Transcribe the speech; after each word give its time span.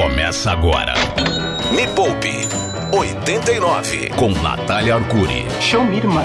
Começa 0.00 0.52
agora. 0.52 0.94
Me 1.72 1.86
Poupe 1.88 2.48
89 2.90 4.08
com 4.16 4.30
Natália 4.30 4.94
Arcuri. 4.94 5.44
Show 5.60 5.84
me, 5.84 5.98
irmã. 5.98 6.24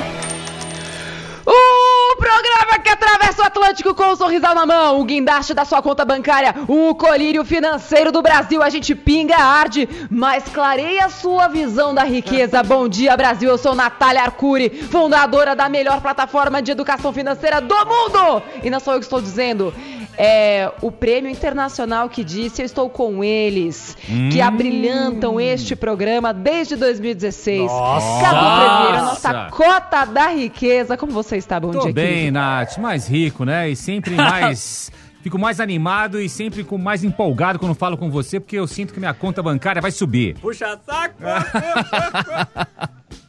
O 1.46 2.16
programa 2.16 2.80
que 2.82 2.90
atravessa 2.90 3.42
o 3.42 3.46
Atlântico 3.46 3.94
com 3.94 4.12
o 4.12 4.16
sorrisal 4.16 4.56
na 4.56 4.66
mão, 4.66 5.02
o 5.02 5.04
guindaste 5.04 5.54
da 5.54 5.66
sua 5.66 5.82
conta 5.82 6.06
bancária, 6.06 6.56
o 6.70 6.96
colírio 6.96 7.44
financeiro 7.44 8.14
do 8.14 8.22
Brasil. 8.22 8.64
A 8.64 8.70
gente 8.70 8.96
pinga, 8.96 9.36
arde, 9.36 9.90
mas 10.10 10.46
clareia 10.46 11.08
a 11.08 11.10
sua 11.10 11.50
visão 11.50 11.94
da 11.94 12.06
riqueza. 12.06 12.64
Bom 12.64 12.88
dia, 12.88 13.18
Brasil. 13.18 13.50
Eu 13.50 13.58
sou 13.58 13.76
Natália 13.76 14.22
Arcuri, 14.22 14.70
fundadora 14.70 15.54
da 15.54 15.68
melhor 15.68 16.00
plataforma 16.00 16.62
de 16.62 16.72
educação 16.72 17.12
financeira 17.12 17.60
do 17.60 17.76
mundo. 17.76 18.42
E 18.64 18.70
não 18.70 18.80
sou 18.80 18.94
eu 18.94 19.00
que 19.00 19.06
estou 19.06 19.22
dizendo. 19.22 19.74
É 20.18 20.72
o 20.82 20.92
prêmio 20.92 21.30
internacional 21.30 22.10
que 22.10 22.24
disse: 22.24 22.62
Eu 22.62 22.66
estou 22.66 22.90
com 22.90 23.24
eles, 23.24 23.98
que 24.32 24.42
abrilhantam 24.42 25.40
este 25.40 25.76
programa 25.76 26.34
desde 26.34 26.76
2016. 26.76 27.64
Nossa! 27.64 28.22
Cadu 28.22 28.40
Preveira, 28.40 29.02
Nossa! 29.02 29.34
nossa 29.34 29.52
cota 29.52 30.06
da 30.06 30.28
riqueza. 30.30 30.98
Como 30.98 31.12
você 31.12 31.38
está? 31.38 31.60
Bom 31.60 31.72
Tô 31.72 31.82
dia, 31.82 31.94
bem, 31.94 32.14
querido. 32.14 32.34
Nath. 32.34 32.78
Mais 32.78 33.08
rico, 33.08 33.46
né? 33.46 33.70
E 33.70 33.76
sempre 33.76 34.16
mais. 34.16 34.92
Fico 35.26 35.40
mais 35.40 35.60
animado 35.60 36.22
e 36.22 36.30
sempre 36.30 36.64
com 36.64 36.78
mais 36.78 37.04
empolgado 37.04 37.58
quando 37.58 37.74
falo 37.74 37.98
com 37.98 38.12
você, 38.12 38.40
porque 38.40 38.60
eu 38.60 38.68
sinto 38.68 38.94
que 38.94 39.00
minha 39.00 39.12
conta 39.12 39.42
bancária 39.42 39.82
vai 39.82 39.90
subir. 39.90 40.36
Puxa 40.36 40.80
saco! 40.86 41.16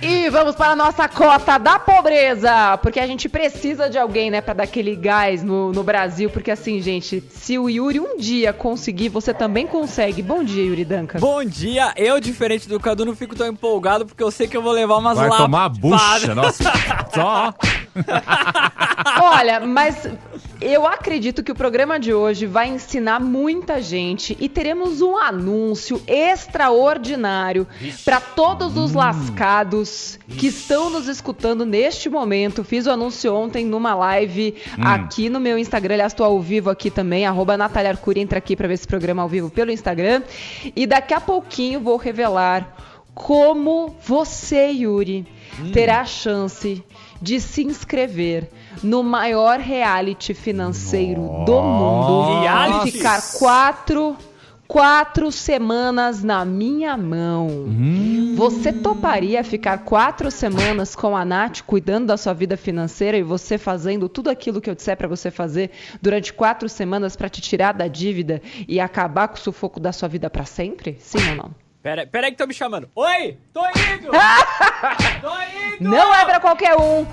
E 0.00 0.28
vamos 0.30 0.54
para 0.54 0.72
a 0.72 0.76
nossa 0.76 1.08
cota 1.08 1.58
da 1.58 1.78
pobreza, 1.78 2.76
porque 2.78 3.00
a 3.00 3.06
gente 3.06 3.28
precisa 3.28 3.88
de 3.88 3.98
alguém, 3.98 4.30
né, 4.30 4.40
para 4.40 4.54
dar 4.54 4.64
aquele 4.64 4.94
gás 4.96 5.42
no, 5.42 5.72
no 5.72 5.82
Brasil, 5.82 6.30
porque 6.30 6.50
assim, 6.50 6.80
gente, 6.80 7.22
se 7.30 7.58
o 7.58 7.68
Yuri 7.68 8.00
um 8.00 8.16
dia 8.16 8.52
conseguir, 8.52 9.08
você 9.08 9.32
também 9.34 9.66
consegue. 9.66 10.22
Bom 10.22 10.42
dia, 10.42 10.64
Yuri 10.64 10.84
Danca. 10.84 11.18
Bom 11.18 11.44
dia, 11.44 11.92
eu, 11.96 12.20
diferente 12.20 12.68
do 12.68 12.78
Cadu, 12.80 13.04
não 13.04 13.16
fico 13.16 13.34
tão 13.34 13.46
empolgado 13.46 14.06
porque 14.06 14.22
eu 14.22 14.30
sei 14.30 14.46
que 14.46 14.56
eu 14.56 14.62
vou 14.62 14.72
levar 14.72 14.96
umas 14.98 15.16
Vai 15.16 15.28
lapadas. 15.28 15.46
tomar 15.46 15.64
a 15.64 15.68
bucha, 15.68 16.34
nossa. 16.34 16.64
Só. 17.14 17.54
Olha, 19.20 19.60
mas 19.60 20.08
eu 20.60 20.86
acredito 20.86 21.42
que 21.42 21.52
o 21.52 21.54
programa 21.54 21.98
de 21.98 22.14
hoje 22.14 22.46
vai 22.46 22.68
ensinar 22.68 23.20
muita 23.20 23.82
gente 23.82 24.36
e 24.40 24.48
teremos 24.48 25.00
um 25.02 25.16
anúncio 25.16 26.02
extraordinário 26.06 27.66
para 28.04 28.20
todos 28.20 28.76
os 28.76 28.92
lascados 28.92 30.18
que 30.28 30.46
estão 30.46 30.88
nos 30.88 31.08
escutando 31.08 31.66
neste 31.66 32.08
momento. 32.08 32.64
Fiz 32.64 32.86
o 32.86 32.90
anúncio 32.90 33.34
ontem 33.34 33.64
numa 33.64 33.94
live 33.94 34.54
aqui 34.80 35.28
no 35.28 35.40
meu 35.40 35.58
Instagram. 35.58 35.94
Aliás, 35.94 36.12
estou 36.12 36.24
ao 36.24 36.40
vivo 36.40 36.70
aqui 36.70 36.90
também, 36.90 37.26
arroba 37.26 37.56
Natália 37.56 37.90
Arcuri. 37.90 38.20
Entra 38.20 38.38
aqui 38.38 38.56
para 38.56 38.68
ver 38.68 38.74
esse 38.74 38.86
programa 38.86 39.22
ao 39.22 39.28
vivo 39.28 39.50
pelo 39.50 39.70
Instagram. 39.70 40.22
E 40.74 40.86
daqui 40.86 41.12
a 41.12 41.20
pouquinho 41.20 41.80
vou 41.80 41.96
revelar 41.96 42.91
como 43.14 43.94
você, 44.04 44.70
Yuri, 44.70 45.26
terá 45.72 46.00
a 46.00 46.04
chance 46.06 46.82
de 47.20 47.40
se 47.40 47.62
inscrever 47.62 48.48
no 48.82 49.02
maior 49.02 49.60
reality 49.60 50.34
financeiro 50.34 51.20
do 51.46 51.60
mundo 51.62 52.42
e 52.86 52.90
ficar 52.90 53.22
quatro, 53.38 54.16
quatro 54.66 55.30
semanas 55.30 56.24
na 56.24 56.44
minha 56.44 56.96
mão. 56.96 57.66
Você 58.34 58.72
toparia 58.72 59.44
ficar 59.44 59.78
quatro 59.84 60.30
semanas 60.30 60.96
com 60.96 61.14
a 61.14 61.24
Nath 61.24 61.60
cuidando 61.66 62.06
da 62.06 62.16
sua 62.16 62.32
vida 62.32 62.56
financeira 62.56 63.16
e 63.18 63.22
você 63.22 63.58
fazendo 63.58 64.08
tudo 64.08 64.30
aquilo 64.30 64.60
que 64.60 64.70
eu 64.70 64.74
disser 64.74 64.96
pra 64.96 65.06
você 65.06 65.30
fazer 65.30 65.70
durante 66.00 66.32
quatro 66.32 66.68
semanas 66.68 67.14
pra 67.14 67.28
te 67.28 67.40
tirar 67.42 67.72
da 67.72 67.86
dívida 67.86 68.40
e 68.66 68.80
acabar 68.80 69.28
com 69.28 69.36
o 69.36 69.40
sufoco 69.40 69.78
da 69.78 69.92
sua 69.92 70.08
vida 70.08 70.30
pra 70.30 70.46
sempre? 70.46 70.96
Sim 70.98 71.18
ou 71.30 71.36
não? 71.36 71.61
Pera, 71.82 72.06
pera 72.06 72.26
aí 72.28 72.30
que 72.30 72.34
estão 72.34 72.46
me 72.46 72.54
chamando. 72.54 72.88
Oi, 72.94 73.36
tô 73.52 73.60
indo! 73.66 74.12
tô 75.20 75.32
indo! 75.76 75.90
Não 75.90 76.14
é 76.14 76.24
pra 76.24 76.38
qualquer 76.38 76.76
um. 76.76 77.04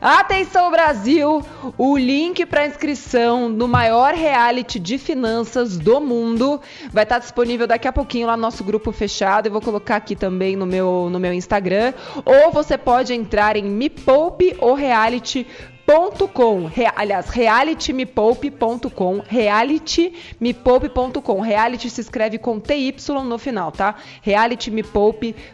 Atenção 0.00 0.70
Brasil, 0.70 1.44
o 1.78 1.96
link 1.96 2.44
para 2.46 2.66
inscrição 2.66 3.48
no 3.48 3.68
maior 3.68 4.12
reality 4.14 4.78
de 4.78 4.98
finanças 4.98 5.78
do 5.78 6.00
mundo 6.00 6.60
vai 6.90 7.04
estar 7.04 7.18
disponível 7.18 7.66
daqui 7.66 7.88
a 7.88 7.92
pouquinho 7.92 8.26
lá 8.26 8.36
no 8.36 8.42
nosso 8.42 8.64
grupo 8.64 8.92
fechado. 8.92 9.46
Eu 9.46 9.52
vou 9.52 9.60
colocar 9.60 9.96
aqui 9.96 10.16
também 10.16 10.56
no 10.56 10.66
meu, 10.66 11.08
no 11.10 11.20
meu 11.20 11.32
Instagram. 11.32 11.92
Ou 12.24 12.50
você 12.50 12.76
pode 12.76 13.14
entrar 13.14 13.56
em 13.56 13.64
Me 13.64 13.88
Poupe 13.88 14.56
ou 14.58 14.74
Reality 14.74 15.46
com, 16.32 16.64
Re, 16.64 16.86
aliás, 16.96 17.28
realitymepoupe.com, 17.28 19.20
realitymepoupe.com. 19.26 21.42
Reality 21.42 21.90
se 21.90 22.00
escreve 22.00 22.38
com 22.38 22.58
TY 22.58 22.94
no 23.24 23.38
final, 23.38 23.70
tá? 23.70 23.96
realitymepoupe.com. 24.22 25.53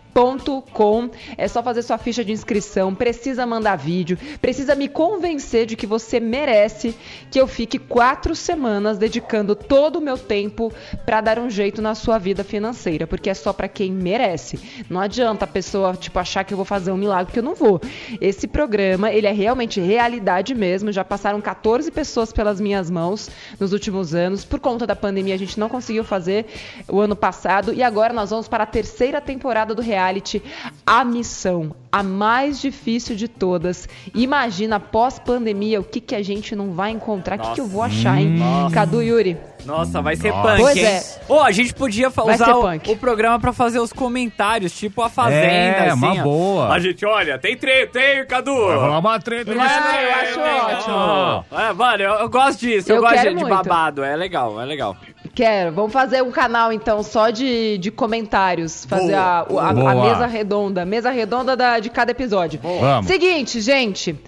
É 1.37 1.49
só 1.49 1.63
fazer 1.63 1.83
sua 1.83 1.99
ficha 1.99 2.25
de 2.25 2.33
inscrição, 2.33 2.95
precisa 2.95 3.47
mandar 3.47 3.77
vídeo, 3.77 4.19
precisa 4.41 4.75
me 4.75 4.89
convencer 4.89 5.67
de 5.67 5.77
que 5.77 5.87
você 5.87 6.21
merece 6.21 6.95
que 7.31 7.41
eu 7.41 7.47
fique 7.47 7.79
quatro 7.79 8.35
semanas 8.35 8.99
dedicando 8.99 9.55
todo 9.55 9.97
o 9.97 10.01
meu 10.01 10.19
tempo 10.19 10.73
para 11.05 11.21
dar 11.21 11.39
um 11.39 11.49
jeito 11.49 11.81
na 11.81 11.95
sua 11.95 12.19
vida 12.19 12.45
financeira, 12.45 13.07
porque 13.07 13.31
é 13.31 13.35
só 13.35 13.53
para 13.53 13.69
quem 13.69 13.93
merece. 13.93 14.59
Não 14.89 15.01
adianta 15.01 15.45
a 15.45 15.49
pessoa 15.49 15.95
tipo 15.95 16.19
achar 16.19 16.45
que 16.45 16.53
eu 16.53 16.57
vou 16.57 16.65
fazer 16.65 16.91
um 16.93 16.97
milagre, 16.97 17.27
porque 17.27 17.39
eu 17.39 17.45
não 17.45 17.55
vou. 17.55 17.81
Esse 18.21 18.47
programa, 18.47 19.11
ele 19.11 19.27
é 19.27 19.33
realmente 19.33 19.81
realidade 19.81 20.55
mesmo. 20.55 20.93
Já 20.93 21.05
passaram 21.05 21.41
14 21.41 21.91
pessoas 21.91 22.33
pelas 22.33 22.61
minhas 22.61 22.91
mãos 22.91 23.31
nos 23.59 23.73
últimos 23.73 24.15
anos. 24.15 24.45
Por 24.45 24.61
conta 24.61 24.87
da 24.87 24.97
pandemia, 24.97 25.35
a 25.35 25.39
gente 25.39 25.59
não 25.59 25.69
conseguiu 25.69 26.05
fazer 26.05 26.47
o 26.89 27.01
ano 27.01 27.17
passado 27.17 27.73
e 27.73 27.83
agora 27.83 28.13
nós 28.13 28.31
vamos 28.31 28.49
para 28.49 28.65
a 28.65 28.67
terceira 28.67 29.21
temporada 29.21 29.75
do 29.75 29.83
reality 30.01 30.43
A 30.87 31.05
Missão, 31.05 31.75
a 31.93 32.03
mais 32.03 32.61
difícil 32.61 33.15
de 33.17 33.29
todas. 33.29 33.89
Imagina 34.15 34.81
pós-pandemia 34.81 35.81
o 35.81 35.85
que 35.85 36.01
que 36.01 36.15
a 36.15 36.23
gente 36.23 36.55
não 36.57 36.73
vai 36.73 36.91
encontrar, 36.91 37.39
o 37.39 37.43
que, 37.43 37.55
que 37.55 37.61
eu 37.61 37.67
vou 37.67 37.83
achar, 37.83 38.21
hein? 38.21 38.39
Nossa. 38.39 38.75
Cadu 38.75 39.03
Yuri. 39.03 39.37
Nossa, 39.67 40.01
vai 40.01 40.17
ser 40.17 40.31
Nossa. 40.31 40.49
punk, 40.49 40.61
Pois 40.63 40.77
hein? 40.79 40.85
é. 40.87 41.03
Ô, 41.29 41.41
a 41.41 41.51
gente 41.53 41.75
podia 41.75 42.09
Vai 42.09 42.35
usar 42.35 42.55
o, 42.57 42.93
o 42.93 42.97
programa 42.97 43.39
pra 43.39 43.53
fazer 43.53 43.79
os 43.79 43.93
comentários, 43.93 44.73
tipo 44.73 45.03
a 45.03 45.11
Fazenda, 45.11 45.37
É, 45.47 45.91
assim, 45.91 45.99
uma 46.03 46.13
ó. 46.19 46.23
boa. 46.23 46.69
A 46.73 46.79
gente, 46.79 47.05
olha, 47.05 47.39
tem 47.39 47.55
treta, 47.59 47.99
hein, 48.01 48.25
Cadu? 48.27 48.55
Vai 48.55 48.77
rolar 48.77 48.99
uma 48.99 49.21
treta 49.21 49.51
É, 49.53 49.55
eu 49.55 49.61
acho 49.61 50.41
hein? 50.41 50.77
ótimo. 50.77 51.59
É, 51.61 51.73
mano, 51.75 52.03
eu, 52.03 52.13
eu 52.21 52.29
gosto 52.31 52.61
disso, 52.61 52.91
eu, 52.91 52.97
Eu 52.97 53.03
gosto 53.03 53.15
quero 53.17 53.35
de, 53.37 53.45
de 53.45 53.51
babado, 53.51 54.03
é 54.03 54.17
legal, 54.17 54.59
é 54.61 54.65
legal. 54.65 54.97
Quero. 55.35 55.73
Vamos 55.73 55.93
fazer 55.93 56.23
um 56.23 56.31
canal, 56.31 56.73
então, 56.73 57.03
só 57.03 57.31
de, 57.31 57.79
de 57.79 57.91
comentários. 57.91 58.85
Fazer 58.85 59.15
a, 59.15 59.41
a, 59.41 59.69
a 59.69 59.95
mesa 59.95 60.27
redonda. 60.27 60.85
Mesa 60.85 61.11
redonda 61.11 61.57
da, 61.57 61.79
de 61.79 61.89
cada 61.91 62.11
episódio. 62.11 62.61
Vamos. 62.63 63.07
Seguinte, 63.07 63.61
gente. 63.61 64.19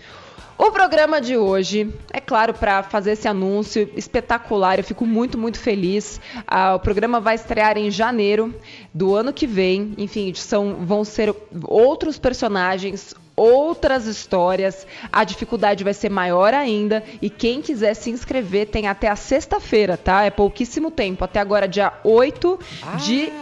O 0.59 0.71
programa 0.71 1.21
de 1.21 1.37
hoje, 1.37 1.93
é 2.13 2.21
claro, 2.21 2.55
para 2.55 2.85
fazer 2.85 3.13
esse 3.13 3.27
anúncio 3.27 3.91
espetacular, 3.97 4.79
eu 4.79 4.85
fico 4.85 5.05
muito, 5.05 5.37
muito 5.37 5.59
feliz. 5.59 6.21
Ah, 6.47 6.77
o 6.77 6.79
programa 6.79 7.19
vai 7.19 7.35
estrear 7.35 7.77
em 7.77 7.91
janeiro 7.91 8.55
do 8.95 9.13
ano 9.13 9.33
que 9.33 9.47
vem. 9.47 9.93
Enfim, 9.99 10.33
são, 10.35 10.77
vão 10.85 11.05
ser 11.05 11.35
outros 11.65 12.17
personagens, 12.17 13.13
outras 13.37 14.07
histórias. 14.07 14.87
A 15.13 15.25
dificuldade 15.25 15.83
vai 15.85 15.95
ser 15.95 16.11
maior 16.11 16.53
ainda. 16.55 17.03
E 17.21 17.31
quem 17.31 17.63
quiser 17.63 17.95
se 17.95 18.11
inscrever 18.11 18.67
tem 18.67 18.87
até 18.87 19.09
a 19.09 19.17
sexta-feira, 19.17 19.97
tá? 19.97 20.25
É 20.25 20.31
pouquíssimo 20.31 20.91
tempo. 20.91 21.25
Até 21.25 21.41
agora, 21.41 21.67
dia 21.67 21.93
8 22.05 22.59
de 22.99 23.33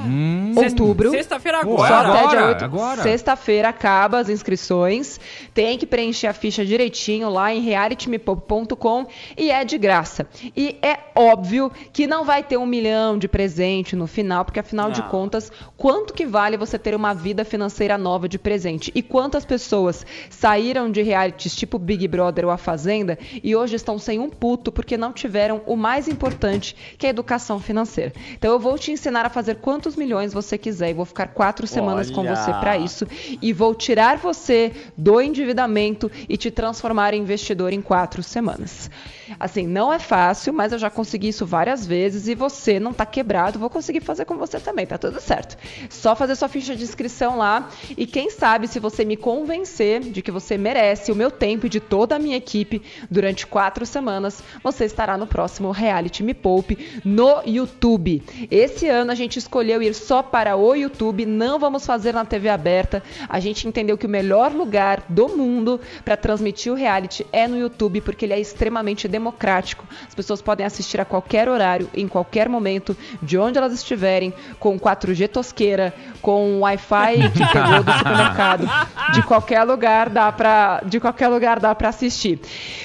outubro. 0.56 1.10
Sexta-feira 1.10 1.64
Pô, 1.64 1.78
Só 1.78 1.84
agora. 1.84 2.08
até 2.08 2.18
agora, 2.20 2.36
dia 2.38 2.46
8. 2.48 2.64
agora. 2.64 3.02
Sexta-feira 3.02 3.68
acaba 3.68 4.18
as 4.18 4.28
inscrições. 4.28 5.18
Tem 5.52 5.76
que 5.76 5.86
preencher 5.86 6.26
a 6.26 6.32
ficha 6.32 6.64
direitinho 6.64 7.28
lá 7.28 7.52
em 7.52 7.60
realitymepop.com 7.60 9.06
e 9.36 9.50
é 9.50 9.64
de 9.64 9.76
graça. 9.78 10.26
E 10.56 10.76
é 10.82 10.98
óbvio 11.14 11.70
que 11.92 12.06
não 12.06 12.24
vai 12.24 12.42
ter 12.42 12.56
um 12.56 12.66
milhão 12.66 13.18
de 13.18 13.28
presente 13.28 13.96
no 13.96 14.06
final, 14.06 14.44
porque 14.44 14.60
afinal 14.60 14.90
de 14.90 15.00
Não. 15.00 15.08
contas, 15.08 15.50
quanto 15.76 16.14
que 16.14 16.24
vale 16.24 16.56
você 16.56 16.78
ter 16.78 16.94
uma 16.94 17.12
vida 17.14 17.44
financeira 17.44 17.98
nova 17.98 18.28
de 18.28 18.38
presente? 18.38 18.90
E 18.94 19.02
quantas 19.02 19.44
pessoas 19.44 19.79
saíram 20.28 20.90
de 20.90 21.02
realities 21.02 21.54
tipo 21.54 21.78
Big 21.78 22.06
Brother 22.06 22.44
ou 22.44 22.50
A 22.50 22.56
Fazenda 22.56 23.18
e 23.42 23.54
hoje 23.54 23.76
estão 23.76 23.98
sem 23.98 24.18
um 24.18 24.28
puto 24.28 24.70
porque 24.70 24.96
não 24.96 25.12
tiveram 25.12 25.62
o 25.66 25.76
mais 25.76 26.08
importante, 26.08 26.76
que 26.98 27.06
é 27.06 27.08
a 27.08 27.10
educação 27.10 27.58
financeira. 27.58 28.12
Então 28.32 28.52
eu 28.52 28.58
vou 28.58 28.78
te 28.78 28.92
ensinar 28.92 29.24
a 29.24 29.30
fazer 29.30 29.56
quantos 29.56 29.96
milhões 29.96 30.32
você 30.32 30.58
quiser 30.58 30.90
e 30.90 30.94
vou 30.94 31.04
ficar 31.04 31.28
quatro 31.28 31.66
semanas 31.66 32.10
com 32.10 32.20
Olha. 32.20 32.36
você 32.36 32.52
para 32.52 32.76
isso 32.76 33.06
e 33.40 33.52
vou 33.52 33.74
tirar 33.74 34.18
você 34.18 34.72
do 34.96 35.20
endividamento 35.20 36.10
e 36.28 36.36
te 36.36 36.50
transformar 36.50 37.14
em 37.14 37.22
investidor 37.22 37.72
em 37.72 37.80
quatro 37.80 38.22
semanas. 38.22 38.90
Assim, 39.38 39.66
não 39.66 39.92
é 39.92 39.98
fácil, 39.98 40.52
mas 40.52 40.72
eu 40.72 40.78
já 40.78 40.90
consegui 40.90 41.28
isso 41.28 41.46
várias 41.46 41.86
vezes 41.86 42.26
e 42.26 42.34
você 42.34 42.80
não 42.80 42.92
tá 42.92 43.06
quebrado, 43.06 43.58
vou 43.58 43.70
conseguir 43.70 44.00
fazer 44.00 44.24
com 44.24 44.36
você 44.36 44.58
também, 44.58 44.86
tá 44.86 44.98
tudo 44.98 45.20
certo. 45.20 45.56
Só 45.88 46.16
fazer 46.16 46.34
sua 46.34 46.48
ficha 46.48 46.74
de 46.74 46.82
inscrição 46.82 47.38
lá 47.38 47.68
e 47.96 48.06
quem 48.06 48.30
sabe 48.30 48.66
se 48.66 48.80
você 48.80 49.04
me 49.04 49.16
convencer 49.16 49.69
convencer 49.70 50.00
de 50.00 50.20
que 50.20 50.30
você 50.30 50.58
merece 50.58 51.12
o 51.12 51.16
meu 51.16 51.30
tempo 51.30 51.66
e 51.66 51.68
de 51.68 51.78
toda 51.78 52.16
a 52.16 52.18
minha 52.18 52.36
equipe 52.36 52.82
durante 53.10 53.46
quatro 53.46 53.86
semanas, 53.86 54.42
você 54.62 54.84
estará 54.84 55.16
no 55.16 55.26
próximo 55.26 55.70
Reality 55.70 56.22
Me 56.22 56.34
Poupe 56.34 57.00
no 57.04 57.42
YouTube. 57.46 58.22
Esse 58.50 58.88
ano 58.88 59.12
a 59.12 59.14
gente 59.14 59.38
escolheu 59.38 59.80
ir 59.80 59.94
só 59.94 60.22
para 60.22 60.56
o 60.56 60.74
YouTube, 60.74 61.24
não 61.24 61.58
vamos 61.58 61.86
fazer 61.86 62.12
na 62.12 62.24
TV 62.24 62.48
aberta. 62.48 63.02
A 63.28 63.38
gente 63.38 63.68
entendeu 63.68 63.96
que 63.96 64.06
o 64.06 64.10
melhor 64.10 64.52
lugar 64.52 65.04
do 65.08 65.28
mundo 65.28 65.80
para 66.04 66.16
transmitir 66.16 66.72
o 66.72 66.76
reality 66.76 67.24
é 67.32 67.46
no 67.46 67.56
YouTube, 67.56 68.00
porque 68.00 68.24
ele 68.24 68.34
é 68.34 68.40
extremamente 68.40 69.06
democrático. 69.06 69.86
As 70.06 70.14
pessoas 70.14 70.42
podem 70.42 70.66
assistir 70.66 71.00
a 71.00 71.04
qualquer 71.04 71.48
horário, 71.48 71.88
em 71.94 72.08
qualquer 72.08 72.48
momento, 72.48 72.96
de 73.22 73.38
onde 73.38 73.58
elas 73.58 73.72
estiverem, 73.72 74.34
com 74.58 74.78
4G 74.78 75.28
tosqueira, 75.28 75.94
com 76.20 76.60
Wi-Fi 76.60 77.30
que 77.30 77.52
pegou 77.52 77.82
do 77.82 77.92
supermercado. 77.98 78.68
De 79.12 79.22
qualquer 79.22 79.59
lugar 79.64 80.08
dá 80.08 80.30
pra, 80.32 80.80
de 80.84 80.98
qualquer 81.00 81.28
lugar 81.28 81.58
dá 81.60 81.74
para 81.74 81.88
assistir. 81.88 82.38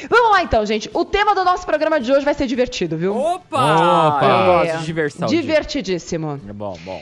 Vamos 0.09 0.31
lá 0.31 0.43
então, 0.43 0.65
gente. 0.65 0.89
O 0.93 1.03
tema 1.05 1.33
do 1.35 1.43
nosso 1.43 1.65
programa 1.65 1.99
de 1.99 2.11
hoje 2.11 2.23
vai 2.25 2.33
ser 2.33 2.47
divertido, 2.47 2.97
viu? 2.97 3.15
Opa! 3.15 4.07
Opa! 4.17 4.25
Eu 4.25 4.45
gosto 4.45 4.69
É, 4.73 4.77
de 4.77 4.85
diversão. 4.85 5.27
Divertidíssimo. 5.27 6.39
É 6.47 6.53
bom, 6.53 6.77
bom. 6.83 7.01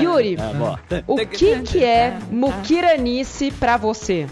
Yuri, 0.00 0.36
É 0.90 1.04
o 1.06 1.16
que 1.26 1.60
que 1.60 1.84
é 1.84 2.16
muquiranice 2.30 3.50
pra 3.50 3.76
você? 3.76 4.26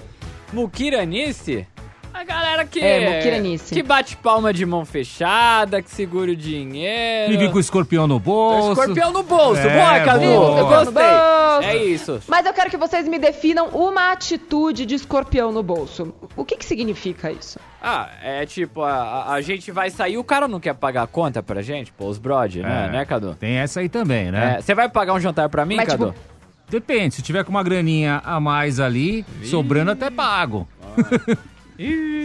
Mukiranice? 0.53 1.67
A 2.15 2.25
galera 2.25 2.65
que. 2.65 2.79
É, 2.81 3.17
muquiranice. 3.17 3.75
Que 3.75 3.83
bate 3.83 4.17
palma 4.17 4.53
de 4.53 4.65
mão 4.67 4.85
fechada, 4.85 5.81
que 5.83 5.91
segura 5.91 6.31
o 6.31 6.37
dinheiro. 6.37 7.33
Vive 7.33 7.49
com 7.51 7.57
o 7.57 7.61
escorpião 7.61 8.07
no 8.07 8.19
bolso. 8.19 8.73
Escorpião 8.81 9.13
no 9.13 9.23
bolso. 9.23 9.61
É, 9.61 9.77
boa, 9.79 10.01
Cadu. 10.05 10.21
boa. 10.27 10.59
Eu 10.59 10.67
gostei. 10.67 11.69
É 11.71 11.77
isso. 11.85 12.21
Mas 12.29 12.45
eu 12.47 12.53
quero 12.53 12.71
que 12.71 12.77
vocês 12.77 13.07
me 13.09 13.19
definam 13.19 13.69
uma 13.69 14.13
atitude 14.13 14.85
de 14.87 14.95
escorpião 14.95 15.51
no 15.53 15.63
bolso. 15.63 16.15
O 16.37 16.45
que 16.45 16.57
que 16.57 16.65
significa 16.65 17.31
isso? 17.33 17.59
Ah, 17.83 18.09
é 18.23 18.47
tipo, 18.47 18.83
a, 18.83 19.33
a- 19.33 19.41
gente 19.41 19.73
vai 19.73 19.91
sair, 19.91 20.17
o 20.17 20.23
cara 20.25 20.47
não 20.47 20.61
quer 20.61 20.75
pagar 20.75 21.03
a 21.03 21.07
conta 21.07 21.43
pra 21.43 21.63
gente, 21.63 21.93
pô, 21.93 22.07
os 22.07 22.17
brod, 22.19 22.57
né, 22.57 22.87
É. 22.89 22.93
né, 22.93 23.05
Cadu? 23.05 23.35
Tem 23.35 23.57
essa 23.57 23.81
aí 23.81 23.89
também, 23.89 24.31
né? 24.31 24.57
É, 24.59 24.63
Você 24.63 24.73
vai 24.75 24.89
pagar 24.89 25.15
um 25.15 25.21
jantar 25.21 25.49
pra 25.49 25.65
mim, 25.67 25.75
Mas, 25.77 25.89
Cadu? 25.89 26.13
tipo, 26.13 26.19
Depende, 26.71 27.17
se 27.17 27.23
tiver 27.23 27.45
com 27.45 27.51
uma 27.51 27.63
graninha 27.63 28.23
a 28.25 28.39
mais 28.41 28.79
ali, 28.81 29.27
sobrando 29.45 29.91
até 29.91 30.11
pago. 30.11 30.67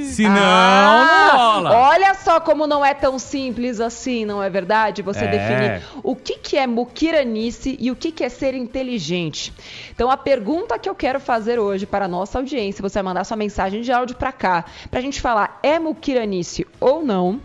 Se 0.05 0.23
não, 0.23 0.35
Ah, 0.35 1.31
não 1.33 1.37
rola. 1.63 1.77
Olha 1.89 2.13
só 2.15 2.39
como 2.39 2.65
não 2.67 2.85
é 2.85 2.93
tão 2.93 3.17
simples 3.19 3.79
assim, 3.79 4.25
não 4.25 4.41
é 4.41 4.49
verdade? 4.49 5.01
Você 5.01 5.25
É. 5.25 5.27
definir 5.27 5.81
o 6.03 6.15
que, 6.15 6.37
que 6.37 6.57
é 6.57 6.65
muquiranice 6.65 7.77
e 7.79 7.91
o 7.91 7.95
que, 7.95 8.11
que 8.11 8.23
é 8.23 8.29
ser 8.29 8.53
inteligente. 8.53 9.53
Então, 9.93 10.09
a 10.09 10.17
pergunta 10.17 10.77
que 10.79 10.89
eu 10.89 10.95
quero 10.95 11.19
fazer 11.19 11.59
hoje 11.59 11.85
para 11.85 12.05
a 12.05 12.07
nossa 12.07 12.37
audiência, 12.37 12.81
você 12.81 12.95
vai 12.95 13.03
mandar 13.03 13.23
sua 13.23 13.37
mensagem 13.37 13.81
de 13.81 13.91
áudio 13.91 14.15
para 14.15 14.31
cá, 14.31 14.65
para 14.89 14.99
a 14.99 15.03
gente 15.03 15.19
falar 15.21 15.59
é 15.63 15.79
muquiranice 15.79 16.65
ou 16.79 17.03
não. 17.03 17.39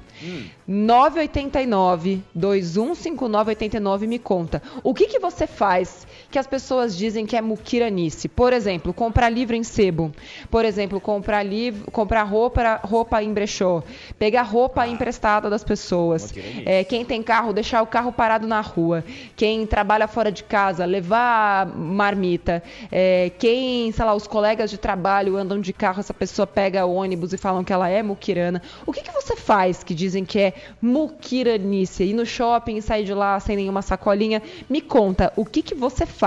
989 0.67 2.23
215989 2.35 4.07
me 4.07 4.19
conta. 4.19 4.63
O 4.83 4.95
que 4.95 5.07
que 5.07 5.19
você 5.19 5.47
faz 5.47 6.07
que 6.33 6.39
as 6.39 6.47
pessoas 6.47 6.97
dizem 6.97 7.27
que 7.27 7.37
é 7.37 7.43
muquiranice? 7.43 8.27
Por 8.27 8.55
exemplo, 8.55 8.93
comprar 8.95 9.29
livro 9.29 9.55
em 9.55 9.63
sebo. 9.63 10.11
Por 10.51 10.65
exemplo, 10.65 10.99
comprar 10.99 11.43
livro, 11.43 11.91
comprar 11.91 12.23
roupa, 12.23 12.81
roupa 12.83 13.23
em 13.23 13.33
brechó. 13.33 13.83
Pegar 14.19 14.43
roupa 14.43 14.89
emprestada 14.89 15.51
das 15.51 15.63
pessoas. 15.63 16.33
É, 16.65 16.85
quem 16.85 17.05
tem 17.05 17.23
carro, 17.23 17.53
deixar 17.53 17.83
o 17.83 17.87
carro 17.87 18.11
parado 18.11 18.47
na 18.47 18.63
rua. 18.63 19.05
Quem 19.37 19.67
trabalha 19.67 20.09
fora 20.09 20.33
de 20.33 20.43
casa, 20.43 20.87
levar 20.87 21.67
marmita. 21.67 22.63
É, 22.91 23.31
quem, 23.39 23.93
sei 23.93 24.05
lá, 24.05 24.15
os 24.15 24.27
colegas 24.27 24.71
de 24.71 24.79
trabalho 24.79 25.37
andam 25.37 25.61
de 25.61 25.73
carro, 25.75 26.01
essa 26.01 26.15
pessoa 26.15 26.47
pega 26.47 26.87
o 26.87 26.95
ônibus 26.95 27.35
e 27.35 27.37
falam 27.37 27.63
que 27.63 27.75
ela 27.75 27.91
é 27.91 28.03
muquirana. 28.03 28.63
O 28.87 28.93
que, 28.93 29.03
que 29.03 29.13
você 29.13 29.37
faz 29.37 29.85
que 29.85 29.95
dizem 29.95 30.25
que 30.25 30.39
é 30.39 30.55
muquiranice? 30.81 32.05
Ir 32.05 32.15
no 32.15 32.25
shopping 32.25 32.77
e 32.77 32.83
sair 32.83 33.05
de 33.05 33.13
lá 33.13 33.39
sem 33.39 33.55
nenhuma 33.55 33.83
sacolinha? 33.83 34.41
Me 34.71 34.81
conta, 34.81 35.31
o 35.37 35.45
que, 35.45 35.61
que 35.61 35.75
você 35.75 36.07
faz 36.07 36.22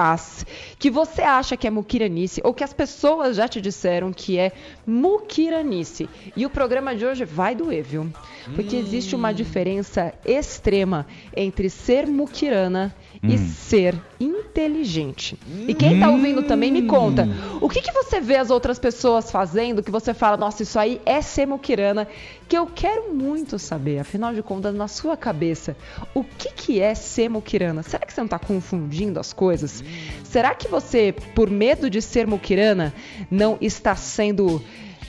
que 0.78 0.90
você 0.90 1.22
acha 1.22 1.56
que 1.56 1.68
é 1.68 1.70
muquiranice 1.70 2.42
ou 2.44 2.54
que 2.54 2.64
as 2.64 2.74
pessoas 2.74 3.38
já 3.38 3.48
te 3.48 3.62
disseram 3.62 4.12
que 4.12 4.38
é 4.38 4.52
muquiranice? 4.86 6.10
E 6.36 6.46
o 6.46 6.50
programa 6.50 6.96
de 6.96 7.06
hoje 7.06 7.24
vai 7.24 7.56
doer, 7.56 7.84
viu? 7.84 8.12
Porque 8.56 8.76
existe 8.76 9.16
uma 9.16 9.34
diferença 9.34 10.14
extrema 10.26 11.08
entre 11.36 11.70
ser 11.70 12.08
muquirana 12.08 12.94
e 13.24 13.38
ser 13.38 13.96
inteligente. 14.20 15.38
E 15.68 15.74
quem 15.74 16.00
tá 16.00 16.10
ouvindo 16.10 16.44
também 16.44 16.72
me 16.72 16.84
conta, 16.84 17.28
o 17.62 17.70
que, 17.70 17.82
que 17.82 17.92
você 17.92 18.20
vê 18.22 18.36
as 18.36 18.50
outras 18.50 18.80
pessoas 18.80 19.32
fazendo 19.32 19.84
que 19.84 19.92
você 19.92 20.14
fala, 20.14 20.38
nossa, 20.38 20.64
isso 20.64 20.78
aí 20.80 21.02
é 21.06 21.22
ser 21.22 21.46
muquirana, 21.46 22.08
que 22.48 22.58
eu 22.58 22.68
quero 22.68 23.14
muito 23.14 23.58
saber, 23.58 24.00
afinal 24.00 24.34
de 24.34 24.42
contas, 24.42 24.74
na 24.74 24.88
sua 24.88 25.18
cabeça, 25.18 25.76
o 26.14 26.24
que, 26.24 26.52
que 26.52 26.82
é 26.82 26.94
ser 26.94 27.30
muquirana? 27.30 27.84
Será 27.84 28.06
que 28.06 28.14
você 28.14 28.22
não 28.22 28.28
tá 28.28 28.40
confundindo 28.40 29.20
as 29.20 29.34
coisas? 29.34 29.84
Será 30.24 30.54
que 30.54 30.68
você, 30.68 31.14
por 31.34 31.50
medo 31.50 31.90
de 31.90 32.02
ser 32.02 32.28
muquirana, 32.28 32.94
não 33.30 33.58
está 33.62 33.96
sendo 33.96 34.62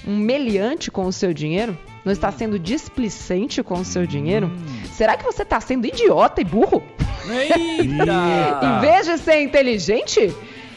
um 0.07 0.17
meliante 0.17 0.91
com 0.91 1.05
o 1.07 1.13
seu 1.13 1.33
dinheiro? 1.33 1.77
Não 2.07 2.13
está 2.13 2.31
sendo 2.31 2.57
displicente 2.57 3.65
com 3.65 3.81
o 3.81 3.85
seu 3.85 4.07
dinheiro? 4.07 4.49
Será 4.93 5.17
que 5.17 5.25
você 5.25 5.43
está 5.43 5.61
sendo 5.61 5.89
idiota 5.89 6.41
e 6.41 6.45
burro? 6.45 6.81
Em 7.83 8.81
vez 8.81 9.07
de 9.07 9.19
ser 9.19 9.43
inteligente? 9.43 10.33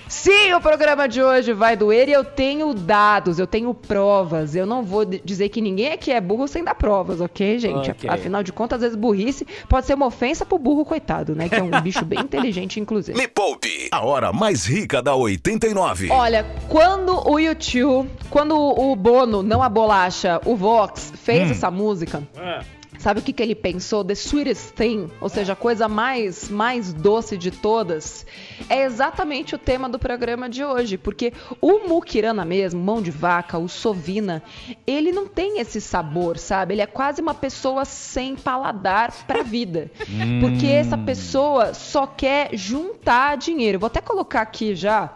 Sim, 0.10 0.54
o 0.54 0.60
programa 0.60 1.08
de 1.08 1.22
hoje 1.22 1.54
vai 1.54 1.78
doer 1.78 2.10
e 2.10 2.12
eu 2.12 2.26
tenho 2.26 2.74
dados, 2.74 3.38
eu 3.38 3.46
tenho 3.46 3.72
provas. 3.76 4.56
Eu 4.56 4.66
não 4.66 4.82
vou 4.82 5.06
dizer 5.06 5.50
que 5.50 5.62
ninguém 5.62 5.92
aqui 5.92 6.12
é 6.12 6.20
burro 6.20 6.48
sem 6.48 6.64
dar 6.64 6.74
provas, 6.74 7.22
ok, 7.22 7.60
gente? 7.60 7.92
Ok. 7.92 8.10
Afinal 8.10 8.42
de 8.42 8.52
contas, 8.52 8.78
às 8.78 8.82
vezes 8.82 8.96
burrice 8.96 9.46
pode 9.70 9.86
ser 9.86 9.94
uma 9.94 10.08
ofensa 10.08 10.48
pro 10.48 10.58
burro 10.58 10.84
coitado, 10.84 11.36
né? 11.36 11.48
Que 11.48 11.56
é 11.56 11.62
um 11.62 11.70
bicho 11.80 12.04
bem 12.04 12.22
inteligente, 12.22 12.80
inclusive. 12.80 13.16
Me 13.16 13.28
Poupe, 13.28 13.88
a 13.92 14.04
hora 14.04 14.34
mais 14.34 14.66
rica 14.66 15.00
da 15.00 15.14
89. 15.14 16.10
Olha, 16.10 16.44
quando 16.68 17.30
o 17.30 17.38
YouTube, 17.38 18.10
quando 18.32 18.56
o 18.58 18.96
Bono, 18.96 19.44
não 19.44 19.62
a 19.62 19.70
bolacha, 19.70 20.42
o 20.44 20.56
Vox, 20.56 21.14
fez 21.16 21.52
essa 21.52 21.70
música, 21.70 22.24
sabe 23.00 23.22
o 23.22 23.24
que, 23.24 23.34
que 23.34 23.42
ele 23.42 23.56
pensou? 23.56 24.04
The 24.04 24.14
sweetest 24.14 24.74
thing, 24.74 25.10
ou 25.20 25.30
seja, 25.30 25.54
a 25.54 25.56
coisa 25.56 25.88
mais, 25.88 26.50
mais 26.50 26.94
doce 26.94 27.38
de 27.38 27.50
todas, 27.50 28.26
é 28.70 28.84
exatamente 28.84 29.56
o 29.56 29.58
tema 29.58 29.90
do 29.90 29.98
programa 29.98 30.50
de 30.50 30.64
hoje, 30.64 30.98
porque 30.98 31.34
o 31.62 31.88
Mukirana 31.88 32.46
mesmo, 32.46 32.80
mão 32.80 33.02
de 33.02 33.10
vaca, 33.10 33.58
o 33.58 33.68
Sovina, 33.68 34.44
ele 34.86 35.12
não 35.12 35.26
tem 35.26 35.60
esse 35.60 35.80
sabor, 35.80 36.38
sabe? 36.38 36.74
Ele 36.74 36.82
é 36.82 36.86
quase 36.86 37.22
uma 37.22 37.34
pessoa 37.34 37.86
sem 37.86 38.36
paladar 38.36 39.26
pra 39.26 39.42
vida, 39.42 39.90
porque 40.42 40.68
essa 40.68 40.98
pessoa 40.98 41.74
só 41.74 42.06
quer 42.06 42.50
juntar 42.54 43.38
dinheiro. 43.38 43.80
Vou 43.80 43.88
até 43.88 44.02
colocar 44.02 44.42
aqui 44.42 44.76
já. 44.76 45.16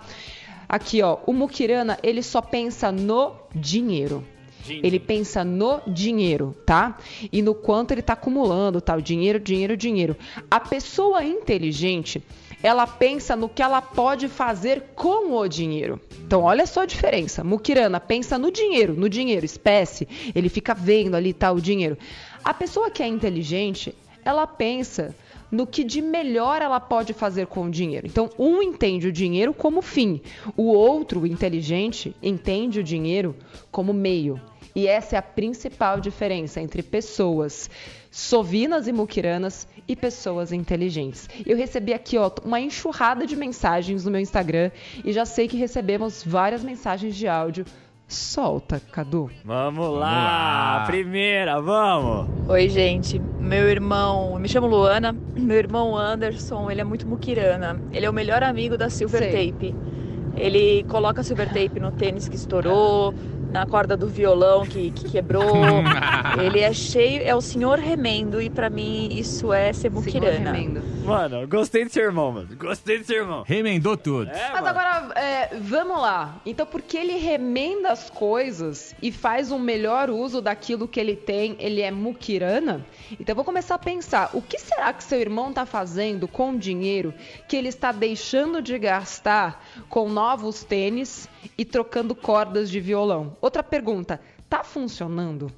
Aqui, 0.69 1.03
ó, 1.03 1.17
o 1.27 1.33
Mukirana, 1.33 1.99
ele 2.01 2.23
só 2.23 2.41
pensa 2.41 2.91
no 2.91 3.35
dinheiro. 3.53 4.25
Ele 4.67 4.99
pensa 4.99 5.43
no 5.43 5.81
dinheiro, 5.87 6.55
tá? 6.65 6.97
E 7.31 7.41
no 7.41 7.53
quanto 7.53 7.91
ele 7.91 8.01
tá 8.01 8.13
acumulando, 8.13 8.79
tá? 8.79 8.95
O 8.95 9.01
dinheiro, 9.01 9.39
dinheiro, 9.39 9.75
dinheiro. 9.75 10.15
A 10.49 10.59
pessoa 10.59 11.23
inteligente, 11.23 12.23
ela 12.61 12.87
pensa 12.87 13.35
no 13.35 13.49
que 13.49 13.61
ela 13.61 13.81
pode 13.81 14.27
fazer 14.27 14.91
com 14.95 15.35
o 15.35 15.47
dinheiro. 15.47 15.99
Então, 16.25 16.43
olha 16.43 16.65
só 16.65 16.81
a 16.81 16.85
diferença. 16.85 17.43
Mukirana 17.43 17.99
pensa 17.99 18.37
no 18.37 18.49
dinheiro, 18.51 18.93
no 18.93 19.09
dinheiro, 19.09 19.45
espécie. 19.45 20.07
Ele 20.33 20.47
fica 20.47 20.73
vendo 20.73 21.15
ali, 21.15 21.33
tá, 21.33 21.51
o 21.51 21.59
dinheiro. 21.59 21.97
A 22.43 22.53
pessoa 22.53 22.89
que 22.89 23.03
é 23.03 23.07
inteligente, 23.07 23.93
ela 24.23 24.47
pensa 24.47 25.13
no 25.53 25.67
que 25.67 25.83
de 25.83 26.01
melhor 26.01 26.63
ela 26.63 26.79
pode 26.79 27.13
fazer 27.13 27.45
com 27.45 27.67
o 27.67 27.69
dinheiro. 27.69 28.07
Então, 28.07 28.27
um 28.39 28.59
entende 28.61 29.07
o 29.07 29.11
dinheiro 29.11 29.53
como 29.53 29.83
fim, 29.83 30.19
o 30.57 30.73
outro, 30.73 31.21
o 31.21 31.27
inteligente, 31.27 32.15
entende 32.23 32.79
o 32.79 32.83
dinheiro 32.83 33.35
como 33.71 33.93
meio. 33.93 34.41
E 34.75 34.87
essa 34.87 35.15
é 35.15 35.19
a 35.19 35.21
principal 35.21 35.99
diferença 35.99 36.59
entre 36.59 36.81
pessoas 36.81 37.69
sovinas 38.09 38.87
e 38.87 38.91
muquiranas 38.91 39.67
e 39.87 39.95
pessoas 39.95 40.51
inteligentes. 40.51 41.29
Eu 41.45 41.57
recebi 41.57 41.93
aqui 41.93 42.17
ó, 42.17 42.31
uma 42.43 42.59
enxurrada 42.59 43.25
de 43.25 43.35
mensagens 43.35 44.05
no 44.05 44.11
meu 44.11 44.21
Instagram 44.21 44.71
e 45.03 45.11
já 45.11 45.25
sei 45.25 45.47
que 45.47 45.57
recebemos 45.57 46.23
várias 46.23 46.63
mensagens 46.63 47.15
de 47.15 47.27
áudio. 47.27 47.65
Solta, 48.07 48.79
Cadu. 48.79 49.31
Vamos 49.43 49.89
lá, 49.89 50.79
lá. 50.79 50.83
primeira, 50.85 51.59
vamos! 51.59 52.27
Oi, 52.47 52.69
gente. 52.69 53.19
Meu 53.39 53.67
irmão, 53.69 54.33
eu 54.33 54.39
me 54.39 54.47
chamo 54.47 54.67
Luana. 54.67 55.15
Meu 55.35 55.57
irmão 55.57 55.97
Anderson, 55.97 56.69
ele 56.69 56.81
é 56.81 56.83
muito 56.83 57.07
muquirana. 57.07 57.81
Ele 57.91 58.05
é 58.05 58.09
o 58.09 58.13
melhor 58.13 58.43
amigo 58.43 58.77
da 58.77 58.89
Silver 58.89 59.23
Sei. 59.23 59.51
Tape. 59.51 59.75
Ele 60.35 60.83
coloca 60.83 61.23
Silver 61.23 61.47
Tape 61.47 61.79
no 61.79 61.91
tênis 61.91 62.27
que 62.27 62.35
estourou, 62.35 63.13
na 63.53 63.67
corda 63.67 63.95
do 63.95 64.07
violão 64.07 64.65
que, 64.65 64.89
que 64.91 65.11
quebrou. 65.11 65.43
ele 66.43 66.59
é 66.59 66.73
cheio, 66.73 67.21
é 67.23 67.35
o 67.35 67.39
senhor 67.41 67.77
remendo 67.77 68.41
e 68.41 68.49
pra 68.49 68.67
mim 68.69 69.09
isso 69.11 69.53
é 69.53 69.71
ser 69.71 69.91
muquirana. 69.91 70.51
remendo. 70.51 70.81
Mano, 71.05 71.47
gostei 71.47 71.85
do 71.85 71.91
seu 71.91 72.03
irmão, 72.03 72.31
mano. 72.31 72.49
Gostei 72.57 72.97
do 72.97 73.05
seu 73.05 73.17
irmão. 73.17 73.43
Remendou 73.45 73.95
tudo. 73.95 74.29
É, 74.31 74.49
Mas 74.51 74.61
mano. 74.61 74.67
agora, 74.67 75.19
é, 75.19 75.55
vamos 75.61 76.01
lá. 76.01 76.41
Então, 76.45 76.65
porque 76.65 76.97
ele 76.97 77.17
remenda 77.17 77.91
as 77.91 78.09
coisas 78.09 78.95
e 79.01 79.11
faz 79.11 79.51
um 79.51 79.59
melhor 79.59 80.09
uso 80.09 80.41
daquilo 80.41 80.87
que 80.87 80.99
ele 80.99 81.15
tem, 81.15 81.55
ele 81.59 81.81
é 81.81 81.91
muquirana? 81.91 82.83
Então, 83.19 83.35
vou 83.35 83.45
começar 83.45 83.75
a 83.75 83.79
pensar: 83.79 84.29
o 84.33 84.41
que 84.41 84.59
será 84.59 84.93
que 84.93 85.03
seu 85.03 85.19
irmão 85.19 85.53
tá 85.53 85.65
fazendo 85.65 86.27
com 86.27 86.51
o 86.51 86.57
dinheiro 86.57 87.13
que 87.47 87.55
ele 87.55 87.69
está 87.69 87.91
deixando 87.91 88.61
de 88.61 88.77
gastar 88.77 89.65
com 89.89 90.09
novos 90.09 90.63
tênis 90.63 91.27
e 91.57 91.65
trocando 91.65 92.15
cordas 92.15 92.69
de 92.69 92.79
violão? 92.79 93.37
Outra 93.41 93.63
pergunta: 93.63 94.19
tá 94.49 94.63
funcionando? 94.63 95.51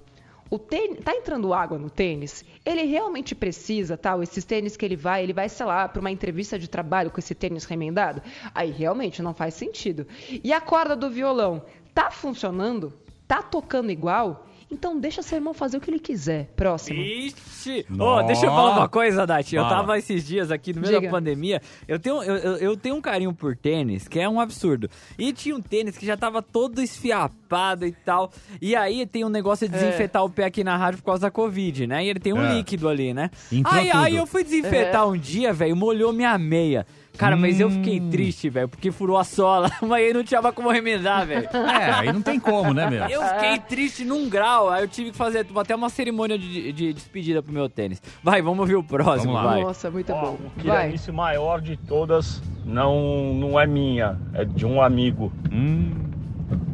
O 0.49 0.59
tênis, 0.59 1.03
tá 1.03 1.11
entrando 1.13 1.53
água 1.53 1.77
no 1.77 1.89
tênis? 1.89 2.45
Ele 2.63 2.83
realmente 2.83 3.33
precisa, 3.33 3.97
tal? 3.97 4.21
Esses 4.21 4.45
tênis 4.45 4.77
que 4.77 4.85
ele 4.85 4.95
vai, 4.95 5.23
ele 5.23 5.33
vai, 5.33 5.49
sei 5.49 5.65
lá, 5.65 5.87
para 5.87 5.99
uma 5.99 6.11
entrevista 6.11 6.59
de 6.59 6.69
trabalho 6.69 7.09
com 7.09 7.19
esse 7.19 7.33
tênis 7.33 7.65
remendado? 7.65 8.21
Aí 8.53 8.69
realmente 8.71 9.23
não 9.23 9.33
faz 9.33 9.55
sentido. 9.55 10.07
E 10.43 10.53
a 10.53 10.61
corda 10.61 10.95
do 10.95 11.09
violão, 11.09 11.63
tá 11.95 12.11
funcionando? 12.11 12.93
Tá 13.27 13.41
tocando 13.41 13.91
igual? 13.91 14.45
Então 14.71 14.99
deixa 14.99 15.21
seu 15.21 15.37
irmão 15.37 15.53
fazer 15.53 15.77
o 15.77 15.81
que 15.81 15.89
ele 15.89 15.99
quiser. 15.99 16.45
Próximo. 16.55 16.99
Ixi! 16.99 17.85
Ô, 17.89 17.93
Nó. 17.95 18.21
deixa 18.23 18.45
eu 18.47 18.49
falar 18.49 18.71
uma 18.77 18.89
coisa, 18.89 19.25
Dati. 19.25 19.55
Eu 19.55 19.63
Fala. 19.63 19.75
tava 19.77 19.97
esses 19.97 20.25
dias 20.25 20.49
aqui 20.51 20.73
no 20.73 20.81
meio 20.81 20.93
Diga. 20.95 21.05
da 21.07 21.11
pandemia. 21.11 21.61
Eu 21.87 21.99
tenho, 21.99 22.21
eu, 22.23 22.35
eu- 22.57 22.75
tenho 22.77 22.95
um 22.95 23.01
carinho 23.01 23.31
por 23.33 23.55
tênis, 23.55 24.07
que 24.07 24.19
é 24.19 24.27
um 24.27 24.39
absurdo. 24.39 24.89
E 25.17 25.31
tinha 25.31 25.55
um 25.55 25.61
tênis 25.61 25.97
que 25.97 26.05
já 26.05 26.17
tava 26.17 26.41
todo 26.41 26.81
esfiapado 26.81 27.85
e 27.85 27.91
tal. 27.91 28.31
E 28.61 28.75
aí 28.75 29.05
tem 29.05 29.23
um 29.23 29.29
negócio 29.29 29.67
de 29.67 29.73
desinfetar 29.73 30.23
o 30.23 30.29
pé 30.29 30.45
aqui 30.45 30.63
na 30.63 30.75
rádio 30.77 30.99
por 30.99 31.05
causa 31.05 31.21
da 31.21 31.31
Covid, 31.31 31.87
né? 31.87 32.03
E 32.03 32.09
ele 32.09 32.19
tem 32.19 32.33
um 32.33 32.43
É. 32.43 32.53
líquido 32.55 32.89
ali, 32.89 33.13
né? 33.13 33.29
Entrou 33.51 33.73
Aí, 33.75 33.91
aí 33.91 34.15
eu 34.15 34.25
fui 34.25 34.43
desinfetar 34.43 35.07
um 35.07 35.17
dia, 35.17 35.53
velho, 35.53 35.75
molhou 35.75 36.11
minha 36.11 36.37
meia. 36.37 36.85
Cara, 37.17 37.35
mas 37.35 37.59
eu 37.59 37.69
fiquei 37.69 37.99
Hum. 37.99 38.09
triste, 38.09 38.49
velho, 38.49 38.67
porque 38.67 38.91
furou 38.91 39.17
a 39.17 39.23
sola. 39.23 39.69
Mas 39.81 39.91
aí 39.91 40.13
não 40.13 40.23
tinha 40.23 40.41
mais 40.41 40.53
como 40.55 40.69
remendar, 40.69 41.25
velho. 41.25 41.47
É, 41.53 41.91
aí 41.91 42.11
não 42.13 42.21
tem 42.21 42.39
como, 42.39 42.73
né, 42.73 42.89
meu? 42.89 43.05
Eu 43.05 43.21
fiquei 43.23 43.57
triste 43.59 44.03
num 44.03 44.29
grau, 44.29 44.69
aí 44.69 44.83
eu 44.83 44.87
tive 44.87 45.11
que 45.11 45.17
fazer 45.17 45.45
até 45.55 45.75
uma 45.75 45.89
cerimônia 45.89 46.37
de, 46.37 46.71
de 46.73 46.93
despedida 46.93 47.41
pro 47.41 47.53
meu 47.53 47.69
tênis. 47.69 48.01
Vai, 48.23 48.41
vamos 48.41 48.59
ouvir 48.59 48.75
o 48.75 48.83
próximo, 48.83 49.33
Vamos 49.33 49.45
lá. 49.47 49.53
vai. 49.53 49.63
Nossa, 49.63 49.89
muito 49.91 50.11
Ó, 50.11 50.21
bom. 50.21 50.37
a 50.59 50.63
Vai. 50.63 50.79
tiranice 50.83 51.11
maior 51.11 51.61
de 51.61 51.77
todas 51.77 52.41
não, 52.65 53.33
não 53.33 53.59
é 53.59 53.65
minha, 53.67 54.17
é 54.33 54.43
de 54.45 54.65
um 54.65 54.81
amigo. 54.81 55.31
Hum, 55.51 55.91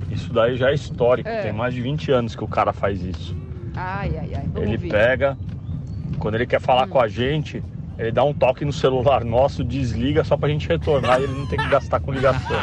Isso 0.10 0.34
daí 0.34 0.58
já 0.58 0.72
é 0.72 0.74
histórico, 0.74 1.30
É. 1.30 1.44
tem 1.44 1.54
mais 1.54 1.74
de 1.74 1.82
20 1.82 2.12
anos 2.12 2.36
que 2.36 2.44
o 2.44 2.48
cara 2.48 2.74
faz 2.74 3.02
isso. 3.04 3.36
Ai, 3.76 4.12
ai, 4.20 4.32
ai. 4.36 4.44
Vamos 4.48 4.64
ele 4.64 4.74
ouvir. 4.74 4.90
pega, 4.90 5.38
quando 6.20 6.36
ele 6.36 6.46
quer 6.46 6.60
falar 6.60 6.88
com 6.88 7.00
a 7.00 7.08
gente, 7.08 7.64
ele 8.02 8.12
dá 8.12 8.24
um 8.24 8.34
toque 8.34 8.66
no 8.66 8.74
celular 8.74 9.24
nosso, 9.24 9.64
desliga 9.64 10.24
só 10.24 10.36
pra 10.36 10.50
gente 10.50 10.68
retornar 10.68 11.22
e 11.22 11.26
ele 11.26 11.34
não 11.34 11.46
tem 11.46 11.60
que 11.60 11.68
gastar 11.68 12.00
com 12.00 12.12
ligação. 12.12 12.42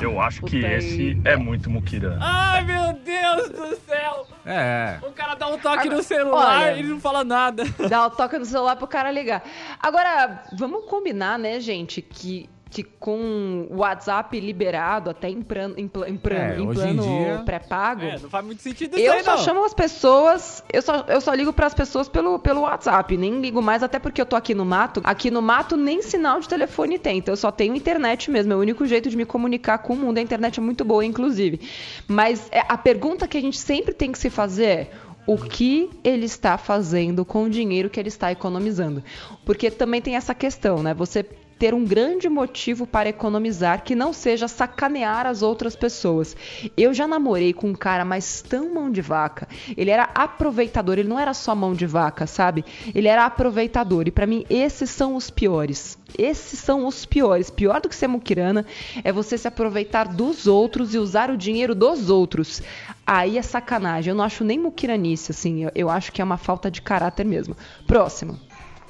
Eu 0.00 0.20
acho 0.20 0.42
que 0.42 0.64
esse 0.64 1.20
é 1.24 1.36
muito 1.36 1.68
muquirana. 1.68 2.18
Ai, 2.20 2.64
meu 2.64 2.92
Deus 2.92 3.50
do 3.50 3.76
céu! 3.84 4.26
é. 4.44 4.98
O 5.02 5.10
cara 5.10 5.34
dá 5.34 5.48
um 5.48 5.58
toque 5.58 5.80
Agora, 5.80 5.96
no 5.96 6.02
celular 6.04 6.62
olha. 6.62 6.72
e 6.72 6.78
ele 6.78 6.88
não 6.88 7.00
fala 7.00 7.24
nada. 7.24 7.64
Dá 7.88 8.06
o 8.06 8.10
toque 8.10 8.38
no 8.38 8.44
celular 8.44 8.76
pro 8.76 8.86
cara 8.86 9.10
ligar. 9.10 9.42
Agora, 9.80 10.44
vamos 10.56 10.84
combinar, 10.84 11.36
né, 11.36 11.58
gente, 11.58 12.00
que, 12.00 12.48
que 12.68 12.82
com 12.82 13.68
o 13.70 13.76
WhatsApp 13.78 14.38
liberado, 14.40 15.08
até 15.08 15.30
em 15.30 15.40
plano, 15.40 15.74
em 15.78 15.82
em 15.84 15.86
É, 15.86 16.58
em 16.60 16.66
plano 16.72 17.02
dia- 17.02 17.42
pré-pago. 17.44 18.02
É, 18.02 18.18
não 18.18 18.28
faz 18.28 18.44
muito 18.44 18.60
sentido 18.60 18.96
isso 18.98 19.06
Eu 19.06 19.12
aí, 19.12 19.22
só 19.22 19.36
não. 19.36 19.38
chamo 19.44 19.64
as 19.64 19.72
pessoas, 19.72 20.64
eu 20.72 20.82
só, 20.82 21.04
eu 21.08 21.20
só 21.20 21.32
ligo 21.32 21.52
pras 21.52 21.72
pessoas 21.72 22.08
pelo, 22.08 22.38
pelo 22.40 22.62
WhatsApp, 22.62 23.16
nem 23.16 23.40
ligo 23.40 23.62
mais, 23.62 23.82
até 23.82 23.98
porque 23.98 24.20
eu 24.20 24.26
tô 24.26 24.34
aqui 24.36 24.52
no 24.54 24.64
mato. 24.64 25.00
Aqui 25.04 25.30
no 25.30 25.40
mato 25.40 25.76
nem 25.76 26.02
sinal 26.02 26.40
de 26.40 26.48
telefone 26.48 26.98
tem, 26.98 27.18
então 27.18 27.32
eu 27.32 27.36
só 27.36 27.50
tenho 27.52 27.74
internet 27.74 28.30
mesmo. 28.30 28.52
É 28.52 28.56
o 28.56 28.60
único 28.60 28.84
jeito 28.84 29.08
de 29.08 29.16
me 29.16 29.24
comunicar 29.24 29.78
com 29.78 29.92
o 29.94 29.96
mundo. 29.96 30.18
A 30.18 30.20
internet 30.20 30.58
é 30.58 30.62
muito 30.62 30.84
boa, 30.84 31.04
inclusive. 31.04 31.60
Mas 32.08 32.48
é, 32.50 32.60
a 32.68 32.76
pergunta 32.76 33.28
que 33.28 33.38
a 33.38 33.40
gente 33.40 33.58
sempre 33.58 33.94
tem 33.94 34.10
que 34.12 34.18
se 34.18 34.28
fazer 34.28 34.64
é. 34.66 34.90
O 35.28 35.36
que 35.36 35.90
ele 36.04 36.24
está 36.24 36.56
fazendo 36.56 37.24
com 37.24 37.42
o 37.42 37.50
dinheiro 37.50 37.90
que 37.90 37.98
ele 37.98 38.06
está 38.08 38.30
economizando? 38.30 39.02
Porque 39.44 39.72
também 39.72 40.00
tem 40.00 40.14
essa 40.14 40.32
questão, 40.32 40.84
né? 40.84 40.94
Você 40.94 41.26
ter 41.58 41.74
um 41.74 41.84
grande 41.84 42.28
motivo 42.28 42.86
para 42.86 43.08
economizar 43.08 43.82
que 43.82 43.94
não 43.94 44.12
seja 44.12 44.48
sacanear 44.48 45.26
as 45.26 45.42
outras 45.42 45.74
pessoas. 45.74 46.36
Eu 46.76 46.92
já 46.92 47.06
namorei 47.06 47.52
com 47.52 47.68
um 47.68 47.74
cara, 47.74 48.04
mas 48.04 48.42
tão 48.42 48.74
mão 48.74 48.90
de 48.90 49.00
vaca. 49.00 49.48
Ele 49.76 49.90
era 49.90 50.10
aproveitador, 50.14 50.98
ele 50.98 51.08
não 51.08 51.18
era 51.18 51.32
só 51.32 51.54
mão 51.54 51.72
de 51.72 51.86
vaca, 51.86 52.26
sabe? 52.26 52.64
Ele 52.94 53.08
era 53.08 53.24
aproveitador. 53.24 54.06
E 54.06 54.10
pra 54.10 54.26
mim, 54.26 54.44
esses 54.50 54.90
são 54.90 55.16
os 55.16 55.30
piores. 55.30 55.98
Esses 56.18 56.60
são 56.60 56.86
os 56.86 57.04
piores. 57.04 57.50
Pior 57.50 57.80
do 57.80 57.88
que 57.88 57.94
ser 57.94 58.06
muquirana 58.06 58.64
é 59.02 59.12
você 59.12 59.36
se 59.36 59.48
aproveitar 59.48 60.08
dos 60.08 60.46
outros 60.46 60.94
e 60.94 60.98
usar 60.98 61.30
o 61.30 61.36
dinheiro 61.36 61.74
dos 61.74 62.10
outros. 62.10 62.62
Aí 63.06 63.38
é 63.38 63.42
sacanagem. 63.42 64.10
Eu 64.10 64.16
não 64.16 64.24
acho 64.24 64.44
nem 64.44 64.58
muquiranice, 64.58 65.32
assim. 65.32 65.66
Eu 65.74 65.88
acho 65.90 66.12
que 66.12 66.20
é 66.20 66.24
uma 66.24 66.36
falta 66.36 66.70
de 66.70 66.82
caráter 66.82 67.24
mesmo. 67.24 67.56
Próximo. 67.86 68.38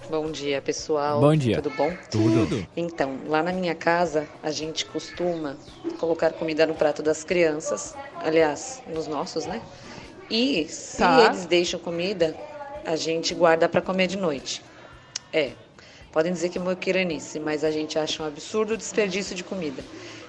Bom 0.08 0.30
dia, 0.30 0.62
pessoal. 0.62 1.20
Bom 1.20 1.34
dia. 1.34 1.56
Tudo 1.60 1.70
bom? 1.74 1.96
Tudo. 2.10 2.64
Então, 2.76 3.18
lá 3.26 3.42
na 3.42 3.52
minha 3.52 3.74
casa, 3.74 4.28
a 4.40 4.52
gente 4.52 4.84
costuma 4.86 5.56
colocar 5.98 6.30
comida 6.32 6.64
no 6.64 6.74
prato 6.74 7.02
das 7.02 7.24
crianças. 7.24 7.96
Aliás, 8.20 8.82
nos 8.86 9.08
nossos, 9.08 9.46
né? 9.46 9.60
E 10.30 10.66
se 10.68 10.98
Tá. 10.98 11.26
eles 11.26 11.46
deixam 11.46 11.80
comida, 11.80 12.36
a 12.84 12.94
gente 12.94 13.34
guarda 13.34 13.68
para 13.68 13.80
comer 13.80 14.06
de 14.06 14.16
noite. 14.16 14.62
É. 15.32 15.52
Podem 16.12 16.32
dizer 16.32 16.50
que 16.50 16.58
é 16.58 16.60
moquiranice, 16.60 17.40
mas 17.40 17.64
a 17.64 17.70
gente 17.70 17.98
acha 17.98 18.22
um 18.22 18.26
absurdo 18.26 18.74
o 18.74 18.76
desperdício 18.76 19.34
de 19.34 19.42
comida. 19.42 19.82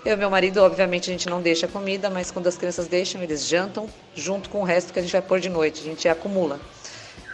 Eu 0.03 0.13
e 0.13 0.17
meu 0.17 0.29
marido, 0.29 0.57
obviamente, 0.62 1.10
a 1.10 1.13
gente 1.13 1.29
não 1.29 1.41
deixa 1.41 1.67
comida, 1.67 2.10
mas 2.10 2.31
quando 2.31 2.48
as 2.48 2.57
crianças 2.57 2.88
deixam, 2.88 3.22
eles 3.22 3.46
jantam 3.46 3.88
junto 4.15 4.50
com 4.50 4.62
o 4.62 4.63
resto 4.63 4.91
que 4.91 5.00
a 5.00 5.01
gente 5.01 5.12
vai 5.12 5.22
pôr 5.22 5.39
de 5.39 5.50
noite. 5.50 5.81
A 5.81 5.84
gente 5.84 6.10
acumula. 6.10 6.60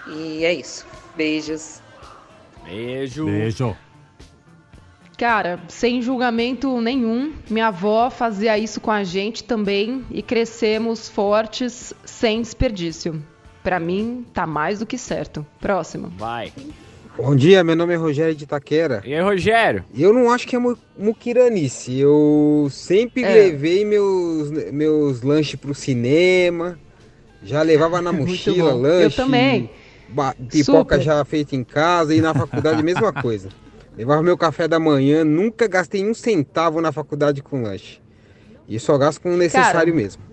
E 0.06 0.44
é 0.44 0.54
isso. 0.54 0.86
Beijos. 1.16 1.83
Beijo. 2.66 3.26
Beijo. 3.26 3.76
Cara, 5.18 5.60
sem 5.68 6.02
julgamento 6.02 6.82
nenhum, 6.82 7.34
minha 7.50 7.68
avó 7.68 8.10
fazia 8.10 8.58
isso 8.58 8.82
com 8.82 8.90
a 8.92 9.04
gente 9.04 9.44
também 9.44 10.04
e 10.10 10.22
crescemos 10.22 11.08
fortes 11.08 11.94
sem 12.04 12.42
desperdício. 12.42 13.22
Pra 13.64 13.80
mim, 13.80 14.26
tá 14.34 14.46
mais 14.46 14.80
do 14.80 14.86
que 14.86 14.98
certo. 14.98 15.46
Próximo. 15.62 16.12
Vai. 16.18 16.52
Bom 17.16 17.36
dia, 17.36 17.64
meu 17.64 17.76
nome 17.76 17.94
é 17.94 17.96
Rogério 17.96 18.34
de 18.36 18.44
Itaquera. 18.44 19.02
E 19.06 19.14
aí, 19.14 19.22
Rogério? 19.22 19.86
E 19.94 20.02
eu 20.02 20.12
não 20.12 20.32
acho 20.32 20.48
que 20.48 20.56
é 20.56 20.60
mu- 20.60 20.78
muquiranice. 20.98 21.98
Eu 21.98 22.68
sempre 22.72 23.24
É. 23.24 23.30
levei 23.34 23.86
meus, 23.86 24.50
meus 24.72 25.22
lanches 25.22 25.56
pro 25.56 25.76
cinema. 25.76 26.78
Já 27.44 27.62
levava 27.62 28.02
na 28.02 28.12
mochila 28.12 28.74
lanche. 28.74 29.04
Eu 29.20 29.26
também. 29.26 29.70
Pipoca 30.50 30.96
Super. 30.96 31.02
já 31.02 31.26
feita 31.26 31.56
em 31.56 31.64
casa 31.64 32.14
e 32.14 32.22
na 32.22 32.34
faculdade 32.34 32.80
a 32.80 32.84
mesma 32.84 33.12
coisa. 33.12 33.50
Levava 33.98 34.24
meu 34.24 34.38
café 34.38 34.68
da 34.68 34.80
manhã, 34.80 35.24
nunca 35.24 35.68
gastei 35.68 36.04
um 36.04 36.14
centavo 36.14 36.82
na 36.82 36.92
faculdade 36.92 37.44
com 37.44 37.62
lanche. 37.62 38.02
E 38.68 38.80
só 38.80 38.98
gasto 38.98 39.22
com 39.22 39.34
o 39.34 39.38
necessário 39.38 39.94
mesmo. 39.94 40.24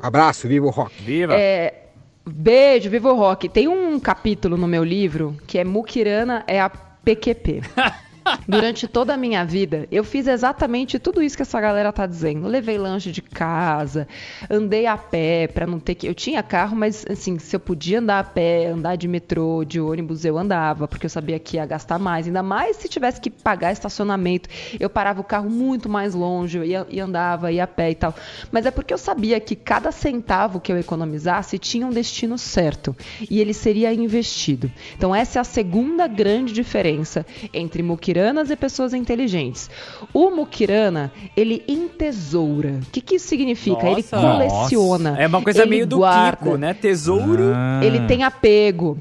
Abraço, 0.00 0.46
viva 0.46 0.66
o 0.66 0.70
rock. 0.70 1.02
Viva. 1.02 1.34
É, 1.34 1.88
beijo, 2.24 2.90
viva 2.90 3.12
o 3.12 3.16
rock. 3.16 3.48
Tem 3.48 3.66
um 3.66 3.98
capítulo 3.98 4.56
no 4.56 4.68
meu 4.68 4.84
livro 4.84 5.36
que 5.46 5.58
é 5.58 5.64
Mukirana 5.64 6.44
é 6.46 6.60
a 6.60 6.68
PQP. 6.68 7.62
Durante 8.48 8.88
toda 8.88 9.14
a 9.14 9.16
minha 9.16 9.44
vida, 9.44 9.86
eu 9.90 10.02
fiz 10.02 10.26
exatamente 10.26 10.98
tudo 10.98 11.22
isso 11.22 11.36
que 11.36 11.42
essa 11.42 11.60
galera 11.60 11.92
tá 11.92 12.06
dizendo. 12.06 12.46
Levei 12.46 12.78
lanche 12.78 13.10
de 13.10 13.20
casa, 13.20 14.08
andei 14.50 14.86
a 14.86 14.96
pé 14.96 15.46
pra 15.46 15.66
não 15.66 15.78
ter 15.78 15.94
que. 15.94 16.06
Eu 16.06 16.14
tinha 16.14 16.42
carro, 16.42 16.76
mas 16.76 17.04
assim, 17.08 17.38
se 17.38 17.54
eu 17.54 17.60
podia 17.60 17.98
andar 17.98 18.20
a 18.20 18.24
pé, 18.24 18.66
andar 18.66 18.96
de 18.96 19.06
metrô, 19.06 19.64
de 19.64 19.80
ônibus, 19.80 20.24
eu 20.24 20.38
andava, 20.38 20.88
porque 20.88 21.06
eu 21.06 21.10
sabia 21.10 21.38
que 21.38 21.56
ia 21.56 21.66
gastar 21.66 21.98
mais. 21.98 22.26
Ainda 22.26 22.42
mais 22.42 22.76
se 22.76 22.88
tivesse 22.88 23.20
que 23.20 23.30
pagar 23.30 23.72
estacionamento. 23.72 24.48
Eu 24.78 24.88
parava 24.88 25.20
o 25.20 25.24
carro 25.24 25.50
muito 25.50 25.88
mais 25.88 26.14
longe, 26.14 26.58
eu 26.58 26.64
ia, 26.64 26.86
e 26.88 27.00
andava, 27.00 27.52
ia 27.52 27.64
a 27.64 27.66
pé 27.66 27.90
e 27.90 27.94
tal. 27.94 28.14
Mas 28.50 28.66
é 28.66 28.70
porque 28.70 28.94
eu 28.94 28.98
sabia 28.98 29.38
que 29.40 29.54
cada 29.54 29.92
centavo 29.92 30.60
que 30.60 30.72
eu 30.72 30.78
economizasse 30.78 31.58
tinha 31.58 31.86
um 31.86 31.90
destino 31.90 32.38
certo 32.38 32.96
e 33.30 33.40
ele 33.40 33.52
seria 33.52 33.92
investido. 33.92 34.70
Então, 34.96 35.14
essa 35.14 35.38
é 35.38 35.40
a 35.40 35.44
segunda 35.44 36.06
grande 36.06 36.52
diferença 36.52 37.26
entre 37.52 37.82
muquiranas 38.14 38.50
e 38.50 38.56
pessoas 38.56 38.94
inteligentes. 38.94 39.68
O 40.12 40.30
muquirana, 40.30 41.10
ele 41.36 41.64
entesoura. 41.66 42.80
O 42.86 42.90
que, 42.92 43.00
que 43.00 43.16
isso 43.16 43.26
significa? 43.26 43.86
ele 43.88 44.04
Nossa. 44.12 44.16
coleciona. 44.16 45.16
É 45.18 45.26
uma 45.26 45.42
coisa 45.42 45.62
ele 45.62 45.70
meio 45.70 45.86
do 45.86 45.98
guarda, 45.98 46.36
Kiko, 46.36 46.56
né? 46.56 46.74
Tesouro. 46.74 47.52
Ah. 47.54 47.80
Ele 47.82 48.06
tem 48.06 48.22
apego. 48.22 48.98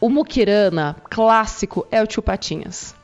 O 0.00 0.10
muquirana 0.10 0.96
clássico 1.08 1.86
é 1.90 2.02
o 2.02 2.06
tio 2.06 2.22
Patinhas. 2.22 2.94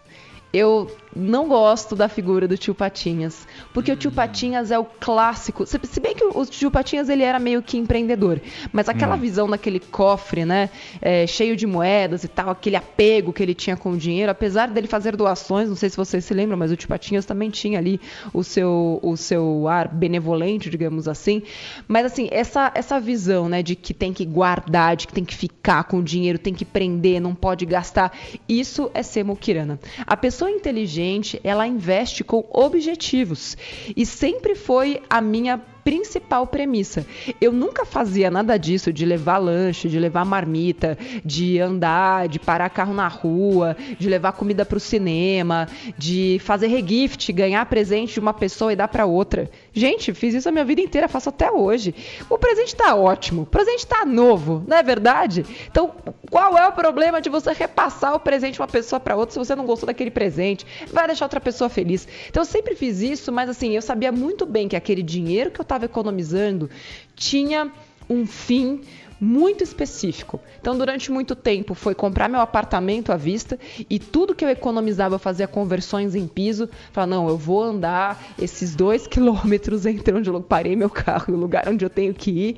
Eu 0.52 0.90
não 1.14 1.48
gosto 1.48 1.96
da 1.96 2.08
figura 2.08 2.46
do 2.46 2.56
tio 2.56 2.74
Patinhas, 2.74 3.46
porque 3.72 3.90
o 3.90 3.96
tio 3.96 4.10
Patinhas 4.12 4.70
é 4.70 4.78
o 4.78 4.84
clássico. 4.84 5.66
Se, 5.66 5.78
bem 6.00 6.14
que 6.14 6.24
o, 6.24 6.38
o 6.38 6.46
tio 6.46 6.70
Patinhas 6.70 7.08
ele 7.08 7.22
era 7.22 7.38
meio 7.38 7.62
que 7.62 7.76
empreendedor, 7.76 8.40
mas 8.72 8.88
aquela 8.88 9.16
Hum. 9.16 9.20
visão 9.20 9.48
daquele 9.50 9.80
cofre, 9.80 10.44
né, 10.44 10.70
é, 11.02 11.26
cheio 11.26 11.56
de 11.56 11.66
moedas 11.66 12.22
e 12.24 12.28
tal, 12.28 12.50
aquele 12.50 12.76
apego 12.76 13.32
que 13.32 13.42
ele 13.42 13.54
tinha 13.54 13.76
com 13.76 13.92
o 13.92 13.96
dinheiro, 13.96 14.30
apesar 14.30 14.68
dele 14.68 14.86
fazer 14.86 15.16
doações, 15.16 15.68
não 15.68 15.76
sei 15.76 15.90
se 15.90 15.96
vocês 15.96 16.24
se 16.24 16.32
lembram, 16.32 16.56
mas 16.56 16.70
o 16.70 16.76
tio 16.76 16.88
Patinhas 16.88 17.24
também 17.26 17.50
tinha 17.50 17.78
ali 17.78 18.00
o 18.32 18.44
seu, 18.44 19.00
o 19.02 19.16
seu 19.16 19.66
ar 19.68 19.88
benevolente, 19.88 20.70
digamos 20.70 21.08
assim. 21.08 21.42
Mas 21.88 22.06
assim, 22.06 22.28
essa, 22.30 22.70
essa 22.74 23.00
visão, 23.00 23.48
né, 23.48 23.62
de 23.62 23.74
que 23.74 23.92
tem 23.92 24.12
que 24.12 24.24
guardar, 24.24 24.96
de 24.96 25.06
que 25.06 25.12
tem 25.12 25.24
que 25.24 25.34
ficar 25.34 25.84
com 25.84 25.98
o 25.98 26.02
dinheiro, 26.02 26.38
tem 26.38 26.54
que 26.54 26.64
prender, 26.64 27.20
não 27.20 27.34
pode 27.34 27.66
gastar, 27.66 28.16
isso 28.48 28.90
é 28.94 29.02
ser 29.02 29.24
muquirana. 29.24 29.78
A 30.06 30.16
pessoa 30.16 30.50
inteligente, 30.50 30.99
ela 31.42 31.66
investe 31.66 32.22
com 32.22 32.44
objetivos. 32.50 33.56
E 33.96 34.04
sempre 34.04 34.54
foi 34.54 35.02
a 35.08 35.20
minha 35.20 35.58
principal 35.84 36.46
premissa. 36.46 37.06
Eu 37.40 37.52
nunca 37.52 37.84
fazia 37.84 38.30
nada 38.30 38.56
disso 38.56 38.92
de 38.92 39.04
levar 39.04 39.38
lanche, 39.38 39.88
de 39.88 39.98
levar 39.98 40.24
marmita, 40.24 40.96
de 41.24 41.58
andar, 41.58 42.28
de 42.28 42.38
parar 42.38 42.68
carro 42.70 42.94
na 42.94 43.08
rua, 43.08 43.76
de 43.98 44.08
levar 44.08 44.32
comida 44.32 44.64
para 44.64 44.76
o 44.76 44.80
cinema, 44.80 45.66
de 45.96 46.38
fazer 46.44 46.68
regift, 46.68 47.32
ganhar 47.32 47.64
presente 47.66 48.14
de 48.14 48.20
uma 48.20 48.34
pessoa 48.34 48.72
e 48.72 48.76
dar 48.76 48.88
para 48.88 49.06
outra. 49.06 49.50
Gente, 49.72 50.12
fiz 50.12 50.34
isso 50.34 50.48
a 50.48 50.52
minha 50.52 50.64
vida 50.64 50.80
inteira, 50.80 51.08
faço 51.08 51.28
até 51.28 51.50
hoje. 51.50 51.94
O 52.28 52.36
presente 52.36 52.74
tá 52.74 52.94
ótimo, 52.94 53.42
o 53.42 53.46
presente 53.46 53.86
tá 53.86 54.04
novo, 54.04 54.64
não 54.66 54.76
é 54.76 54.82
verdade? 54.82 55.44
Então, 55.70 55.94
qual 56.30 56.58
é 56.58 56.66
o 56.66 56.72
problema 56.72 57.20
de 57.20 57.30
você 57.30 57.52
repassar 57.52 58.14
o 58.14 58.20
presente 58.20 58.54
de 58.54 58.60
uma 58.60 58.68
pessoa 58.68 58.98
para 58.98 59.16
outra 59.16 59.32
se 59.32 59.38
você 59.38 59.54
não 59.54 59.66
gostou 59.66 59.86
daquele 59.86 60.10
presente? 60.10 60.66
Vai 60.92 61.06
deixar 61.06 61.24
outra 61.24 61.40
pessoa 61.40 61.70
feliz. 61.70 62.06
Então, 62.28 62.42
eu 62.42 62.46
sempre 62.46 62.74
fiz 62.74 63.00
isso, 63.00 63.30
mas 63.30 63.48
assim, 63.48 63.74
eu 63.74 63.82
sabia 63.82 64.10
muito 64.10 64.44
bem 64.44 64.68
que 64.68 64.76
aquele 64.76 65.02
dinheiro 65.02 65.50
que 65.50 65.60
eu 65.60 65.64
estava 65.64 65.84
economizando 65.84 66.68
tinha 67.14 67.70
um 68.08 68.26
fim 68.26 68.80
muito 69.20 69.62
específico. 69.62 70.40
Então, 70.60 70.76
durante 70.76 71.12
muito 71.12 71.36
tempo, 71.36 71.74
foi 71.74 71.94
comprar 71.94 72.28
meu 72.28 72.40
apartamento 72.40 73.12
à 73.12 73.16
vista 73.16 73.58
e 73.88 73.98
tudo 73.98 74.34
que 74.34 74.44
eu 74.44 74.48
economizava 74.48 75.16
eu 75.16 75.18
fazia 75.18 75.46
conversões 75.46 76.14
em 76.14 76.26
piso. 76.26 76.68
Falar, 76.92 77.06
não, 77.06 77.28
eu 77.28 77.36
vou 77.36 77.62
andar 77.62 78.18
esses 78.38 78.74
dois 78.74 79.06
quilômetros 79.08 79.84
entre 79.84 80.14
onde 80.14 80.30
eu 80.30 80.40
parei 80.40 80.74
meu 80.74 80.88
carro 80.88 81.26
e 81.28 81.32
o 81.32 81.36
lugar 81.36 81.68
onde 81.68 81.84
eu 81.84 81.90
tenho 81.90 82.14
que 82.14 82.30
ir, 82.30 82.56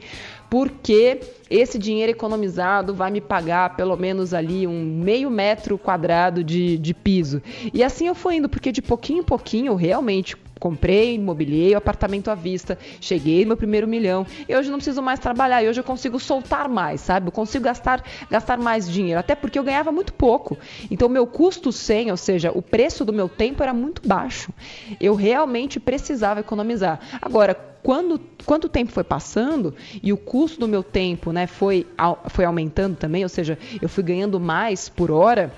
porque 0.48 1.20
esse 1.50 1.78
dinheiro 1.78 2.12
economizado 2.12 2.94
vai 2.94 3.10
me 3.10 3.20
pagar 3.20 3.74
pelo 3.74 3.96
menos 3.96 4.32
ali 4.32 4.66
um 4.66 4.84
meio 4.84 5.30
metro 5.30 5.76
quadrado 5.76 6.44
de, 6.44 6.78
de 6.78 6.94
piso. 6.94 7.42
E 7.74 7.82
assim 7.82 8.06
eu 8.06 8.14
fui 8.14 8.36
indo, 8.36 8.48
porque 8.48 8.70
de 8.70 8.82
pouquinho 8.82 9.20
em 9.20 9.24
pouquinho, 9.24 9.74
realmente 9.74 10.36
comprei, 10.62 11.16
imobiliei 11.16 11.74
o 11.74 11.78
apartamento 11.78 12.30
à 12.30 12.36
vista, 12.36 12.78
cheguei 13.00 13.42
no 13.42 13.48
meu 13.48 13.56
primeiro 13.56 13.88
milhão 13.88 14.24
e 14.48 14.54
hoje 14.54 14.70
não 14.70 14.78
preciso 14.78 15.02
mais 15.02 15.18
trabalhar, 15.18 15.60
e 15.60 15.68
hoje 15.68 15.80
eu 15.80 15.84
consigo 15.84 16.20
soltar 16.20 16.68
mais, 16.68 17.00
sabe? 17.00 17.26
Eu 17.26 17.32
consigo 17.32 17.64
gastar, 17.64 18.04
gastar 18.30 18.56
mais 18.58 18.88
dinheiro, 18.88 19.18
até 19.18 19.34
porque 19.34 19.58
eu 19.58 19.64
ganhava 19.64 19.90
muito 19.90 20.12
pouco. 20.12 20.56
Então, 20.88 21.08
meu 21.08 21.26
custo 21.26 21.72
100, 21.72 22.12
ou 22.12 22.16
seja, 22.16 22.52
o 22.54 22.62
preço 22.62 23.04
do 23.04 23.12
meu 23.12 23.28
tempo 23.28 23.60
era 23.60 23.74
muito 23.74 24.06
baixo. 24.06 24.52
Eu 25.00 25.16
realmente 25.16 25.80
precisava 25.80 26.38
economizar. 26.38 27.00
Agora, 27.20 27.54
quando 27.82 28.20
quanto 28.44 28.68
tempo 28.68 28.92
foi 28.92 29.02
passando 29.04 29.74
e 30.00 30.12
o 30.12 30.16
custo 30.16 30.60
do 30.60 30.68
meu 30.68 30.82
tempo, 30.82 31.32
né, 31.32 31.48
foi, 31.48 31.86
foi 32.28 32.44
aumentando 32.44 32.96
também, 32.96 33.24
ou 33.24 33.28
seja, 33.28 33.58
eu 33.80 33.88
fui 33.88 34.04
ganhando 34.04 34.38
mais 34.38 34.88
por 34.88 35.10
hora. 35.10 35.52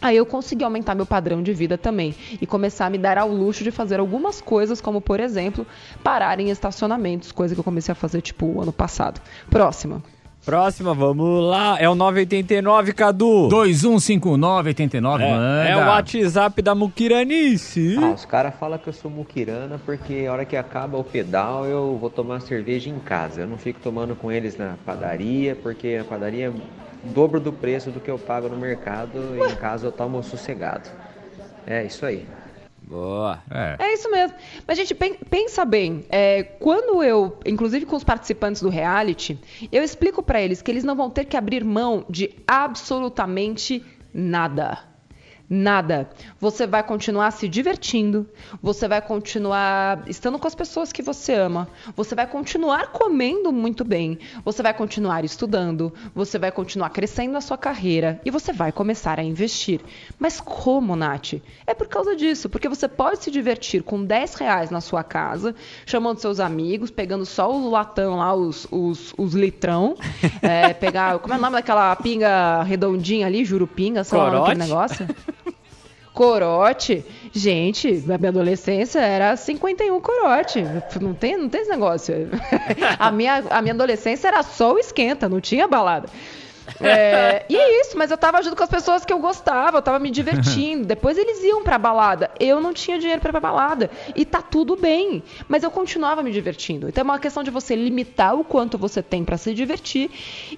Aí 0.00 0.16
eu 0.16 0.24
consegui 0.26 0.64
aumentar 0.64 0.94
meu 0.94 1.06
padrão 1.06 1.42
de 1.42 1.52
vida 1.52 1.76
também 1.76 2.14
e 2.40 2.46
começar 2.46 2.86
a 2.86 2.90
me 2.90 2.98
dar 2.98 3.18
ao 3.18 3.28
luxo 3.30 3.64
de 3.64 3.70
fazer 3.70 3.98
algumas 4.00 4.40
coisas, 4.40 4.80
como 4.80 5.00
por 5.00 5.18
exemplo, 5.20 5.66
parar 6.04 6.38
em 6.40 6.50
estacionamentos, 6.50 7.32
coisa 7.32 7.54
que 7.54 7.60
eu 7.60 7.64
comecei 7.64 7.92
a 7.92 7.96
fazer 7.96 8.20
tipo 8.20 8.46
o 8.46 8.60
ano 8.62 8.72
passado. 8.72 9.20
Próxima. 9.50 10.02
Próxima, 10.46 10.94
vamos 10.94 11.44
lá. 11.44 11.76
É 11.78 11.88
o 11.90 11.94
989, 11.94 12.92
Cadu. 12.94 13.48
215989, 13.48 15.22
É, 15.24 15.30
manda. 15.30 15.64
é 15.68 15.76
o 15.76 15.80
WhatsApp 15.88 16.62
da 16.62 16.74
Mukiranice. 16.74 17.96
Ah, 18.00 18.10
os 18.12 18.24
caras 18.24 18.54
falam 18.58 18.78
que 18.78 18.88
eu 18.88 18.92
sou 18.92 19.10
muquirana 19.10 19.78
porque 19.84 20.24
a 20.28 20.32
hora 20.32 20.44
que 20.44 20.56
acaba 20.56 20.96
o 20.96 21.04
pedal 21.04 21.66
eu 21.66 21.98
vou 22.00 22.08
tomar 22.08 22.40
cerveja 22.40 22.88
em 22.88 22.98
casa. 22.98 23.42
Eu 23.42 23.46
não 23.46 23.58
fico 23.58 23.80
tomando 23.80 24.14
com 24.14 24.30
eles 24.32 24.56
na 24.56 24.76
padaria, 24.86 25.54
porque 25.56 25.98
a 26.00 26.04
padaria 26.04 26.46
é 26.46 26.52
o 27.04 27.08
dobro 27.08 27.40
do 27.40 27.52
preço 27.52 27.90
do 27.90 28.00
que 28.00 28.10
eu 28.10 28.18
pago 28.18 28.48
no 28.48 28.56
mercado 28.56 29.18
e 29.36 29.52
em 29.52 29.56
casa 29.56 29.86
eu 29.86 29.92
tomo 29.92 30.22
sossegado. 30.22 30.88
É 31.66 31.84
isso 31.84 32.04
aí. 32.06 32.26
Boa. 32.82 33.42
É. 33.50 33.76
É 33.78 33.92
isso 33.92 34.10
mesmo. 34.10 34.34
Mas, 34.66 34.78
gente, 34.78 34.94
pen- 34.94 35.18
pensa 35.28 35.62
bem. 35.64 36.06
é, 36.08 36.42
quando 36.42 37.02
eu, 37.02 37.38
inclusive 37.44 37.84
com 37.84 37.94
os 37.96 38.02
participantes 38.04 38.62
do 38.62 38.70
reality, 38.70 39.38
eu 39.70 39.82
explico 39.82 40.22
pra 40.22 40.40
eles 40.40 40.62
que 40.62 40.70
eles 40.70 40.84
não 40.84 40.96
vão 40.96 41.10
ter 41.10 41.26
que 41.26 41.36
abrir 41.36 41.62
mão 41.62 42.06
de 42.08 42.34
absolutamente 42.46 43.84
nada. 44.14 44.78
Nada. 45.50 46.10
Você 46.38 46.66
vai 46.66 46.82
continuar 46.82 47.30
se 47.30 47.48
divertindo, 47.48 48.28
você 48.62 48.86
vai 48.86 49.00
continuar 49.00 50.02
estando 50.06 50.38
com 50.38 50.46
as 50.46 50.54
pessoas 50.54 50.92
que 50.92 51.00
você 51.00 51.32
ama, 51.32 51.66
você 51.96 52.14
vai 52.14 52.26
continuar 52.26 52.92
comendo 52.92 53.50
muito 53.50 53.82
bem, 53.82 54.18
você 54.44 54.62
vai 54.62 54.74
continuar 54.74 55.24
estudando, 55.24 55.92
você 56.14 56.38
vai 56.38 56.52
continuar 56.52 56.90
crescendo 56.90 57.32
na 57.32 57.40
sua 57.40 57.56
carreira 57.56 58.20
e 58.26 58.30
você 58.30 58.52
vai 58.52 58.70
começar 58.72 59.18
a 59.18 59.22
investir. 59.22 59.80
Mas 60.18 60.38
como, 60.38 60.94
Nath? 60.94 61.34
É 61.66 61.72
por 61.72 61.88
causa 61.88 62.14
disso, 62.14 62.50
porque 62.50 62.68
você 62.68 62.86
pode 62.86 63.24
se 63.24 63.30
divertir 63.30 63.82
com 63.82 64.04
10 64.04 64.34
reais 64.34 64.70
na 64.70 64.82
sua 64.82 65.02
casa, 65.02 65.54
chamando 65.86 66.18
seus 66.18 66.40
amigos, 66.40 66.90
pegando 66.90 67.24
só 67.24 67.50
o 67.50 67.70
latão 67.70 68.16
lá, 68.16 68.34
os, 68.34 68.68
os, 68.70 69.14
os 69.16 69.32
litrão, 69.32 69.96
é, 70.42 70.74
pegar, 70.74 71.18
como 71.20 71.32
é 71.32 71.38
o 71.38 71.40
nome 71.40 71.56
daquela 71.56 71.96
pinga 71.96 72.62
redondinha 72.64 73.26
ali, 73.26 73.46
jurupinga, 73.46 74.04
sei 74.04 74.18
lá 74.18 74.24
o 74.24 74.26
nome 74.26 74.40
daquele 74.40 74.68
Corote? 74.68 75.00
negócio? 75.02 75.08
Corote. 76.18 77.04
Gente, 77.32 78.02
na 78.04 78.18
minha 78.18 78.30
adolescência 78.30 78.98
era 78.98 79.36
51 79.36 80.00
corote. 80.00 80.60
Não 81.00 81.14
tem, 81.14 81.36
não 81.36 81.48
tem 81.48 81.60
esse 81.60 81.70
negócio. 81.70 82.12
A 82.98 83.12
minha, 83.12 83.44
a 83.48 83.62
minha 83.62 83.72
adolescência 83.72 84.26
era 84.26 84.42
só 84.42 84.74
o 84.74 84.78
esquenta, 84.80 85.28
não 85.28 85.40
tinha 85.40 85.68
balada. 85.68 86.08
É, 86.80 87.44
e 87.48 87.56
é 87.56 87.80
isso, 87.80 87.96
mas 87.96 88.10
eu 88.10 88.18
tava 88.18 88.42
junto 88.42 88.56
com 88.56 88.62
as 88.62 88.70
pessoas 88.70 89.04
que 89.04 89.12
eu 89.12 89.18
gostava, 89.18 89.78
eu 89.78 89.82
tava 89.82 89.98
me 89.98 90.10
divertindo. 90.10 90.84
Depois 90.86 91.16
eles 91.16 91.42
iam 91.42 91.62
pra 91.62 91.78
balada. 91.78 92.30
Eu 92.38 92.60
não 92.60 92.72
tinha 92.72 92.98
dinheiro 92.98 93.20
pra 93.20 93.30
ir 93.30 93.32
pra 93.32 93.40
balada. 93.40 93.90
E 94.14 94.24
tá 94.24 94.42
tudo 94.42 94.76
bem. 94.76 95.22
Mas 95.48 95.62
eu 95.62 95.70
continuava 95.70 96.22
me 96.22 96.30
divertindo. 96.30 96.88
Então 96.88 97.02
é 97.02 97.04
uma 97.04 97.18
questão 97.18 97.42
de 97.42 97.50
você 97.50 97.74
limitar 97.74 98.34
o 98.34 98.44
quanto 98.44 98.78
você 98.78 99.02
tem 99.02 99.24
pra 99.24 99.36
se 99.36 99.54
divertir 99.54 100.10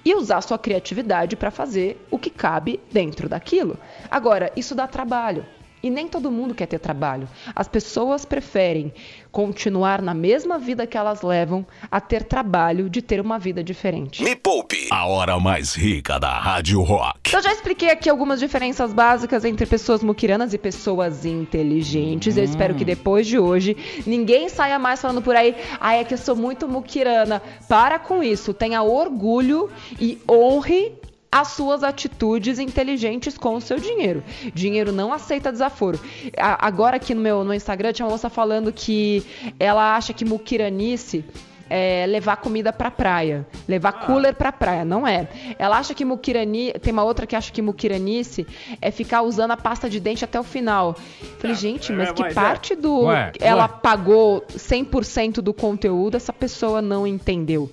e 0.03 0.13
usar 0.15 0.37
a 0.37 0.41
sua 0.41 0.57
criatividade 0.57 1.35
pra 1.35 1.51
fazer 1.51 2.05
o 2.09 2.17
que 2.17 2.29
cabe 2.29 2.79
dentro 2.91 3.29
daquilo. 3.29 3.77
Agora, 4.09 4.51
isso 4.55 4.75
dá 4.75 4.87
trabalho. 4.87 5.45
E 5.83 5.89
nem 5.89 6.07
todo 6.07 6.31
mundo 6.31 6.53
quer 6.53 6.67
ter 6.67 6.79
trabalho. 6.79 7.27
As 7.55 7.67
pessoas 7.67 8.25
preferem 8.25 8.93
continuar 9.31 10.01
na 10.01 10.13
mesma 10.13 10.59
vida 10.59 10.85
que 10.85 10.97
elas 10.97 11.21
levam 11.21 11.65
a 11.89 11.99
ter 11.99 12.23
trabalho 12.23 12.89
de 12.89 13.01
ter 13.01 13.19
uma 13.21 13.39
vida 13.39 13.63
diferente. 13.63 14.23
Me 14.23 14.35
Poupe, 14.35 14.87
a 14.91 15.05
hora 15.05 15.39
mais 15.39 15.73
rica 15.73 16.19
da 16.19 16.37
Rádio 16.37 16.81
Rock. 16.81 17.33
Eu 17.33 17.41
já 17.41 17.51
expliquei 17.53 17.89
aqui 17.89 18.09
algumas 18.09 18.39
diferenças 18.39 18.93
básicas 18.93 19.45
entre 19.45 19.65
pessoas 19.65 20.03
muquiranas 20.03 20.53
e 20.53 20.57
pessoas 20.57 21.25
inteligentes. 21.25 22.37
Eu 22.37 22.43
espero 22.43 22.75
que 22.75 22.83
depois 22.83 23.25
de 23.25 23.39
hoje 23.39 23.77
ninguém 24.05 24.49
saia 24.49 24.77
mais 24.77 25.01
falando 25.01 25.21
por 25.21 25.35
aí, 25.35 25.55
ah, 25.79 25.95
é 25.95 26.03
que 26.03 26.13
eu 26.13 26.17
sou 26.17 26.35
muito 26.35 26.67
muquirana. 26.67 27.41
Para 27.67 27.97
com 27.97 28.21
isso, 28.21 28.53
tenha 28.53 28.83
orgulho 28.83 29.69
e 29.99 30.19
honre 30.29 31.00
as 31.31 31.49
suas 31.49 31.81
atitudes 31.83 32.59
inteligentes 32.59 33.37
com 33.37 33.55
o 33.55 33.61
seu 33.61 33.79
dinheiro. 33.79 34.21
Dinheiro 34.53 34.91
não 34.91 35.13
aceita 35.13 35.51
desaforo. 35.51 35.97
A- 36.37 36.67
agora 36.67 36.97
aqui 36.97 37.13
no 37.13 37.21
meu 37.21 37.43
no 37.43 37.53
Instagram 37.53 37.93
tinha 37.93 38.05
uma 38.05 38.11
moça 38.11 38.29
falando 38.29 38.71
que 38.73 39.23
ela 39.59 39.95
acha 39.95 40.11
que 40.13 40.25
muquiranice 40.25 41.23
é 41.73 42.05
levar 42.05 42.35
comida 42.37 42.73
pra 42.73 42.91
praia, 42.91 43.47
levar 43.65 43.93
cooler 44.05 44.35
pra 44.35 44.51
praia, 44.51 44.83
não 44.83 45.07
é. 45.07 45.27
Ela 45.57 45.77
acha 45.77 45.93
que 45.93 46.03
muquirani, 46.03 46.73
tem 46.73 46.91
uma 46.91 47.03
outra 47.05 47.25
que 47.25 47.33
acha 47.33 47.49
que 47.49 47.61
muquiranice 47.61 48.45
é 48.81 48.91
ficar 48.91 49.21
usando 49.21 49.51
a 49.51 49.57
pasta 49.57 49.89
de 49.89 49.97
dente 49.99 50.25
até 50.25 50.37
o 50.37 50.43
final. 50.43 50.97
Falei, 51.39 51.55
gente, 51.55 51.93
mas 51.93 52.11
que 52.11 52.21
mas 52.23 52.31
é. 52.31 52.35
parte 52.35 52.75
do 52.75 53.03
Ué, 53.03 53.31
ela 53.39 53.63
ué. 53.63 53.79
pagou 53.81 54.41
100% 54.53 55.35
do 55.35 55.53
conteúdo, 55.53 56.17
essa 56.17 56.33
pessoa 56.33 56.81
não 56.81 57.07
entendeu. 57.07 57.71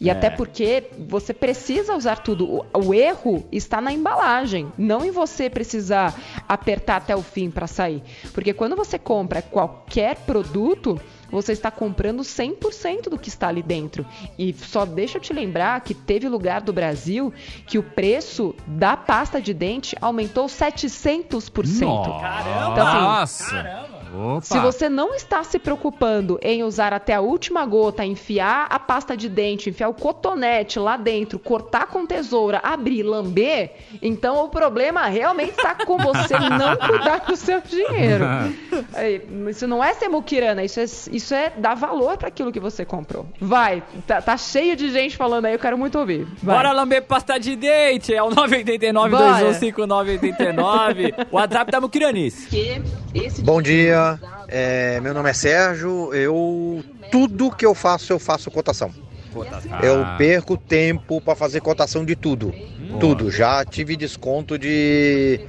E 0.00 0.08
É. 0.08 0.12
até 0.12 0.30
porque 0.30 0.84
você 1.08 1.34
precisa 1.34 1.96
usar 1.96 2.18
tudo. 2.20 2.46
O, 2.72 2.86
o 2.86 2.94
erro 2.94 3.44
está 3.50 3.80
na 3.80 3.92
embalagem, 3.92 4.72
não 4.78 5.04
em 5.04 5.10
você 5.10 5.50
precisar 5.50 6.14
apertar 6.48 6.96
até 6.96 7.16
o 7.16 7.22
fim 7.22 7.50
para 7.50 7.66
sair. 7.66 8.00
Porque 8.32 8.52
quando 8.52 8.76
você 8.76 8.96
compra 8.98 9.42
qualquer 9.42 10.16
produto, 10.18 11.00
você 11.30 11.52
está 11.52 11.70
comprando 11.70 12.22
100% 12.22 13.08
do 13.08 13.18
que 13.18 13.28
está 13.28 13.48
ali 13.48 13.62
dentro. 13.62 14.06
E 14.38 14.52
só 14.52 14.84
deixa 14.84 15.18
eu 15.18 15.22
te 15.22 15.32
lembrar 15.32 15.80
que 15.80 15.94
teve 15.94 16.28
lugar 16.28 16.60
do 16.60 16.72
Brasil 16.72 17.32
que 17.66 17.78
o 17.78 17.82
preço 17.82 18.54
da 18.66 18.96
pasta 18.96 19.40
de 19.40 19.54
dente 19.54 19.96
aumentou 20.00 20.46
700%. 20.46 21.80
Nossa! 21.80 22.70
Então, 22.72 22.86
assim, 22.86 23.00
Nossa! 23.00 23.99
Opa. 24.14 24.40
Se 24.40 24.58
você 24.58 24.88
não 24.88 25.14
está 25.14 25.44
se 25.44 25.58
preocupando 25.58 26.38
em 26.42 26.64
usar 26.64 26.92
até 26.92 27.14
a 27.14 27.20
última 27.20 27.64
gota, 27.64 28.04
enfiar 28.04 28.66
a 28.68 28.78
pasta 28.78 29.16
de 29.16 29.28
dente, 29.28 29.70
enfiar 29.70 29.88
o 29.88 29.94
cotonete 29.94 30.78
lá 30.78 30.96
dentro, 30.96 31.38
cortar 31.38 31.86
com 31.86 32.04
tesoura, 32.04 32.60
abrir, 32.62 33.02
lamber, 33.02 33.72
então 34.02 34.44
o 34.44 34.48
problema 34.48 35.06
realmente 35.06 35.50
está 35.50 35.74
com 35.74 35.96
você 35.98 36.34
não 36.38 36.76
cuidar 36.76 37.18
do 37.18 37.36
seu 37.36 37.60
dinheiro. 37.60 38.24
Isso 39.48 39.66
não 39.66 39.82
é 39.82 39.94
ser 39.94 40.08
muquirana, 40.08 40.64
isso 40.64 40.80
é, 40.80 40.84
isso 40.84 41.34
é 41.34 41.50
dar 41.50 41.74
valor 41.74 42.16
para 42.16 42.28
aquilo 42.28 42.52
que 42.52 42.60
você 42.60 42.84
comprou. 42.84 43.26
Vai, 43.40 43.82
tá, 44.06 44.20
tá 44.20 44.36
cheio 44.36 44.76
de 44.76 44.90
gente 44.90 45.16
falando 45.16 45.46
aí, 45.46 45.54
eu 45.54 45.58
quero 45.58 45.76
muito 45.76 45.98
ouvir. 45.98 46.26
Vai. 46.42 46.56
Bora 46.56 46.72
lamber 46.72 47.02
pasta 47.02 47.38
de 47.38 47.56
dente, 47.56 48.14
é 48.14 48.22
o 48.22 48.30
989 48.30 49.10
Bora. 49.10 49.38
215989. 49.40 51.14
WhatsApp 51.30 51.70
da 51.70 51.80
Mukiranice. 51.80 52.48
Bom 53.42 53.60
dia, 53.60 53.99
é, 54.48 55.00
meu 55.00 55.14
nome 55.14 55.30
é 55.30 55.32
Sérgio. 55.32 56.12
Eu 56.14 56.84
tudo 57.10 57.50
que 57.50 57.66
eu 57.66 57.74
faço 57.74 58.12
eu 58.12 58.18
faço 58.18 58.50
cotação. 58.50 58.92
Eu 59.82 60.04
perco 60.18 60.56
tempo 60.56 61.20
para 61.20 61.36
fazer 61.36 61.60
cotação 61.60 62.04
de 62.04 62.16
tudo, 62.16 62.52
tudo. 62.98 63.30
Já 63.30 63.64
tive 63.64 63.96
desconto 63.96 64.58
de 64.58 65.40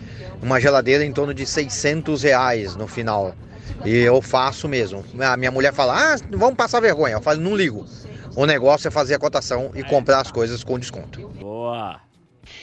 uma 0.42 0.60
geladeira 0.60 1.04
em 1.04 1.12
torno 1.12 1.34
de 1.34 1.46
600 1.46 2.24
reais 2.24 2.76
no 2.76 2.88
final. 2.88 3.34
E 3.84 3.96
eu 3.98 4.22
faço 4.22 4.68
mesmo. 4.68 5.04
A 5.20 5.36
minha 5.36 5.52
mulher 5.52 5.74
fala: 5.74 6.14
Ah, 6.14 6.18
vamos 6.32 6.56
passar 6.56 6.80
vergonha. 6.80 7.16
Eu 7.16 7.22
falo: 7.22 7.42
Não 7.42 7.56
ligo. 7.56 7.86
O 8.36 8.46
negócio 8.46 8.88
é 8.88 8.92
fazer 8.92 9.16
a 9.16 9.20
cotação 9.20 9.72
e 9.74 9.84
comprar 9.84 10.22
as 10.22 10.32
coisas 10.32 10.64
com 10.64 10.78
desconto. 10.80 11.20
Boa. 11.40 12.00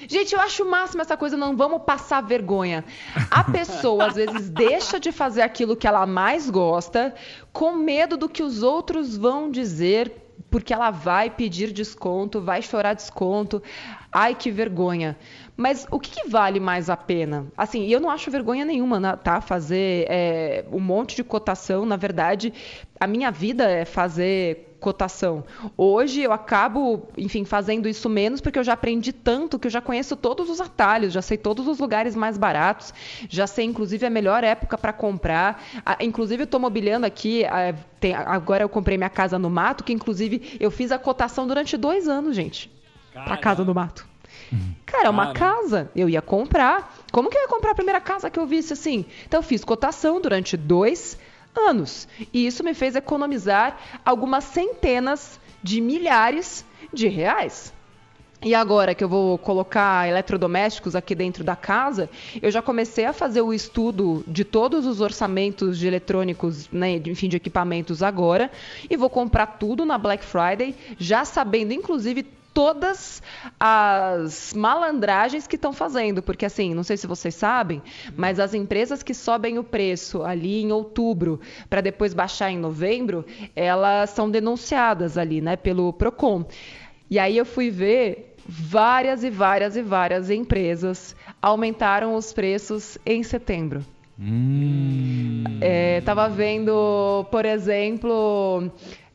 Gente, 0.08 0.34
eu 0.34 0.40
acho 0.40 0.64
o 0.64 0.70
máximo 0.70 1.02
essa 1.02 1.18
coisa, 1.18 1.36
não 1.36 1.54
vamos 1.54 1.82
passar 1.82 2.22
vergonha. 2.22 2.82
A 3.30 3.44
pessoa, 3.44 4.06
às 4.06 4.14
vezes, 4.14 4.48
deixa 4.50 4.98
de 4.98 5.12
fazer 5.12 5.42
aquilo 5.42 5.76
que 5.76 5.86
ela 5.86 6.06
mais 6.06 6.48
gosta, 6.48 7.14
com 7.52 7.72
medo 7.72 8.16
do 8.16 8.26
que 8.26 8.42
os 8.42 8.62
outros 8.62 9.18
vão 9.18 9.50
dizer, 9.50 10.10
porque 10.50 10.72
ela 10.72 10.90
vai 10.90 11.28
pedir 11.28 11.72
desconto, 11.72 12.40
vai 12.40 12.62
chorar 12.62 12.94
desconto. 12.94 13.62
Ai, 14.10 14.34
que 14.34 14.50
vergonha. 14.50 15.14
Mas 15.54 15.86
o 15.90 16.00
que, 16.00 16.22
que 16.22 16.28
vale 16.28 16.58
mais 16.58 16.88
a 16.88 16.96
pena? 16.96 17.46
Assim, 17.54 17.86
eu 17.88 18.00
não 18.00 18.08
acho 18.08 18.30
vergonha 18.30 18.64
nenhuma, 18.64 18.98
né, 18.98 19.14
tá? 19.14 19.42
Fazer 19.42 20.06
é, 20.08 20.64
um 20.72 20.80
monte 20.80 21.16
de 21.16 21.22
cotação. 21.22 21.84
Na 21.84 21.96
verdade, 21.96 22.54
a 22.98 23.06
minha 23.06 23.30
vida 23.30 23.68
é 23.68 23.84
fazer 23.84 24.67
cotação. 24.80 25.44
Hoje 25.76 26.20
eu 26.22 26.32
acabo, 26.32 27.08
enfim, 27.16 27.44
fazendo 27.44 27.88
isso 27.88 28.08
menos 28.08 28.40
porque 28.40 28.58
eu 28.58 28.64
já 28.64 28.74
aprendi 28.74 29.12
tanto 29.12 29.58
que 29.58 29.66
eu 29.66 29.70
já 29.70 29.80
conheço 29.80 30.14
todos 30.16 30.48
os 30.48 30.60
atalhos, 30.60 31.12
já 31.12 31.20
sei 31.22 31.36
todos 31.36 31.66
os 31.66 31.78
lugares 31.78 32.14
mais 32.14 32.38
baratos, 32.38 32.94
já 33.28 33.46
sei 33.46 33.64
inclusive 33.64 34.06
a 34.06 34.10
melhor 34.10 34.44
época 34.44 34.78
para 34.78 34.92
comprar. 34.92 35.62
Ah, 35.84 35.96
inclusive 36.00 36.42
eu 36.42 36.44
estou 36.44 36.60
mobiliando 36.60 37.06
aqui, 37.06 37.44
ah, 37.44 37.74
tem- 37.98 38.14
agora 38.14 38.62
eu 38.62 38.68
comprei 38.68 38.96
minha 38.96 39.10
casa 39.10 39.38
no 39.38 39.50
mato, 39.50 39.82
que 39.84 39.92
inclusive 39.92 40.56
eu 40.60 40.70
fiz 40.70 40.92
a 40.92 40.98
cotação 40.98 41.46
durante 41.46 41.76
dois 41.76 42.06
anos, 42.08 42.34
gente. 42.36 42.70
Pra 43.24 43.36
casa 43.36 43.64
no 43.64 43.74
mato. 43.74 44.06
Cara, 44.86 45.06
é 45.06 45.10
uma 45.10 45.32
casa. 45.34 45.90
Eu 45.94 46.08
ia 46.08 46.22
comprar. 46.22 46.96
Como 47.12 47.28
que 47.28 47.36
eu 47.36 47.42
ia 47.42 47.48
comprar 47.48 47.72
a 47.72 47.74
primeira 47.74 48.00
casa 48.00 48.30
que 48.30 48.38
eu 48.38 48.46
visse 48.46 48.72
assim? 48.72 49.04
Então, 49.26 49.38
eu 49.40 49.42
fiz 49.42 49.62
cotação 49.64 50.20
durante 50.20 50.56
dois 50.56 51.18
anos. 51.56 52.08
E 52.32 52.46
isso 52.46 52.64
me 52.64 52.74
fez 52.74 52.96
economizar 52.96 53.78
algumas 54.04 54.44
centenas 54.44 55.40
de 55.62 55.80
milhares 55.80 56.64
de 56.92 57.08
reais. 57.08 57.72
E 58.40 58.54
agora 58.54 58.94
que 58.94 59.02
eu 59.02 59.08
vou 59.08 59.36
colocar 59.36 60.08
eletrodomésticos 60.08 60.94
aqui 60.94 61.12
dentro 61.12 61.42
da 61.42 61.56
casa, 61.56 62.08
eu 62.40 62.52
já 62.52 62.62
comecei 62.62 63.04
a 63.04 63.12
fazer 63.12 63.42
o 63.42 63.52
estudo 63.52 64.22
de 64.28 64.44
todos 64.44 64.86
os 64.86 65.00
orçamentos 65.00 65.76
de 65.76 65.88
eletrônicos, 65.88 66.68
né, 66.70 67.02
enfim, 67.04 67.28
de 67.28 67.36
equipamentos 67.36 68.00
agora, 68.00 68.48
e 68.88 68.96
vou 68.96 69.10
comprar 69.10 69.46
tudo 69.58 69.84
na 69.84 69.98
Black 69.98 70.24
Friday, 70.24 70.72
já 70.96 71.24
sabendo, 71.24 71.72
inclusive, 71.72 72.24
todas 72.58 73.22
as 73.60 74.52
malandragens 74.52 75.46
que 75.46 75.54
estão 75.54 75.72
fazendo, 75.72 76.20
porque 76.20 76.44
assim, 76.44 76.74
não 76.74 76.82
sei 76.82 76.96
se 76.96 77.06
vocês 77.06 77.32
sabem, 77.36 77.80
mas 78.16 78.40
as 78.40 78.52
empresas 78.52 79.00
que 79.00 79.14
sobem 79.14 79.60
o 79.60 79.62
preço 79.62 80.24
ali 80.24 80.60
em 80.60 80.72
outubro 80.72 81.40
para 81.70 81.80
depois 81.80 82.12
baixar 82.12 82.50
em 82.50 82.58
novembro, 82.58 83.24
elas 83.54 84.10
são 84.10 84.28
denunciadas 84.28 85.16
ali, 85.16 85.40
né, 85.40 85.54
pelo 85.54 85.92
Procon. 85.92 86.44
E 87.08 87.16
aí 87.16 87.36
eu 87.36 87.46
fui 87.46 87.70
ver 87.70 88.34
várias 88.44 89.22
e 89.22 89.30
várias 89.30 89.76
e 89.76 89.82
várias 89.82 90.28
empresas 90.28 91.14
aumentaram 91.40 92.16
os 92.16 92.32
preços 92.32 92.98
em 93.06 93.22
setembro. 93.22 93.84
É, 95.60 96.00
tava 96.00 96.28
vendo, 96.28 97.24
por 97.30 97.44
exemplo, 97.44 98.68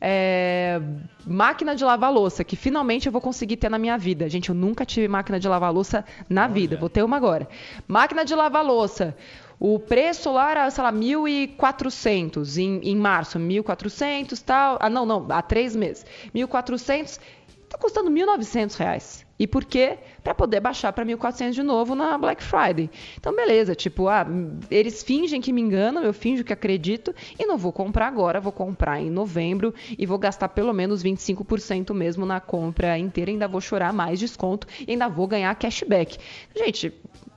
é, 0.06 0.82
máquina 1.26 1.74
de 1.74 1.82
lavar 1.82 2.12
louça, 2.12 2.44
que 2.44 2.56
finalmente 2.56 3.06
eu 3.06 3.12
vou 3.12 3.22
conseguir 3.22 3.56
ter 3.56 3.70
na 3.70 3.78
minha 3.78 3.96
vida. 3.96 4.28
Gente, 4.28 4.50
eu 4.50 4.54
nunca 4.54 4.84
tive 4.84 5.08
máquina 5.08 5.40
de 5.40 5.48
lavar 5.48 5.72
louça 5.72 6.04
na 6.28 6.46
vida, 6.46 6.76
vou 6.76 6.90
ter 6.90 7.02
uma 7.02 7.16
agora. 7.16 7.48
Máquina 7.88 8.22
de 8.22 8.34
lavar 8.34 8.62
louça. 8.62 9.16
O 9.58 9.78
preço 9.78 10.30
lá 10.30 10.50
era, 10.50 10.70
sei 10.70 10.84
lá, 10.84 10.92
1.400 10.92 12.58
em, 12.58 12.80
em 12.90 12.96
março, 12.96 13.38
1.400 13.38 14.42
tal. 14.44 14.76
Ah, 14.78 14.90
não, 14.90 15.06
não, 15.06 15.26
há 15.30 15.40
três 15.40 15.74
meses. 15.74 16.04
1.400, 16.34 17.18
tá 17.74 17.78
custando 17.78 18.10
1.900 18.10 18.76
reais. 18.76 19.26
E 19.36 19.48
por 19.48 19.64
quê? 19.64 19.98
Para 20.22 20.32
poder 20.32 20.60
baixar 20.60 20.92
para 20.92 21.04
1.400 21.04 21.50
de 21.50 21.62
novo 21.62 21.96
na 21.96 22.16
Black 22.16 22.42
Friday. 22.42 22.88
Então, 23.18 23.34
beleza, 23.34 23.74
tipo, 23.74 24.06
ah, 24.06 24.24
eles 24.70 25.02
fingem 25.02 25.40
que 25.40 25.52
me 25.52 25.60
enganam, 25.60 26.04
eu 26.04 26.14
finjo 26.14 26.44
que 26.44 26.52
acredito 26.52 27.12
e 27.36 27.44
não 27.44 27.58
vou 27.58 27.72
comprar 27.72 28.06
agora, 28.06 28.40
vou 28.40 28.52
comprar 28.52 29.00
em 29.00 29.10
novembro 29.10 29.74
e 29.98 30.06
vou 30.06 30.18
gastar 30.18 30.50
pelo 30.50 30.72
menos 30.72 31.02
25% 31.02 31.92
mesmo 31.92 32.24
na 32.24 32.40
compra 32.40 32.96
inteira, 32.96 33.32
ainda 33.32 33.48
vou 33.48 33.60
chorar 33.60 33.92
mais 33.92 34.20
desconto 34.20 34.68
e 34.86 34.92
ainda 34.92 35.08
vou 35.08 35.26
ganhar 35.26 35.52
cashback. 35.56 36.16
Gente, 36.54 36.92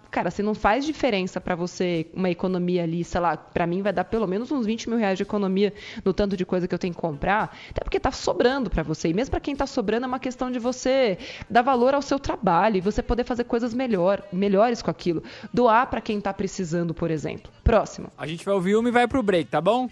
cara, 0.10 0.32
se 0.32 0.42
não 0.42 0.54
faz 0.56 0.86
diferença 0.86 1.40
para 1.42 1.56
você 1.56 2.08
uma 2.14 2.30
economia 2.30 2.84
ali, 2.84 3.04
sei 3.04 3.20
lá, 3.22 3.36
para 3.38 3.68
mim 3.68 3.82
vai 3.82 3.92
dar 3.94 4.04
pelo 4.06 4.26
menos 4.28 4.52
uns 4.52 4.66
20 4.66 4.90
mil 4.90 4.98
reais 4.98 5.18
de 5.18 5.24
economia 5.24 5.74
no 6.04 6.14
tanto 6.14 6.36
de 6.38 6.46
coisa 6.46 6.68
que 6.68 6.74
eu 6.74 6.80
tenho 6.80 6.94
que 6.94 7.00
comprar, 7.00 7.56
até 7.70 7.84
porque 7.84 8.00
tá 8.00 8.12
sobrando 8.12 8.70
para 8.70 8.84
você. 8.84 9.10
E 9.10 9.14
mesmo 9.14 9.32
para 9.32 9.40
quem 9.40 9.56
tá 9.56 9.68
sobrando 9.68 10.06
é 10.06 10.08
uma 10.08 10.20
questão 10.20 10.50
de 10.52 10.60
você 10.60 11.18
dar 11.50 11.62
valor 11.62 11.94
ao 11.94 12.02
seu 12.02 12.20
trabalho 12.20 12.78
e 12.78 12.82
você 12.82 13.02
poder 13.04 13.24
fazer 13.24 13.44
coisas 13.44 13.74
melhor, 13.74 14.24
melhores 14.32 14.82
com 14.82 14.90
aquilo. 14.92 15.24
Doar 15.54 15.88
para 15.88 16.02
quem 16.02 16.20
tá 16.22 16.34
precisando, 16.34 16.94
por 16.94 17.12
exemplo. 17.12 17.52
Próximo. 17.64 18.12
A 18.18 18.26
gente 18.26 18.44
vai 18.46 18.54
ouvir 18.54 18.76
uma 18.76 18.90
e 18.90 18.92
vai 18.92 19.08
pro 19.08 19.22
break, 19.24 19.50
tá 19.50 19.60
bom? 19.62 19.90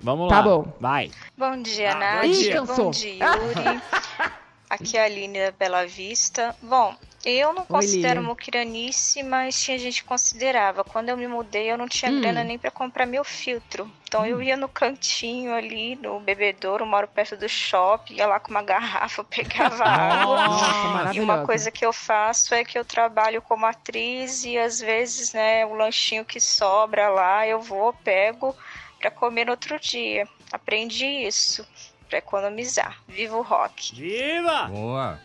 Vamos 0.00 0.28
Tá 0.28 0.36
lá. 0.40 0.42
bom. 0.42 0.72
Vai. 0.78 1.10
Bom 1.36 1.62
dia, 1.62 1.92
Ah, 1.92 1.98
Nath. 1.98 2.22
bom 2.22 2.30
dia. 2.30 2.56
Ih. 2.56 2.66
Bom 2.66 2.90
dia, 2.90 3.14
Yuri. 3.14 3.80
Aqui 4.68 4.96
é 4.96 5.02
a 5.02 5.04
Aline 5.06 5.38
da 5.38 5.52
Bela 5.52 5.86
Vista. 5.86 6.54
Bom, 6.62 6.94
eu 7.24 7.52
não 7.52 7.62
Oi, 7.62 7.68
considero 7.68 8.20
Lilian. 8.20 8.28
muquiranice, 8.28 9.22
mas 9.22 9.62
tinha 9.62 9.78
gente 9.78 10.02
que 10.02 10.08
considerava. 10.08 10.84
Quando 10.84 11.08
eu 11.08 11.16
me 11.16 11.26
mudei, 11.26 11.70
eu 11.70 11.78
não 11.78 11.88
tinha 11.88 12.10
Hum. 12.12 12.20
grana 12.20 12.44
nem 12.44 12.58
para 12.58 12.70
comprar 12.70 13.06
meu 13.06 13.24
filtro. 13.24 13.90
Então 14.06 14.24
eu 14.26 14.40
ia 14.42 14.56
no 14.56 14.68
cantinho 14.68 15.54
ali, 15.54 15.96
no 15.96 16.20
bebedouro, 16.20 16.86
moro 16.86 17.08
perto 17.08 17.36
do 17.36 17.48
shopping, 17.48 18.14
ia 18.14 18.26
lá 18.26 18.38
com 18.38 18.50
uma 18.50 18.62
garrafa, 18.62 19.24
pegava 19.28 19.84
água. 19.84 20.48
Nossa, 20.48 21.14
E 21.14 21.20
uma 21.20 21.44
coisa 21.46 21.70
que 21.70 21.84
eu 21.84 21.92
faço 21.92 22.54
é 22.54 22.64
que 22.64 22.78
eu 22.78 22.84
trabalho 22.84 23.42
como 23.42 23.66
atriz 23.66 24.44
e 24.44 24.56
às 24.58 24.80
vezes, 24.80 25.32
né, 25.32 25.64
o 25.66 25.74
lanchinho 25.74 26.24
que 26.24 26.38
sobra 26.40 27.08
lá, 27.08 27.46
eu 27.46 27.60
vou, 27.60 27.92
pego 27.92 28.54
para 29.00 29.10
comer 29.10 29.44
no 29.46 29.50
outro 29.52 29.78
dia. 29.80 30.28
Aprendi 30.52 31.06
isso 31.06 31.66
para 32.08 32.18
economizar. 32.18 32.96
Viva 33.08 33.36
o 33.36 33.42
rock. 33.42 33.94
Viva! 33.96 34.64
Boa. 34.68 35.20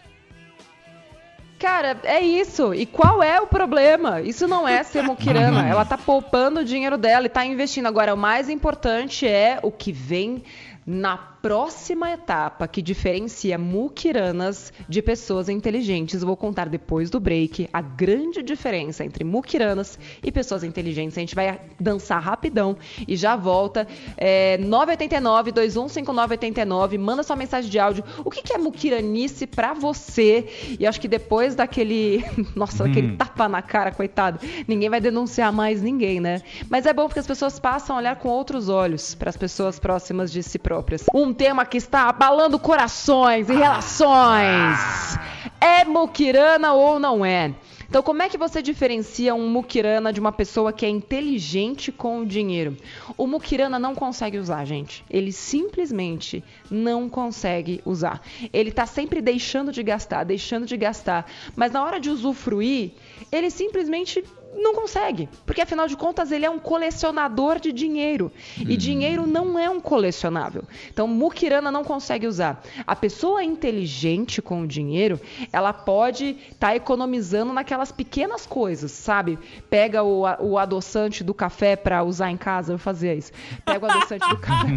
Cara, 1.60 1.98
é 2.04 2.22
isso. 2.22 2.74
E 2.74 2.86
qual 2.86 3.22
é 3.22 3.39
o 3.41 3.45
problema? 3.45 4.22
Isso 4.22 4.48
não 4.48 4.65
é 4.65 4.82
ser 4.82 5.04
muquirana. 5.04 5.67
Ela 5.67 5.84
tá 5.84 5.98
poupando 5.98 6.62
o 6.62 6.65
dinheiro 6.65 6.98
dela 6.98 7.26
e 7.26 7.30
tá 7.30 7.45
investindo. 7.45 7.86
Agora, 7.86 8.13
o 8.13 8.17
mais 8.17 8.50
importante 8.50 9.28
é 9.28 9.60
o 9.62 9.69
que 9.69 9.91
vem 9.91 10.41
na 10.88 11.17
próxima 11.41 12.12
etapa 12.12 12.67
que 12.67 12.82
diferencia 12.82 13.58
muquiranas 13.58 14.73
de 14.88 15.02
pessoas 15.02 15.49
inteligentes. 15.49 16.21
Vou 16.21 16.36
contar 16.36 16.67
depois 16.67 17.10
do 17.10 17.19
break 17.19 17.69
a 17.71 17.82
grande 17.82 18.43
diferença 18.43 19.04
entre 19.04 19.23
muquiranas 19.23 19.97
e 20.23 20.32
pessoas 20.32 20.63
inteligentes. 20.63 21.17
A 21.17 21.21
gente 21.21 21.36
vai 21.36 21.60
dançar 21.80 22.21
rapidão 22.21 22.78
e 23.08 23.15
já 23.15 23.36
volta. 23.36 23.88
É, 24.17 24.58
989 24.58 25.52
215989 25.52 26.97
manda 26.97 27.23
sua 27.23 27.36
mensagem 27.36 27.69
de 27.69 27.80
áudio. 27.80 28.04
O 28.23 28.30
que, 28.30 28.41
que 28.41 28.54
é 28.54 28.58
muquiranice 28.58 29.47
para 29.47 29.73
você? 29.73 30.47
E 30.80 30.86
acho 30.86 30.99
que 30.99 31.08
depois 31.08 31.56
daquele, 31.56 32.23
nossa, 32.56 32.84
hum. 32.84 32.88
aquele 32.88 33.15
tapa 33.15 33.47
na 33.47 33.62
cara, 33.62 33.91
coitado, 33.91 34.39
ninguém 34.67 34.89
vai 34.89 34.99
denunciar 34.99 35.52
mais 35.52 35.82
ninguém, 35.82 36.19
né? 36.19 36.41
Mas 36.69 36.86
é 36.86 36.93
bom 36.93 37.06
porque 37.06 37.19
as 37.19 37.28
pessoas 37.28 37.60
passam 37.60 37.95
a 37.95 37.99
olhar 37.99 38.15
com 38.17 38.30
outros 38.30 38.69
olhos 38.69 39.15
para 39.15 39.30
as 39.30 39.38
pessoas 39.38 39.80
próximas 39.80 40.32
de 40.32 40.43
si 40.43 40.60
próprias. 40.60 41.06
Um 41.13 41.29
tema 41.34 41.65
que 41.65 41.78
está 41.78 42.10
abalando 42.10 42.60
corações 42.60 43.50
e 43.50 43.54
relações. 43.54 45.18
É 45.62 45.86
muquirana 45.86 46.74
ou 46.74 47.00
não 47.00 47.26
é? 47.26 47.54
Então, 47.89 48.04
como 48.04 48.22
é 48.22 48.30
que 48.30 48.38
você 48.38 48.62
diferencia 48.62 49.34
um 49.34 49.50
muquirana 49.50 50.13
de 50.13 50.20
uma 50.20 50.32
pessoa 50.32 50.72
que 50.72 50.86
é 50.86 50.89
inteligente 50.89 51.92
com 51.92 52.20
o 52.20 52.26
dinheiro? 52.26 52.78
O 53.18 53.26
muquirana 53.26 53.80
não 53.80 53.96
consegue 53.96 54.38
usar, 54.38 54.63
gente. 54.63 55.04
Ele 55.10 55.32
simplesmente 55.32 56.44
não 56.70 57.10
consegue 57.10 57.82
usar. 57.84 58.22
Ele 58.54 58.70
está 58.70 58.86
sempre 58.86 59.22
deixando 59.22 59.72
de 59.72 59.82
gastar, 59.82 60.24
deixando 60.24 60.68
de 60.68 60.78
gastar. 60.78 61.26
Mas 61.56 61.72
na 61.72 61.84
hora 61.84 62.00
de 62.00 62.12
usufruir, 62.12 62.92
ele 63.32 63.50
simplesmente 63.50 64.24
não 64.54 64.74
consegue, 64.74 65.30
porque 65.46 65.62
afinal 65.62 65.88
de 65.88 65.96
contas 65.96 66.32
ele 66.32 66.46
é 66.46 66.50
um 66.50 66.60
colecionador 66.60 67.60
de 67.60 67.72
dinheiro 67.72 68.32
e 68.58 68.74
hum. 68.74 68.78
dinheiro 68.78 69.28
não 69.28 69.58
é 69.58 69.70
um 69.70 69.80
colecionável. 69.80 70.64
Então 70.92 71.08
Mukirana 71.08 71.72
não 71.72 71.84
consegue 71.84 72.28
usar. 72.28 72.62
A 72.86 72.96
pessoa 72.96 73.44
inteligente 73.44 74.42
com 74.42 74.62
o 74.62 74.68
dinheiro, 74.68 75.20
ela 75.52 75.74
pode 75.74 76.38
estar 76.52 76.70
tá 76.70 76.76
economizando 76.76 77.54
naquelas 77.54 77.92
pequenas 77.92 78.46
coisas, 78.46 78.92
sabe? 78.92 79.38
Pega 79.70 80.04
o, 80.04 80.24
o 80.40 80.58
adoçante 80.58 81.24
do 81.24 81.34
café 81.34 81.76
para 81.76 82.04
usar 82.04 82.32
em 82.32 82.38
casa, 82.38 82.74
eu 82.74 82.80
fazia 82.80 83.14
isso. 83.14 83.32
Pega 83.66 83.86
o 83.86 83.90
adoçante 83.90 84.28
do 84.30 84.38
café 84.38 84.76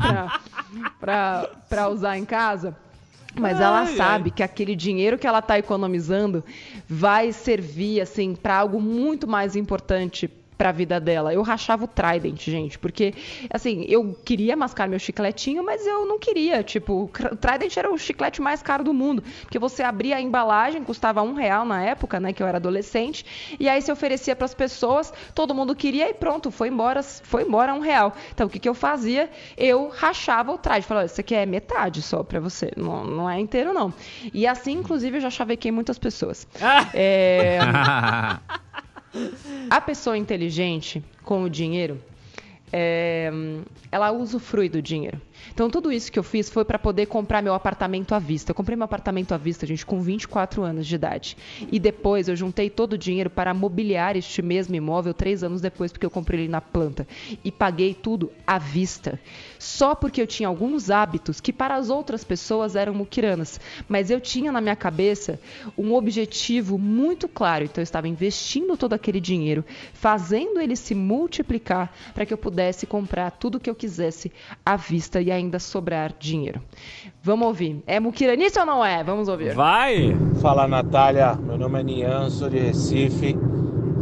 para 1.01 1.89
usar 1.89 2.19
em 2.19 2.25
casa 2.25 2.77
mas 3.38 3.61
ai, 3.61 3.66
ela 3.66 3.87
sabe 3.87 4.31
ai. 4.31 4.37
que 4.37 4.42
aquele 4.42 4.77
dinheiro 4.77 5.18
que 5.18 5.27
ela 5.27 5.38
está 5.38 5.59
economizando 5.59 6.45
vai 6.88 7.33
servir 7.33 8.01
assim 8.01 8.35
para 8.35 8.57
algo 8.57 8.81
muito 8.81 9.27
mais 9.27 9.57
importante 9.57 10.31
para 10.57 10.69
a 10.69 10.73
vida 10.73 11.01
dela. 11.01 11.33
Eu 11.33 11.43
rachava 11.43 11.85
o 11.85 11.88
Trident, 11.88 12.41
gente, 12.45 12.79
porque 12.79 13.15
assim, 13.51 13.85
eu 13.88 14.17
queria 14.25 14.57
mascar 14.57 14.88
meu 14.88 14.99
chicletinho, 14.99 15.65
mas 15.65 15.87
eu 15.87 16.07
não 16.07 16.19
queria. 16.19 16.62
Tipo, 16.62 17.05
o 17.05 17.37
Trident 17.37 17.77
era 17.77 17.93
o 17.93 17.99
chiclete 17.99 18.41
mais 18.41 18.62
caro 18.62 18.85
do 18.85 18.95
mundo, 18.95 19.23
porque 19.43 19.59
você 19.59 19.83
abria 19.83 20.17
a 20.17 20.21
embalagem, 20.21 20.83
custava 20.85 21.23
um 21.23 21.35
real 21.35 21.65
na 21.65 21.83
época, 21.83 22.21
né, 22.21 22.33
que 22.33 22.43
eu 22.43 22.47
era 22.47 22.59
adolescente, 22.59 23.25
e 23.59 23.69
aí 23.69 23.81
se 23.83 23.91
oferecia 23.91 24.37
para 24.37 24.45
as 24.45 24.55
pessoas, 24.55 25.12
todo 25.35 25.55
mundo 25.55 25.75
queria 25.75 26.09
e 26.09 26.15
pronto, 26.15 26.51
foi 26.51 26.69
embora, 26.69 27.03
foi 27.03 27.43
embora 27.43 27.75
um 27.75 27.81
real. 27.81 28.15
Então 28.33 28.47
o 28.47 28.51
que, 28.51 28.59
que 28.59 28.69
eu 28.69 28.75
fazia? 28.75 29.31
Eu 29.57 29.88
rachava 29.88 30.53
o 30.53 30.59
Trident, 30.59 30.85
falava, 30.85 31.07
isso 31.07 31.21
aqui 31.21 31.35
é 31.35 31.45
metade 31.47 32.03
só 32.03 32.23
para 32.23 32.41
você, 32.41 32.71
não, 32.77 33.05
não 33.05 33.31
é 33.31 33.38
inteiro 33.41 33.73
não. 33.73 33.93
E 34.33 34.47
assim, 34.47 34.73
inclusive, 34.73 35.17
eu 35.17 35.21
já 35.21 35.31
chavequei 35.31 35.71
muitas 35.73 35.99
pessoas. 35.99 36.47
é... 36.95 37.59
A 39.70 39.81
pessoa 39.81 40.16
inteligente 40.16 41.03
com 41.22 41.44
o 41.44 41.51
dinheiro, 41.51 42.01
é, 42.72 43.31
ela 43.90 44.11
usufrui 44.12 44.68
do 44.68 44.81
dinheiro. 44.81 45.20
Então, 45.53 45.69
tudo 45.69 45.93
isso 45.93 46.11
que 46.11 46.19
eu 46.19 46.23
fiz 46.23 46.49
foi 46.49 46.65
para 46.65 46.79
poder 46.79 47.07
comprar 47.07 47.43
meu 47.43 47.55
apartamento 47.55 48.15
à 48.15 48.19
vista. 48.19 48.51
Eu 48.51 48.55
comprei 48.55 48.77
meu 48.77 48.85
apartamento 48.85 49.33
à 49.33 49.37
vista, 49.37 49.67
gente, 49.67 49.85
com 49.85 50.01
24 50.01 50.63
anos 50.63 50.87
de 50.87 50.95
idade. 50.95 51.37
E 51.71 51.79
depois 51.79 52.29
eu 52.29 52.37
juntei 52.37 52.71
todo 52.71 52.95
o 52.95 52.99
dinheiro 52.99 53.31
para 53.31 53.53
mobiliar 53.53 54.17
este 54.17 54.41
mesmo 54.43 54.75
imóvel 54.75 55.13
três 55.13 55.43
anos 55.43 55.61
depois, 55.61 55.93
porque 55.93 56.07
eu 56.07 56.11
comprei 56.11 56.41
ele 56.41 56.49
na 56.49 56.61
planta. 56.61 57.07
E 57.45 57.51
paguei 57.51 57.95
tudo 57.95 58.31
à 58.47 58.59
vista. 58.59 59.19
Só 59.59 59.95
porque 59.95 60.21
eu 60.21 60.27
tinha 60.27 60.49
alguns 60.49 60.91
hábitos 60.91 61.41
que 61.41 61.53
para 61.53 61.77
as 61.77 61.91
outras 61.91 62.25
pessoas 62.25 62.77
eram 62.77 62.95
muquiranas. 62.95 63.61
Mas 63.89 64.11
eu 64.11 64.21
tinha 64.21 64.53
na 64.53 64.61
minha 64.61 64.77
cabeça 64.77 65.41
um 65.77 65.95
objetivo 65.95 66.79
muito 66.79 67.29
claro. 67.29 67.65
Então, 67.65 67.81
eu 67.81 67.85
estava 67.85 68.09
investindo 68.09 68.77
todo 68.77 68.93
aquele 68.93 69.21
dinheiro, 69.21 69.65
fazendo 69.93 70.61
ele 70.61 70.77
se 70.77 70.95
multiplicar 70.95 71.93
para 72.15 72.25
que 72.25 72.33
eu 72.33 72.39
pudesse 72.39 72.87
comprar 72.87 73.31
tudo 73.33 73.61
que 73.61 73.69
eu 73.69 73.75
quisesse 73.75 74.31
à 74.65 74.77
vista 74.77 75.21
e 75.21 75.32
ainda 75.33 75.59
sobrar 75.59 76.12
dinheiro. 76.18 76.61
Vamos 77.23 77.47
ouvir. 77.47 77.83
É 77.87 77.99
muquiranice 77.99 78.59
ou 78.59 78.66
não 78.66 78.85
é? 78.85 79.03
Vamos 79.03 79.29
ouvir. 79.29 79.55
Vai! 79.55 80.16
Fala, 80.40 80.66
Natália. 80.66 81.35
Meu 81.35 81.59
nome 81.59 81.81
é 81.81 81.83
Nian, 81.83 82.31
sou 82.31 82.49
de 82.49 82.59
Recife. 82.59 83.37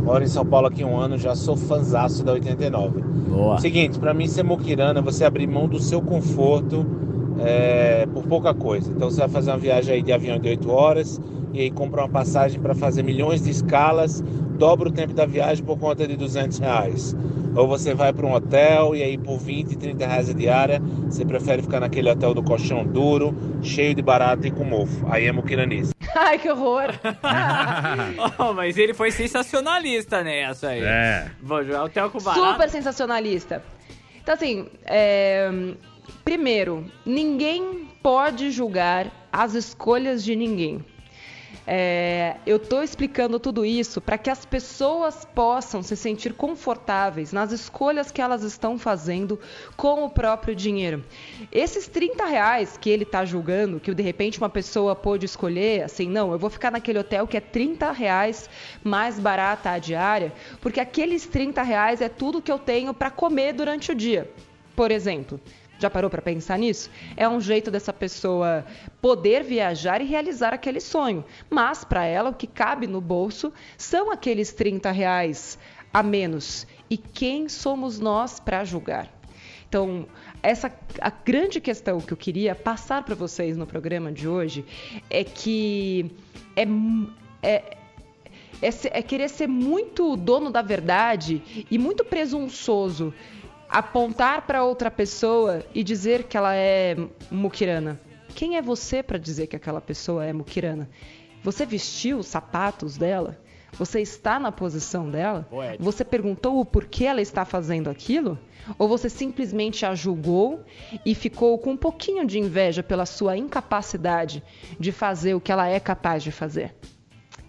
Moro 0.02 0.24
em 0.24 0.28
São 0.28 0.44
Paulo 0.44 0.66
aqui 0.66 0.82
um 0.82 0.96
ano, 0.96 1.18
já 1.18 1.34
sou 1.34 1.56
fanzaço 1.56 2.24
da 2.24 2.32
89. 2.32 3.00
Boa. 3.00 3.58
Seguinte, 3.58 3.98
para 3.98 4.14
mim 4.14 4.26
ser 4.26 4.42
muquirana 4.42 5.00
é 5.00 5.02
você 5.02 5.24
abrir 5.24 5.46
mão 5.46 5.68
do 5.68 5.78
seu 5.78 6.00
conforto 6.00 6.86
é, 7.38 8.06
por 8.06 8.24
pouca 8.24 8.54
coisa. 8.54 8.90
Então 8.90 9.10
você 9.10 9.20
vai 9.20 9.28
fazer 9.28 9.50
uma 9.50 9.58
viagem 9.58 9.94
aí 9.94 10.02
de 10.02 10.12
avião 10.12 10.38
de 10.38 10.48
8 10.48 10.70
horas 10.70 11.20
e 11.52 11.60
aí 11.60 11.70
compra 11.70 12.02
uma 12.02 12.08
passagem 12.08 12.60
para 12.60 12.74
fazer 12.74 13.02
milhões 13.02 13.42
de 13.42 13.50
escalas, 13.50 14.20
dobra 14.20 14.88
o 14.88 14.92
tempo 14.92 15.12
da 15.12 15.26
viagem 15.26 15.64
por 15.64 15.78
conta 15.78 16.06
de 16.06 16.16
200 16.16 16.58
reais. 16.58 17.16
Ou 17.56 17.66
você 17.66 17.94
vai 17.94 18.12
para 18.12 18.26
um 18.26 18.32
hotel 18.32 18.94
e 18.94 19.02
aí 19.02 19.18
por 19.18 19.38
20, 19.38 19.76
30 19.76 20.06
reais 20.06 20.30
a 20.30 20.32
diária, 20.32 20.80
você 21.06 21.24
prefere 21.24 21.62
ficar 21.62 21.80
naquele 21.80 22.08
hotel 22.08 22.32
do 22.32 22.42
colchão 22.42 22.84
duro, 22.84 23.34
cheio 23.62 23.94
de 23.94 24.02
barato 24.02 24.46
e 24.46 24.50
com 24.50 24.64
mofo. 24.64 25.06
Aí 25.10 25.26
é 25.26 25.32
muquiranice. 25.32 25.92
Ai, 26.14 26.38
que 26.38 26.50
horror! 26.50 26.90
oh, 28.38 28.52
mas 28.52 28.76
ele 28.76 28.94
foi 28.94 29.10
sensacionalista 29.10 30.22
nessa 30.22 30.68
aí. 30.68 30.82
É. 30.82 31.30
Vou 31.42 31.64
jogar 31.64 31.84
hotel 31.84 32.10
com 32.10 32.20
barato. 32.20 32.52
Super 32.52 32.68
sensacionalista. 32.68 33.62
Então, 34.22 34.34
assim, 34.34 34.66
é... 34.84 35.50
primeiro, 36.24 36.84
ninguém 37.04 37.88
pode 38.02 38.50
julgar 38.50 39.06
as 39.32 39.54
escolhas 39.54 40.24
de 40.24 40.34
ninguém. 40.36 40.84
É, 41.72 42.34
eu 42.44 42.56
estou 42.56 42.82
explicando 42.82 43.38
tudo 43.38 43.64
isso 43.64 44.00
para 44.00 44.18
que 44.18 44.28
as 44.28 44.44
pessoas 44.44 45.24
possam 45.24 45.84
se 45.84 45.96
sentir 45.96 46.34
confortáveis 46.34 47.32
nas 47.32 47.52
escolhas 47.52 48.10
que 48.10 48.20
elas 48.20 48.42
estão 48.42 48.76
fazendo 48.76 49.38
com 49.76 50.04
o 50.04 50.10
próprio 50.10 50.52
dinheiro. 50.52 51.04
Esses 51.52 51.86
30 51.86 52.24
reais 52.24 52.76
que 52.76 52.90
ele 52.90 53.04
está 53.04 53.24
julgando, 53.24 53.78
que 53.78 53.94
de 53.94 54.02
repente 54.02 54.40
uma 54.40 54.50
pessoa 54.50 54.96
pôde 54.96 55.26
escolher, 55.26 55.84
assim, 55.84 56.08
não, 56.08 56.32
eu 56.32 56.40
vou 56.40 56.50
ficar 56.50 56.72
naquele 56.72 56.98
hotel 56.98 57.24
que 57.24 57.36
é 57.36 57.40
30 57.40 57.92
reais 57.92 58.50
mais 58.82 59.20
barata 59.20 59.70
a 59.70 59.78
diária, 59.78 60.32
porque 60.60 60.80
aqueles 60.80 61.24
30 61.24 61.62
reais 61.62 62.00
é 62.00 62.08
tudo 62.08 62.42
que 62.42 62.50
eu 62.50 62.58
tenho 62.58 62.92
para 62.92 63.12
comer 63.12 63.52
durante 63.52 63.92
o 63.92 63.94
dia. 63.94 64.28
Por 64.74 64.90
exemplo, 64.90 65.40
já 65.80 65.88
parou 65.88 66.10
para 66.10 66.20
pensar 66.20 66.58
nisso? 66.58 66.90
É 67.16 67.28
um 67.28 67.40
jeito 67.40 67.70
dessa 67.70 67.92
pessoa 67.92 68.64
poder 69.00 69.42
viajar 69.42 70.00
e 70.00 70.04
realizar 70.04 70.52
aquele 70.52 70.80
sonho. 70.80 71.24
Mas 71.48 71.84
para 71.84 72.04
ela 72.04 72.30
o 72.30 72.34
que 72.34 72.46
cabe 72.46 72.86
no 72.86 73.00
bolso 73.00 73.52
são 73.78 74.10
aqueles 74.10 74.52
30 74.52 74.90
reais 74.90 75.58
a 75.92 76.02
menos. 76.02 76.66
E 76.88 76.96
quem 76.96 77.48
somos 77.48 77.98
nós 77.98 78.38
para 78.38 78.64
julgar? 78.64 79.08
Então, 79.68 80.06
essa 80.42 80.70
a 81.00 81.10
grande 81.10 81.60
questão 81.60 82.00
que 82.00 82.12
eu 82.12 82.16
queria 82.16 82.54
passar 82.54 83.04
para 83.04 83.14
vocês 83.14 83.56
no 83.56 83.66
programa 83.66 84.10
de 84.12 84.26
hoje 84.28 84.64
é 85.08 85.22
que 85.22 86.10
é, 86.56 86.66
é 87.42 87.76
é, 88.62 88.98
é, 88.98 89.02
querer 89.02 89.28
ser 89.28 89.46
muito 89.46 90.16
dono 90.16 90.50
da 90.50 90.60
verdade 90.62 91.66
e 91.70 91.78
muito 91.78 92.04
presunçoso 92.04 93.12
apontar 93.70 94.42
para 94.42 94.64
outra 94.64 94.90
pessoa 94.90 95.64
e 95.74 95.84
dizer 95.84 96.24
que 96.24 96.36
ela 96.36 96.54
é 96.54 96.96
muquirana. 97.30 98.00
Quem 98.34 98.56
é 98.56 98.62
você 98.62 99.02
para 99.02 99.18
dizer 99.18 99.46
que 99.46 99.56
aquela 99.56 99.80
pessoa 99.80 100.24
é 100.24 100.32
muquirana? 100.32 100.88
Você 101.42 101.64
vestiu 101.64 102.18
os 102.18 102.26
sapatos 102.26 102.96
dela? 102.96 103.38
Você 103.72 104.00
está 104.00 104.38
na 104.38 104.50
posição 104.50 105.08
dela? 105.08 105.48
Você 105.78 106.04
perguntou 106.04 106.60
o 106.60 106.64
porquê 106.64 107.04
ela 107.04 107.22
está 107.22 107.44
fazendo 107.44 107.88
aquilo? 107.88 108.38
Ou 108.76 108.88
você 108.88 109.08
simplesmente 109.08 109.86
a 109.86 109.94
julgou 109.94 110.64
e 111.06 111.14
ficou 111.14 111.56
com 111.58 111.72
um 111.72 111.76
pouquinho 111.76 112.26
de 112.26 112.38
inveja 112.38 112.82
pela 112.82 113.06
sua 113.06 113.36
incapacidade 113.36 114.42
de 114.78 114.90
fazer 114.90 115.34
o 115.34 115.40
que 115.40 115.52
ela 115.52 115.68
é 115.68 115.78
capaz 115.78 116.22
de 116.22 116.32
fazer? 116.32 116.74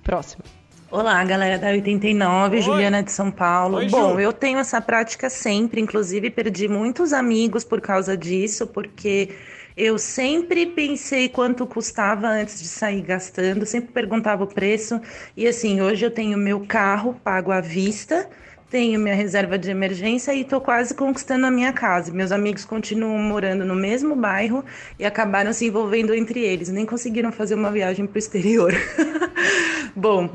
Próximo. 0.04 0.44
Olá, 0.92 1.24
galera 1.24 1.58
da 1.58 1.70
89, 1.70 2.58
Oi. 2.58 2.62
Juliana 2.62 3.02
de 3.02 3.14
São 3.14 3.32
Paulo. 3.32 3.78
Oi, 3.78 3.88
Bom, 3.88 4.20
eu 4.20 4.34
tenho 4.34 4.60
essa 4.60 4.82
prática 4.82 5.30
sempre, 5.30 5.80
inclusive 5.80 6.30
perdi 6.30 6.68
muitos 6.68 7.14
amigos 7.14 7.64
por 7.64 7.80
causa 7.80 8.18
disso, 8.18 8.68
porque 8.68 9.30
eu 9.78 9.98
sempre 9.98 10.66
pensei 10.66 11.30
quanto 11.30 11.66
custava 11.66 12.28
antes 12.28 12.62
de 12.62 12.68
sair 12.68 13.02
gastando, 13.04 13.66
sempre 13.66 13.94
perguntava 13.94 14.44
o 14.44 14.48
preço. 14.48 15.00
E 15.36 15.48
assim, 15.48 15.80
hoje 15.80 16.06
eu 16.06 16.12
tenho 16.12 16.38
meu 16.38 16.66
carro 16.68 17.14
pago 17.24 17.54
à 17.54 17.62
vista, 17.62 18.30
tenho 18.70 19.00
minha 19.00 19.16
reserva 19.16 19.58
de 19.58 19.72
emergência 19.72 20.36
e 20.36 20.44
tô 20.44 20.60
quase 20.60 20.94
conquistando 20.94 21.46
a 21.46 21.52
minha 21.52 21.72
casa. 21.72 22.12
Meus 22.12 22.34
amigos 22.34 22.66
continuam 22.66 23.18
morando 23.18 23.64
no 23.64 23.76
mesmo 23.76 24.14
bairro 24.14 24.62
e 25.00 25.06
acabaram 25.06 25.54
se 25.54 25.68
envolvendo 25.68 26.14
entre 26.14 26.42
eles. 26.42 26.68
Nem 26.68 26.86
conseguiram 26.86 27.32
fazer 27.32 27.56
uma 27.56 27.72
viagem 27.72 28.06
pro 28.06 28.20
exterior. 28.20 28.74
Bom, 29.96 30.30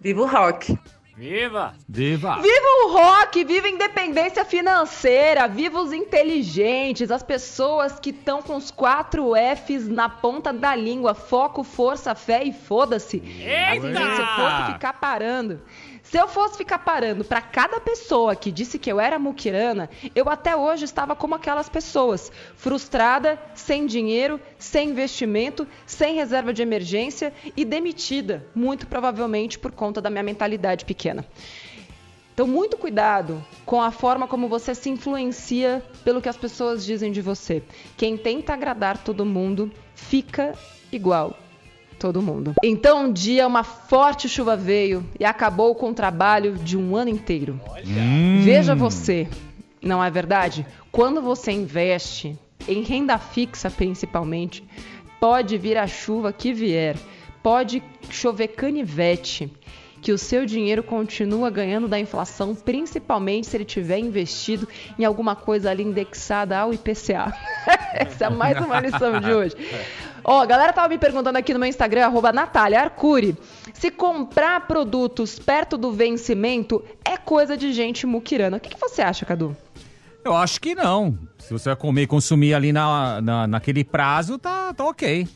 viva 0.00 0.22
o 0.22 0.26
rock! 0.26 0.78
Viva! 1.18 1.74
Viva! 1.88 2.36
Viva 2.40 2.66
o 2.84 2.92
rock, 2.92 3.42
viva 3.42 3.66
a 3.66 3.70
independência 3.70 4.44
financeira, 4.44 5.48
viva 5.48 5.80
os 5.80 5.92
inteligentes, 5.92 7.10
as 7.10 7.24
pessoas 7.24 7.98
que 7.98 8.10
estão 8.10 8.40
com 8.40 8.54
os 8.54 8.70
quatro 8.70 9.32
Fs 9.56 9.88
na 9.88 10.08
ponta 10.08 10.52
da 10.52 10.76
língua, 10.76 11.14
foco, 11.14 11.64
força, 11.64 12.14
fé 12.14 12.44
e 12.44 12.52
foda-se. 12.52 13.16
Eita! 13.16 13.88
Assim, 13.88 14.14
se 14.14 14.20
eu 14.20 14.26
fosse 14.26 14.72
ficar 14.74 14.92
parando, 14.92 15.60
se 16.10 16.16
eu 16.16 16.26
fosse 16.26 16.56
ficar 16.56 16.78
parando 16.78 17.22
para 17.22 17.42
cada 17.42 17.78
pessoa 17.80 18.34
que 18.34 18.50
disse 18.50 18.78
que 18.78 18.90
eu 18.90 18.98
era 18.98 19.18
muquirana, 19.18 19.90
eu 20.14 20.30
até 20.30 20.56
hoje 20.56 20.86
estava 20.86 21.14
como 21.14 21.34
aquelas 21.34 21.68
pessoas, 21.68 22.32
frustrada, 22.56 23.38
sem 23.54 23.84
dinheiro, 23.84 24.40
sem 24.58 24.88
investimento, 24.88 25.68
sem 25.84 26.14
reserva 26.14 26.50
de 26.50 26.62
emergência 26.62 27.30
e 27.54 27.62
demitida, 27.62 28.46
muito 28.54 28.86
provavelmente 28.86 29.58
por 29.58 29.70
conta 29.70 30.00
da 30.00 30.08
minha 30.08 30.22
mentalidade 30.22 30.86
pequena. 30.86 31.26
Então, 32.32 32.46
muito 32.46 32.78
cuidado 32.78 33.44
com 33.66 33.82
a 33.82 33.90
forma 33.90 34.26
como 34.26 34.48
você 34.48 34.74
se 34.74 34.88
influencia 34.88 35.84
pelo 36.04 36.22
que 36.22 36.28
as 36.28 36.38
pessoas 36.38 36.86
dizem 36.86 37.12
de 37.12 37.20
você. 37.20 37.62
Quem 37.98 38.16
tenta 38.16 38.54
agradar 38.54 38.96
todo 38.96 39.26
mundo 39.26 39.70
fica 39.94 40.54
igual 40.90 41.36
todo 41.98 42.22
mundo. 42.22 42.54
Então, 42.62 43.06
um 43.06 43.12
dia 43.12 43.46
uma 43.46 43.64
forte 43.64 44.28
chuva 44.28 44.56
veio 44.56 45.04
e 45.18 45.24
acabou 45.24 45.74
com 45.74 45.90
o 45.90 45.94
trabalho 45.94 46.54
de 46.54 46.76
um 46.76 46.96
ano 46.96 47.10
inteiro. 47.10 47.60
Hum. 47.86 48.40
Veja 48.42 48.74
você, 48.74 49.28
não 49.82 50.02
é 50.02 50.10
verdade? 50.10 50.66
Quando 50.90 51.20
você 51.20 51.52
investe 51.52 52.38
em 52.66 52.82
renda 52.82 53.18
fixa, 53.18 53.70
principalmente, 53.70 54.64
pode 55.20 55.56
vir 55.58 55.76
a 55.76 55.86
chuva 55.86 56.32
que 56.32 56.52
vier, 56.52 56.96
pode 57.42 57.82
chover 58.10 58.48
canivete, 58.48 59.50
que 60.00 60.12
o 60.12 60.18
seu 60.18 60.46
dinheiro 60.46 60.82
continua 60.82 61.50
ganhando 61.50 61.88
da 61.88 61.98
inflação, 61.98 62.54
principalmente 62.54 63.48
se 63.48 63.56
ele 63.56 63.64
tiver 63.64 63.98
investido 63.98 64.68
em 64.98 65.04
alguma 65.04 65.34
coisa 65.34 65.70
ali 65.70 65.82
indexada 65.82 66.56
ao 66.56 66.72
IPCA. 66.72 67.32
Essa 67.94 68.26
é 68.26 68.30
mais 68.30 68.58
uma 68.58 68.80
lição 68.80 69.20
de 69.20 69.32
hoje. 69.32 69.56
Ó, 70.30 70.42
a 70.42 70.44
galera 70.44 70.74
tava 70.74 70.90
me 70.90 70.98
perguntando 70.98 71.38
aqui 71.38 71.54
no 71.54 71.58
meu 71.58 71.66
Instagram, 71.66 72.04
arroba 72.04 72.30
Natália 72.34 72.82
Arcuri, 72.82 73.34
se 73.72 73.90
comprar 73.90 74.66
produtos 74.66 75.38
perto 75.38 75.78
do 75.78 75.90
vencimento 75.90 76.84
é 77.02 77.16
coisa 77.16 77.56
de 77.56 77.72
gente 77.72 78.06
muquirana. 78.06 78.58
O 78.58 78.60
que, 78.60 78.68
que 78.68 78.78
você 78.78 79.00
acha, 79.00 79.24
Cadu? 79.24 79.56
Eu 80.22 80.36
acho 80.36 80.60
que 80.60 80.74
não. 80.74 81.18
Se 81.38 81.50
você 81.50 81.70
vai 81.70 81.76
comer 81.76 82.02
e 82.02 82.06
consumir 82.06 82.52
ali 82.52 82.74
na, 82.74 83.22
na, 83.22 83.46
naquele 83.46 83.82
prazo, 83.82 84.38
tá, 84.38 84.74
tá 84.74 84.84
ok. 84.84 85.26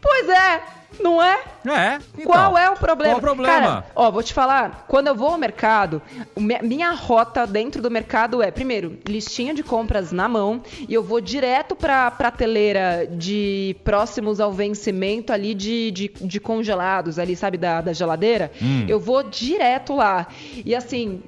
Pois 0.00 0.26
é, 0.26 0.62
não 1.00 1.22
é? 1.22 1.38
É. 1.66 1.98
Então, 2.16 2.32
Qual 2.32 2.58
é 2.58 2.70
o 2.70 2.76
problema? 2.76 3.14
Qual 3.14 3.18
o 3.18 3.20
problema? 3.20 3.60
Cara, 3.60 3.86
ó, 3.94 4.10
vou 4.10 4.22
te 4.22 4.32
falar, 4.32 4.84
quando 4.86 5.08
eu 5.08 5.14
vou 5.14 5.28
ao 5.28 5.38
mercado, 5.38 6.00
minha 6.36 6.92
rota 6.92 7.46
dentro 7.46 7.82
do 7.82 7.90
mercado 7.90 8.42
é, 8.42 8.50
primeiro, 8.50 8.98
listinha 9.06 9.52
de 9.52 9.62
compras 9.62 10.12
na 10.12 10.28
mão, 10.28 10.62
e 10.88 10.94
eu 10.94 11.02
vou 11.02 11.20
direto 11.20 11.74
pra 11.74 12.10
prateleira 12.10 13.06
de 13.10 13.76
próximos 13.84 14.40
ao 14.40 14.52
vencimento 14.52 15.32
ali 15.32 15.54
de, 15.54 15.90
de, 15.90 16.08
de 16.20 16.40
congelados, 16.40 17.18
ali, 17.18 17.36
sabe, 17.36 17.58
da, 17.58 17.80
da 17.80 17.92
geladeira. 17.92 18.50
Hum. 18.60 18.84
Eu 18.88 19.00
vou 19.00 19.22
direto 19.22 19.94
lá. 19.94 20.26
E 20.64 20.74
assim. 20.74 21.22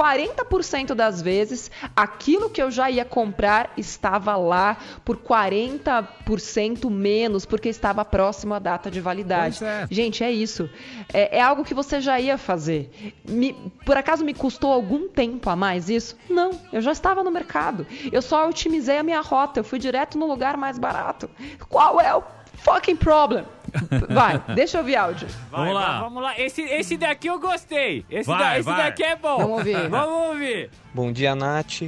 40% 0.00 0.94
das 0.94 1.20
vezes, 1.20 1.70
aquilo 1.94 2.48
que 2.48 2.62
eu 2.62 2.70
já 2.70 2.90
ia 2.90 3.04
comprar 3.04 3.70
estava 3.76 4.34
lá 4.36 4.76
por 5.04 5.18
40% 5.18 6.90
menos, 6.90 7.44
porque 7.44 7.68
estava 7.68 8.04
próximo 8.04 8.54
à 8.54 8.58
data 8.58 8.90
de 8.90 9.00
validade. 9.00 9.62
É. 9.64 9.86
Gente, 9.90 10.24
é 10.24 10.30
isso. 10.30 10.70
É, 11.12 11.38
é 11.38 11.40
algo 11.42 11.64
que 11.64 11.74
você 11.74 12.00
já 12.00 12.18
ia 12.20 12.38
fazer. 12.38 12.90
Me- 13.28 13.54
por 13.84 13.96
acaso 13.96 14.24
me 14.24 14.32
custou 14.34 14.72
algum 14.72 15.08
tempo 15.08 15.50
a 15.50 15.56
mais 15.56 15.88
isso? 15.90 16.16
Não, 16.28 16.50
eu 16.72 16.80
já 16.80 16.92
estava 16.92 17.22
no 17.22 17.30
mercado. 17.30 17.86
Eu 18.10 18.22
só 18.22 18.48
otimizei 18.48 18.98
a 18.98 19.02
minha 19.02 19.20
rota, 19.20 19.60
eu 19.60 19.64
fui 19.64 19.78
direto 19.78 20.18
no 20.18 20.26
lugar 20.26 20.56
mais 20.56 20.78
barato. 20.78 21.28
Qual 21.68 22.00
é 22.00 22.14
o 22.14 22.22
fucking 22.62 22.96
problem? 22.96 23.44
Vai, 24.10 24.42
deixa 24.54 24.76
eu 24.78 24.80
ouvir 24.80 24.96
áudio. 24.96 25.28
Vai, 25.50 25.60
Vamos 25.60 25.74
lá. 25.74 26.00
Vamos 26.00 26.22
lá. 26.22 26.40
Esse, 26.40 26.62
esse 26.62 26.96
daqui 26.96 27.28
eu 27.28 27.38
gostei. 27.38 28.04
Esse, 28.10 28.26
Vai, 28.28 28.38
da- 28.38 28.58
esse 28.58 28.68
vai. 28.68 28.76
daqui 28.84 29.02
é 29.04 29.14
bom. 29.16 29.38
Vamos 29.38 29.58
ouvir. 29.58 29.88
Vamos 29.88 30.28
ouvir. 30.30 30.70
Bom 30.92 31.12
dia, 31.12 31.34
Nath. 31.34 31.82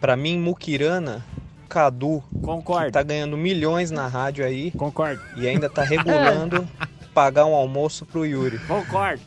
Pra 0.00 0.16
mim, 0.16 0.38
Mukirana, 0.38 1.24
Cadu, 1.68 2.22
Concordo. 2.42 2.90
tá 2.92 3.02
ganhando 3.02 3.36
milhões 3.36 3.90
na 3.90 4.06
rádio 4.08 4.44
aí. 4.44 4.70
Concordo. 4.72 5.20
E 5.36 5.46
ainda 5.46 5.68
tá 5.70 5.82
regulando 5.82 6.66
pagar 7.14 7.46
um 7.46 7.54
almoço 7.54 8.04
pro 8.06 8.24
Yuri. 8.26 8.58
Concordo. 8.60 9.22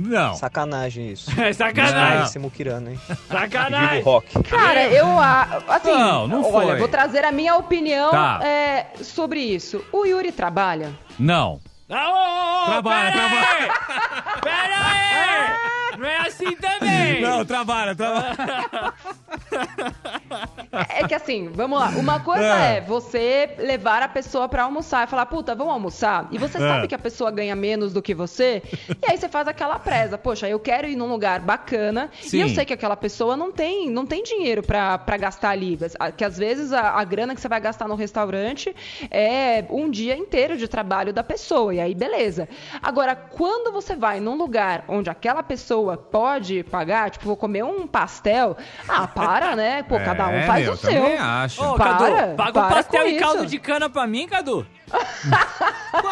Não. 0.00 0.34
Sacanagem 0.34 1.10
isso. 1.12 1.30
É 1.40 1.52
sacanagem. 1.52 2.24
Esse 2.24 2.38
Mukirana, 2.38 2.90
hein? 2.92 3.00
Sacanagem. 3.28 4.02
Rock. 4.02 4.42
Cara, 4.44 4.84
eu 4.88 5.06
a- 5.18 5.62
assim, 5.68 5.90
Não, 5.90 6.26
não 6.28 6.42
olha, 6.52 6.68
foi. 6.68 6.78
vou 6.78 6.88
trazer 6.88 7.24
a 7.24 7.32
minha 7.32 7.56
opinião 7.56 8.10
Tá. 8.10 8.40
é, 8.42 8.86
sobre 9.02 9.40
isso. 9.40 9.84
O 9.92 10.04
Yuri 10.04 10.30
trabalha? 10.32 10.92
Não. 11.18 11.60
Ah, 11.90 12.10
ô, 12.10 12.12
ô, 12.12 12.62
ô, 12.62 12.66
Trabalha, 12.66 13.12
pera 13.12 13.28
trabalha. 13.28 13.48
aí! 13.56 14.40
Pera 14.42 14.76
aí! 14.76 15.70
Não 15.98 16.06
é 16.06 16.16
assim 16.18 16.54
também! 16.56 17.20
Não, 17.28 17.44
trabalha, 17.44 17.94
trabalha. 17.94 18.36
É 20.90 21.06
que 21.06 21.14
assim, 21.14 21.48
vamos 21.52 21.78
lá. 21.78 21.88
Uma 21.90 22.20
coisa 22.20 22.44
É. 22.44 22.76
é 22.76 22.80
você 22.80 23.54
levar 23.58 24.02
a 24.02 24.08
pessoa 24.08 24.48
pra 24.48 24.62
almoçar 24.64 25.06
e 25.06 25.10
falar, 25.10 25.26
puta, 25.26 25.54
vamos 25.54 25.72
almoçar. 25.72 26.28
E 26.30 26.38
você 26.38 26.58
É. 26.58 26.60
sabe 26.60 26.88
que 26.88 26.94
a 26.94 26.98
pessoa 26.98 27.30
ganha 27.30 27.56
menos 27.56 27.92
do 27.92 28.00
que 28.02 28.14
você. 28.14 28.62
E 28.88 29.10
aí 29.10 29.16
você 29.16 29.28
faz 29.28 29.48
aquela 29.48 29.78
presa. 29.78 30.16
Poxa, 30.18 30.48
eu 30.48 30.58
quero 30.60 30.86
ir 30.88 30.96
num 30.96 31.08
lugar 31.08 31.40
bacana. 31.40 32.10
Sim. 32.20 32.38
E 32.38 32.40
eu 32.42 32.48
sei 32.50 32.64
que 32.64 32.72
aquela 32.72 32.96
pessoa 32.96 33.36
não 33.36 33.50
tem, 33.50 33.90
não 33.90 34.06
tem 34.06 34.22
dinheiro 34.22 34.62
pra, 34.62 34.98
pra 34.98 35.16
gastar 35.16 35.50
ali. 35.50 35.78
Que 36.16 36.24
às 36.24 36.36
vezes 36.38 36.72
a, 36.72 36.90
a 36.90 37.04
grana 37.04 37.34
que 37.34 37.40
você 37.40 37.48
vai 37.48 37.60
gastar 37.60 37.88
no 37.88 37.94
restaurante 37.94 38.74
é 39.10 39.64
um 39.70 39.90
dia 39.90 40.16
inteiro 40.16 40.56
de 40.56 40.68
trabalho 40.68 41.12
da 41.12 41.24
pessoa. 41.24 41.74
E 41.74 41.80
aí, 41.80 41.94
beleza. 41.94 42.48
Agora, 42.82 43.16
quando 43.16 43.72
você 43.72 43.96
vai 43.96 44.20
num 44.20 44.36
lugar 44.36 44.84
onde 44.88 45.08
aquela 45.10 45.42
pessoa 45.42 45.87
pode 45.96 46.62
pagar, 46.64 47.10
tipo, 47.10 47.24
vou 47.26 47.36
comer 47.36 47.64
um 47.64 47.86
pastel. 47.86 48.56
Ah, 48.88 49.06
para, 49.06 49.56
né? 49.56 49.82
Pô, 49.82 49.96
cada 50.04 50.26
um 50.28 50.32
É, 50.32 50.42
faz 50.46 50.64
meu, 50.64 50.72
o 50.74 50.76
seu. 50.76 50.90
também 50.92 51.16
acho. 51.18 51.62
Ô, 51.64 51.74
Para, 51.74 51.96
Cadu, 51.96 52.36
paga 52.36 52.50
um 52.50 52.52
para 52.52 52.74
pastel 52.76 53.02
com 53.02 53.08
e 53.08 53.16
caldo 53.18 53.46
de 53.46 53.58
cana 53.58 53.88
pra 53.88 54.06
mim, 54.06 54.26
Cadu. 54.28 54.66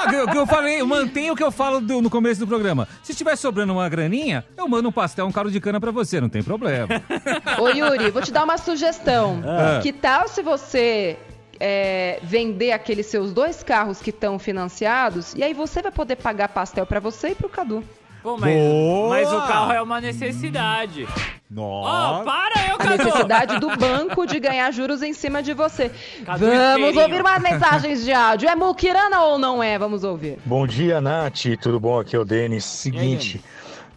O 0.07 0.09
que 0.11 0.15
eu- 0.15 0.29
eu 0.41 0.47
falei, 0.47 0.81
eu 0.81 0.87
mantenho 0.87 1.33
o 1.33 1.37
que 1.37 1.43
eu 1.43 1.51
falo 1.51 1.81
do- 1.81 2.01
no 2.03 2.11
começo 2.11 2.41
do 2.41 2.47
programa. 2.47 2.89
Se 3.03 3.13
estiver 3.13 3.37
sobrando 3.37 3.73
uma 3.73 3.89
graninha, 3.89 4.45
eu 4.57 4.69
mando 4.69 4.89
um 4.89 4.93
pastel, 4.93 5.27
um 5.27 5.33
caldo 5.33 5.51
de 5.51 5.61
cana 5.61 5.81
pra 5.81 5.91
você, 5.91 6.21
não 6.21 6.29
tem 6.29 6.43
problema. 6.43 6.89
Ô, 7.59 7.69
Yuri, 7.69 8.11
vou 8.11 8.23
te 8.23 8.33
dar 8.33 8.45
uma 8.45 8.59
sugestão. 8.59 9.43
Ah. 9.45 9.81
Que 9.83 9.93
tal 9.93 10.29
se 10.29 10.43
você 10.43 11.17
é, 11.61 12.19
vender 12.23 12.73
aqueles 12.73 13.07
seus 13.07 13.33
dois 13.33 13.63
carros 13.63 14.01
que 14.01 14.11
estão 14.11 14.39
financiados 14.39 15.35
e 15.35 15.43
aí 15.43 15.55
você 15.55 15.81
vai 15.83 15.93
poder 15.93 16.17
pagar 16.17 16.49
pastel 16.49 16.85
pra 16.87 17.01
você 17.01 17.29
e 17.31 17.35
pro 17.35 17.49
Cadu. 17.49 17.83
Pô, 18.27 18.37
mas, 18.37 18.53
Boa! 18.57 19.09
mas 19.11 19.33
o 19.33 19.39
carro 19.47 19.73
é 19.73 19.81
uma 19.81 20.01
necessidade. 20.01 21.07
Ó, 21.07 21.15
Nossa. 21.49 22.25
para 22.25 22.67
eu, 22.69 22.75
A 22.75 22.79
Cadu! 22.79 23.05
necessidade 23.05 23.61
do 23.61 23.77
banco 23.77 24.27
de 24.27 24.41
ganhar 24.41 24.69
juros 24.73 25.01
em 25.01 25.13
cima 25.13 25.41
de 25.45 25.55
você. 25.55 25.93
Cadu 26.25 26.45
Vamos 26.45 26.59
inteirinho. 26.89 27.03
ouvir 27.03 27.23
mais 27.23 27.41
mensagens 27.41 28.05
de 28.05 28.13
áudio. 28.13 28.49
É 28.49 28.57
Mukirana 28.57 29.21
ou 29.27 29.39
não 29.39 29.63
é? 29.63 29.79
Vamos 29.79 30.03
ouvir. 30.03 30.39
Bom 30.45 30.67
dia, 30.67 31.01
Nath. 31.01 31.45
Tudo 31.63 31.79
bom? 31.79 32.01
Aqui 32.01 32.17
é 32.17 32.19
o 32.19 32.25
Denis. 32.25 32.65
Seguinte, 32.65 33.41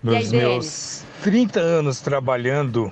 E 0.03 0.09
aí, 0.09 0.15
nos 0.21 0.29
Denis? 0.29 0.31
meus 0.31 1.03
30 1.23 1.59
anos 1.59 1.99
trabalhando, 1.99 2.91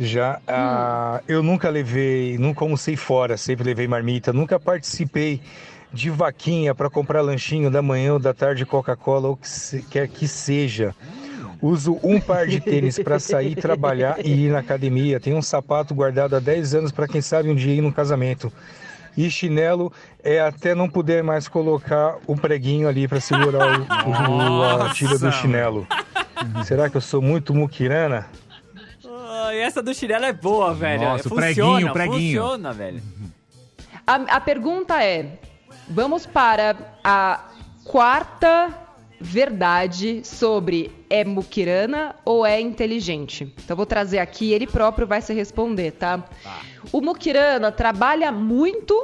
já 0.00 0.40
ah, 0.48 1.20
eu 1.28 1.42
nunca 1.42 1.68
levei, 1.68 2.38
nunca 2.38 2.64
almocei 2.64 2.96
fora, 2.96 3.36
sempre 3.36 3.62
levei 3.66 3.86
marmita, 3.86 4.32
nunca 4.32 4.58
participei 4.58 5.38
de 5.96 6.10
vaquinha 6.10 6.74
para 6.74 6.88
comprar 6.90 7.20
lanchinho 7.22 7.70
da 7.70 7.80
manhã 7.82 8.12
ou 8.12 8.18
da 8.18 8.32
tarde 8.34 8.64
Coca-Cola 8.66 9.28
ou 9.28 9.34
o 9.34 9.36
que 9.36 9.48
se- 9.48 9.82
quer 9.82 10.06
que 10.08 10.28
seja. 10.28 10.94
Uso 11.60 11.98
um 12.02 12.20
par 12.20 12.46
de 12.46 12.60
tênis 12.60 12.98
para 12.98 13.18
sair 13.18 13.56
trabalhar 13.56 14.18
e 14.24 14.44
ir 14.46 14.50
na 14.52 14.58
academia. 14.58 15.18
Tenho 15.18 15.38
um 15.38 15.42
sapato 15.42 15.94
guardado 15.94 16.36
há 16.36 16.38
10 16.38 16.74
anos 16.74 16.92
para 16.92 17.08
quem 17.08 17.20
sabe 17.22 17.48
um 17.48 17.54
dia 17.54 17.72
ir 17.74 17.80
num 17.80 17.90
casamento. 17.90 18.52
E 19.16 19.30
chinelo 19.30 19.90
é 20.22 20.38
até 20.38 20.74
não 20.74 20.86
poder 20.90 21.22
mais 21.24 21.48
colocar 21.48 22.18
o 22.26 22.36
preguinho 22.36 22.86
ali 22.86 23.08
para 23.08 23.18
segurar 23.18 23.80
o, 23.80 24.10
o- 24.10 24.62
a 24.82 24.90
tira 24.92 25.18
do 25.18 25.32
chinelo. 25.32 25.86
Será 26.66 26.90
que 26.90 26.98
eu 26.98 27.00
sou 27.00 27.22
muito 27.22 27.54
muquirana? 27.54 28.26
E 29.52 29.58
essa 29.60 29.82
do 29.82 29.94
chinelo 29.94 30.26
é 30.26 30.32
boa, 30.34 30.74
velho. 30.74 31.02
Nossa, 31.02 31.28
o 31.28 31.30
funciona, 31.30 31.54
preguinho, 31.54 31.88
o 31.88 31.92
preguinho. 31.92 32.42
Funciona, 32.42 32.72
velho. 32.74 33.02
A, 34.06 34.14
a 34.36 34.40
pergunta 34.40 35.02
é: 35.02 35.38
vamos 35.88 36.26
para 36.26 36.76
a 37.02 37.44
quarta 37.84 38.86
verdade 39.20 40.22
sobre 40.24 40.92
é 41.08 41.24
muquirana 41.24 42.14
ou 42.24 42.44
é 42.44 42.60
inteligente. 42.60 43.52
Então 43.64 43.76
vou 43.76 43.86
trazer 43.86 44.18
aqui, 44.18 44.52
ele 44.52 44.66
próprio 44.66 45.06
vai 45.06 45.22
se 45.22 45.32
responder, 45.32 45.92
tá? 45.92 46.24
O 46.92 47.00
muquirana 47.00 47.72
trabalha 47.72 48.30
muito 48.30 48.94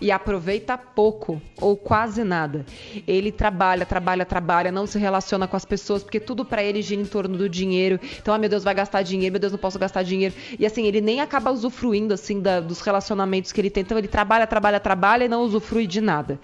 e 0.00 0.10
aproveita 0.10 0.76
pouco 0.76 1.40
ou 1.60 1.76
quase 1.76 2.22
nada. 2.22 2.66
Ele 3.06 3.32
trabalha, 3.32 3.86
trabalha, 3.86 4.24
trabalha, 4.24 4.72
não 4.72 4.86
se 4.86 4.98
relaciona 4.98 5.48
com 5.48 5.56
as 5.56 5.64
pessoas 5.64 6.02
porque 6.02 6.20
tudo 6.20 6.44
para 6.44 6.62
ele 6.62 6.82
gira 6.82 7.00
em 7.00 7.06
torno 7.06 7.36
do 7.36 7.48
dinheiro. 7.48 7.98
Então, 8.18 8.34
ah, 8.34 8.38
meu 8.38 8.48
Deus, 8.48 8.64
vai 8.64 8.74
gastar 8.74 9.02
dinheiro, 9.02 9.32
meu 9.32 9.40
Deus, 9.40 9.52
não 9.52 9.58
posso 9.58 9.78
gastar 9.78 10.02
dinheiro. 10.02 10.34
E 10.58 10.66
assim, 10.66 10.86
ele 10.86 11.00
nem 11.00 11.20
acaba 11.20 11.50
usufruindo 11.50 12.12
assim 12.12 12.40
da, 12.40 12.60
dos 12.60 12.80
relacionamentos 12.80 13.52
que 13.52 13.60
ele 13.60 13.70
tem. 13.70 13.82
Então, 13.82 13.96
ele 13.98 14.08
trabalha, 14.08 14.46
trabalha, 14.46 14.80
trabalha 14.80 15.24
e 15.24 15.28
não 15.28 15.42
usufrui 15.42 15.86
de 15.86 16.00
nada. 16.00 16.38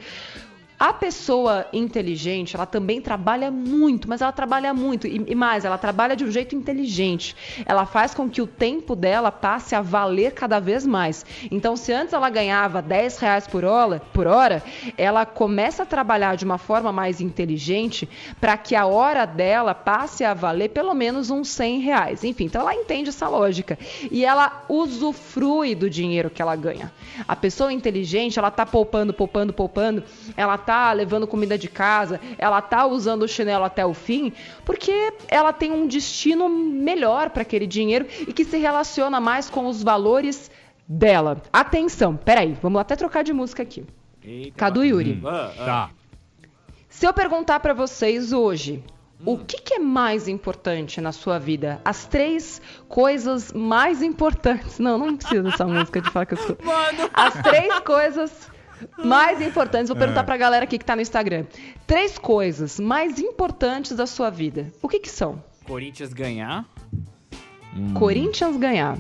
A 0.83 0.93
pessoa 0.93 1.64
inteligente, 1.72 2.57
ela 2.57 2.66
também 2.66 3.01
trabalha 3.01 3.53
muito, 3.53 4.09
mas 4.09 4.20
ela 4.20 4.33
trabalha 4.33 4.74
muito 4.74 5.07
e, 5.07 5.24
e, 5.28 5.33
mais, 5.33 5.64
ela 5.64 5.78
trabalha 5.78 6.16
de 6.16 6.24
um 6.24 6.30
jeito 6.33 6.57
inteligente. 6.57 7.37
Ela 7.64 7.87
faz 7.87 8.12
com 8.12 8.28
que 8.28 8.43
o 8.43 8.49
tempo 8.49 8.97
dela 8.97 9.30
passe 9.30 9.76
a 9.76 9.80
valer 9.80 10.33
cada 10.33 10.59
vez 10.59 10.85
mais. 10.85 11.24
Então, 11.53 11.76
se 11.76 11.93
antes 11.93 12.12
ela 12.12 12.28
ganhava 12.28 12.83
10 12.83 13.16
reais 13.18 13.47
por 13.47 13.64
hora, 13.64 14.03
por 14.12 14.26
hora 14.26 14.61
ela 14.99 15.24
começa 15.24 15.85
a 15.85 15.87
trabalhar 15.87 16.37
de 16.37 16.45
uma 16.45 16.59
forma 16.59 16.91
mais 16.91 17.20
inteligente 17.20 18.09
para 18.41 18.57
que 18.57 18.74
a 18.74 18.85
hora 18.85 19.24
dela 19.24 19.76
passe 19.76 20.24
a 20.24 20.35
valer 20.35 20.70
pelo 20.70 20.95
menos 20.95 21.30
uns 21.30 21.47
100 21.51 21.78
reais. 21.78 22.24
Enfim, 22.24 22.47
então 22.47 22.61
ela 22.61 22.74
entende 22.74 23.11
essa 23.11 23.28
lógica 23.28 23.78
e 24.11 24.24
ela 24.24 24.64
usufrui 24.68 25.76
do 25.76 25.89
dinheiro 25.89 26.28
que 26.28 26.43
ela 26.43 26.57
ganha. 26.57 26.93
A 27.28 27.37
pessoa 27.37 27.72
inteligente, 27.72 28.37
ela 28.37 28.51
tá 28.51 28.66
poupando, 28.66 29.14
poupando, 29.14 29.53
poupando, 29.53 30.03
ela 30.37 30.59
tá 30.59 30.72
tá 30.73 30.91
levando 30.91 31.27
comida 31.27 31.59
de 31.59 31.68
casa, 31.68 32.18
ela 32.39 32.62
tá 32.62 32.87
usando 32.87 33.25
o 33.25 33.29
chinelo 33.29 33.62
até 33.62 33.85
o 33.85 33.93
fim, 33.93 34.33
porque 34.64 35.12
ela 35.29 35.53
tem 35.53 35.70
um 35.70 35.87
destino 35.87 36.49
melhor 36.49 37.29
para 37.29 37.43
aquele 37.43 37.66
dinheiro 37.66 38.07
e 38.27 38.33
que 38.33 38.43
se 38.43 38.57
relaciona 38.57 39.20
mais 39.20 39.51
com 39.51 39.66
os 39.66 39.83
valores 39.83 40.51
dela. 40.89 41.43
Atenção, 41.53 42.16
peraí, 42.16 42.57
vamos 42.62 42.81
até 42.81 42.97
trocar 42.97 43.23
de 43.23 43.35
música 43.35 43.62
aqui. 43.62 43.85
Eita, 44.25 44.57
Cadu 44.57 44.83
Yuri. 44.83 45.20
Hum, 45.23 45.23
tá. 45.23 45.91
Se 46.89 47.07
eu 47.07 47.12
perguntar 47.12 47.61
para 47.61 47.75
vocês 47.75 48.33
hoje, 48.33 48.83
o 49.27 49.37
que, 49.37 49.59
que, 49.59 49.75
é 49.75 49.79
mais 49.79 50.27
importante 50.27 51.03
na 51.03 51.12
sua 51.12 51.39
vida? 51.39 51.83
As 51.85 52.07
três 52.07 52.62
coisas 52.89 53.53
mais 53.53 54.03
importantes. 54.03 54.79
Não, 54.79 54.97
não 54.97 55.16
precisa 55.18 55.43
dessa 55.43 55.64
música 55.68 56.01
de 56.01 56.11
falar 56.11 56.25
que 56.25 56.35
eu. 56.35 56.59
Mano. 56.64 57.11
As 57.12 57.35
três 57.43 57.79
coisas 57.81 58.52
mais 58.99 59.41
importantes, 59.41 59.89
vou 59.89 59.97
perguntar 59.97 60.20
é. 60.20 60.24
pra 60.24 60.37
galera 60.37 60.64
aqui 60.64 60.78
que 60.78 60.85
tá 60.85 60.97
no 60.97 61.03
Instagram. 61.03 61.45
Três 61.87 62.18
coisas 62.18 62.78
mais 62.78 63.18
importantes 63.18 63.97
da 63.97 64.07
sua 64.07 64.30
vida. 64.30 64.72
O 64.80 64.89
que 64.89 64.99
que 64.99 65.11
são? 65.11 65.43
Corinthians 65.64 66.12
ganhar. 66.12 66.64
Hum. 67.76 67.95
Corinthians 67.95 68.57
ganhar. 68.57 68.99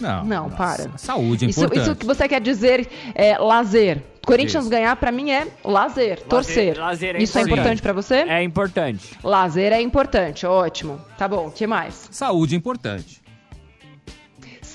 Não. 0.00 0.24
Não, 0.24 0.50
para. 0.50 0.90
Saúde 0.96 1.46
é 1.46 1.48
isso, 1.48 1.60
importante. 1.60 1.82
Isso 1.82 1.96
que 1.96 2.06
você 2.06 2.28
quer 2.28 2.40
dizer 2.40 2.88
é 3.14 3.36
lazer. 3.38 4.02
Corinthians 4.24 4.64
isso. 4.64 4.70
ganhar 4.70 4.94
para 4.96 5.10
mim 5.10 5.30
é 5.30 5.48
lazer, 5.64 5.64
lazer 5.64 6.20
torcer. 6.22 6.78
Lazer 6.78 7.16
é 7.16 7.22
isso 7.22 7.38
é 7.38 7.42
importante. 7.42 7.48
é 7.48 7.52
importante 7.52 7.82
para 7.82 7.92
você? 7.92 8.14
É 8.14 8.42
importante. 8.42 9.18
Lazer 9.24 9.72
é 9.72 9.80
importante, 9.80 10.46
ótimo. 10.46 11.00
Tá 11.16 11.26
bom, 11.26 11.46
o 11.46 11.50
que 11.50 11.66
mais? 11.66 12.08
Saúde 12.10 12.54
é 12.54 12.58
importante. 12.58 13.22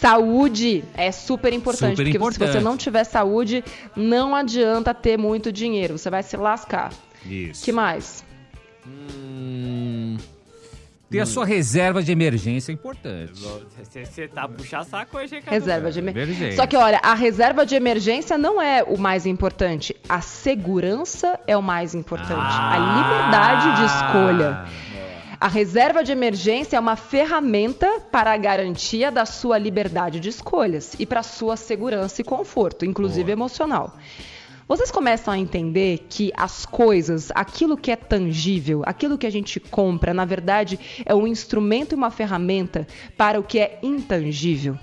Saúde 0.04 0.84
é 0.96 1.14
super 1.14 1.54
importante, 1.54 1.92
super 1.92 2.04
porque 2.04 2.18
importante. 2.18 2.52
se 2.52 2.58
você 2.58 2.60
não 2.60 2.76
tiver 2.76 3.06
saúde, 3.06 3.64
não 3.96 4.36
adianta 4.36 4.94
ter 4.94 5.18
muito 5.18 5.50
dinheiro, 5.50 5.98
você 5.98 6.10
vai 6.10 6.22
se 6.22 6.36
lascar. 6.36 6.92
Isso. 7.26 7.64
Que 7.64 7.72
mais? 7.72 8.22
Hum... 8.86 10.18
Ter 11.10 11.22
a 11.22 11.26
sua 11.26 11.46
reserva 11.46 12.04
de 12.04 12.12
emergência 12.12 12.72
é 12.72 12.74
importante. 12.74 13.32
Você 13.34 14.28
tá 14.28 14.46
puxando 14.46 14.84
saco 14.84 15.16
hoje, 15.16 15.40
cara. 15.40 15.52
Reserva 15.52 15.90
de 15.90 16.00
emergência. 16.00 16.56
Só 16.58 16.68
que, 16.68 16.76
olha, 16.76 17.00
a 17.02 17.14
reserva 17.14 17.66
de 17.66 17.76
emergência 17.76 18.38
não 18.38 18.62
é 18.62 18.84
o 18.84 18.98
mais 18.98 19.26
importante. 19.26 19.96
A 20.10 20.20
segurança 20.20 21.40
é 21.48 21.56
o 21.56 21.62
mais 21.62 21.96
importante. 21.96 22.34
Ah. 22.36 22.74
A 22.74 22.78
liberdade 22.98 23.78
de 23.78 23.86
escolha. 23.86 24.66
A 25.44 25.50
reserva 25.50 26.06
de 26.06 26.12
emergência 26.14 26.78
é 26.78 26.80
uma 26.80 26.96
ferramenta 26.96 28.00
para 28.10 28.32
a 28.32 28.38
garantia 28.38 29.12
da 29.12 29.26
sua 29.26 29.58
liberdade 29.58 30.18
de 30.18 30.30
escolhas 30.30 30.96
e 30.98 31.06
para 31.06 31.20
a 31.20 31.24
sua 31.24 31.58
segurança 31.58 32.22
e 32.22 32.24
conforto, 32.24 32.86
inclusive 32.86 33.26
Boa. 33.26 33.34
emocional. 33.34 33.98
Vocês 34.66 34.90
começam 34.90 35.34
a 35.34 35.38
entender 35.38 36.06
que 36.08 36.32
as 36.38 36.66
coisas, 36.66 37.30
aquilo 37.36 37.76
que 37.76 37.92
é 37.92 37.98
tangível, 37.98 38.84
aquilo 38.86 39.18
que 39.18 39.28
a 39.28 39.30
gente 39.30 39.60
compra, 39.60 40.14
na 40.14 40.24
verdade, 40.24 40.80
é 41.06 41.14
um 41.14 41.28
instrumento 41.28 41.92
e 41.92 41.96
uma 41.96 42.10
ferramenta 42.10 42.88
para 43.18 43.38
o 43.38 43.44
que 43.44 43.60
é 43.60 43.80
intangível. 43.84 44.80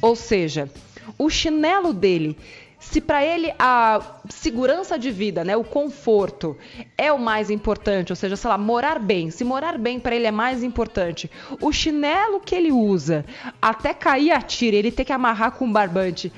Ou 0.00 0.16
seja, 0.16 0.68
o 1.16 1.30
chinelo 1.30 1.92
dele 1.92 2.36
se 2.82 3.00
para 3.00 3.24
ele 3.24 3.54
a 3.58 4.00
segurança 4.28 4.98
de 4.98 5.10
vida, 5.10 5.44
né, 5.44 5.56
o 5.56 5.62
conforto 5.62 6.58
é 6.98 7.12
o 7.12 7.18
mais 7.18 7.48
importante, 7.48 8.10
ou 8.10 8.16
seja, 8.16 8.34
sei 8.34 8.50
lá, 8.50 8.58
morar 8.58 8.98
bem, 8.98 9.30
se 9.30 9.44
morar 9.44 9.78
bem 9.78 10.00
para 10.00 10.16
ele 10.16 10.26
é 10.26 10.32
mais 10.32 10.64
importante, 10.64 11.30
o 11.60 11.72
chinelo 11.72 12.40
que 12.40 12.54
ele 12.54 12.72
usa 12.72 13.24
até 13.60 13.94
cair 13.94 14.32
a 14.32 14.42
tira, 14.42 14.76
ele 14.76 14.90
ter 14.90 15.04
que 15.04 15.12
amarrar 15.12 15.52
com 15.52 15.64
um 15.64 15.72
barbante, 15.72 16.32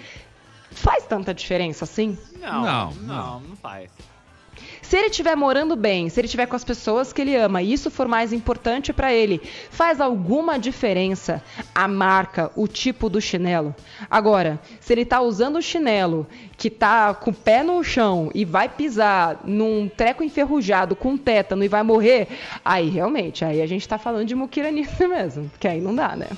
faz 0.71 1.07
tanta 1.07 1.33
diferença 1.33 1.85
assim? 1.85 2.17
Não, 2.39 2.63
não, 2.63 2.91
não, 2.93 3.41
não 3.41 3.57
faz. 3.57 3.91
Se 4.89 4.99
ele 4.99 5.07
estiver 5.07 5.35
morando 5.35 5.77
bem, 5.77 6.11
se 6.11 6.21
ele 6.21 6.27
estiver 6.27 6.47
com 6.47 6.55
as 6.55 6.63
pessoas 6.63 7.11
que 7.11 7.23
ele 7.23 7.35
ama 7.35 7.63
e 7.63 7.73
isso 7.73 7.91
for 7.91 8.07
mais 8.07 8.35
importante 8.35 8.93
para 8.93 9.13
ele, 9.13 9.41
faz 9.71 9.99
alguma 9.99 10.59
diferença 10.59 11.43
a 11.75 11.89
marca, 11.89 12.53
o 12.55 12.69
tipo 12.69 13.09
do 13.09 13.19
chinelo? 13.19 13.75
Agora, 14.11 14.61
se 14.81 14.93
ele 14.93 15.01
está 15.01 15.23
usando 15.23 15.57
o 15.57 15.63
chinelo 15.63 16.27
que 16.57 16.71
tá 16.71 17.15
com 17.15 17.31
o 17.31 17.35
pé 17.35 17.63
no 17.63 17.83
chão 17.83 18.31
e 18.35 18.45
vai 18.45 18.69
pisar 18.69 19.41
num 19.45 19.89
treco 19.89 20.23
enferrujado 20.23 20.95
com 20.97 21.17
tétano 21.17 21.65
e 21.65 21.69
vai 21.69 21.83
morrer, 21.83 22.29
aí 22.65 22.89
realmente, 22.89 23.45
aí 23.45 23.61
a 23.61 23.67
gente 23.67 23.89
tá 23.89 23.99
falando 23.99 24.27
de 24.27 24.35
muquiranice 24.35 25.07
mesmo, 25.09 25.49
porque 25.51 25.69
aí 25.69 25.81
não 25.81 25.95
dá, 25.95 26.17
né? 26.17 26.29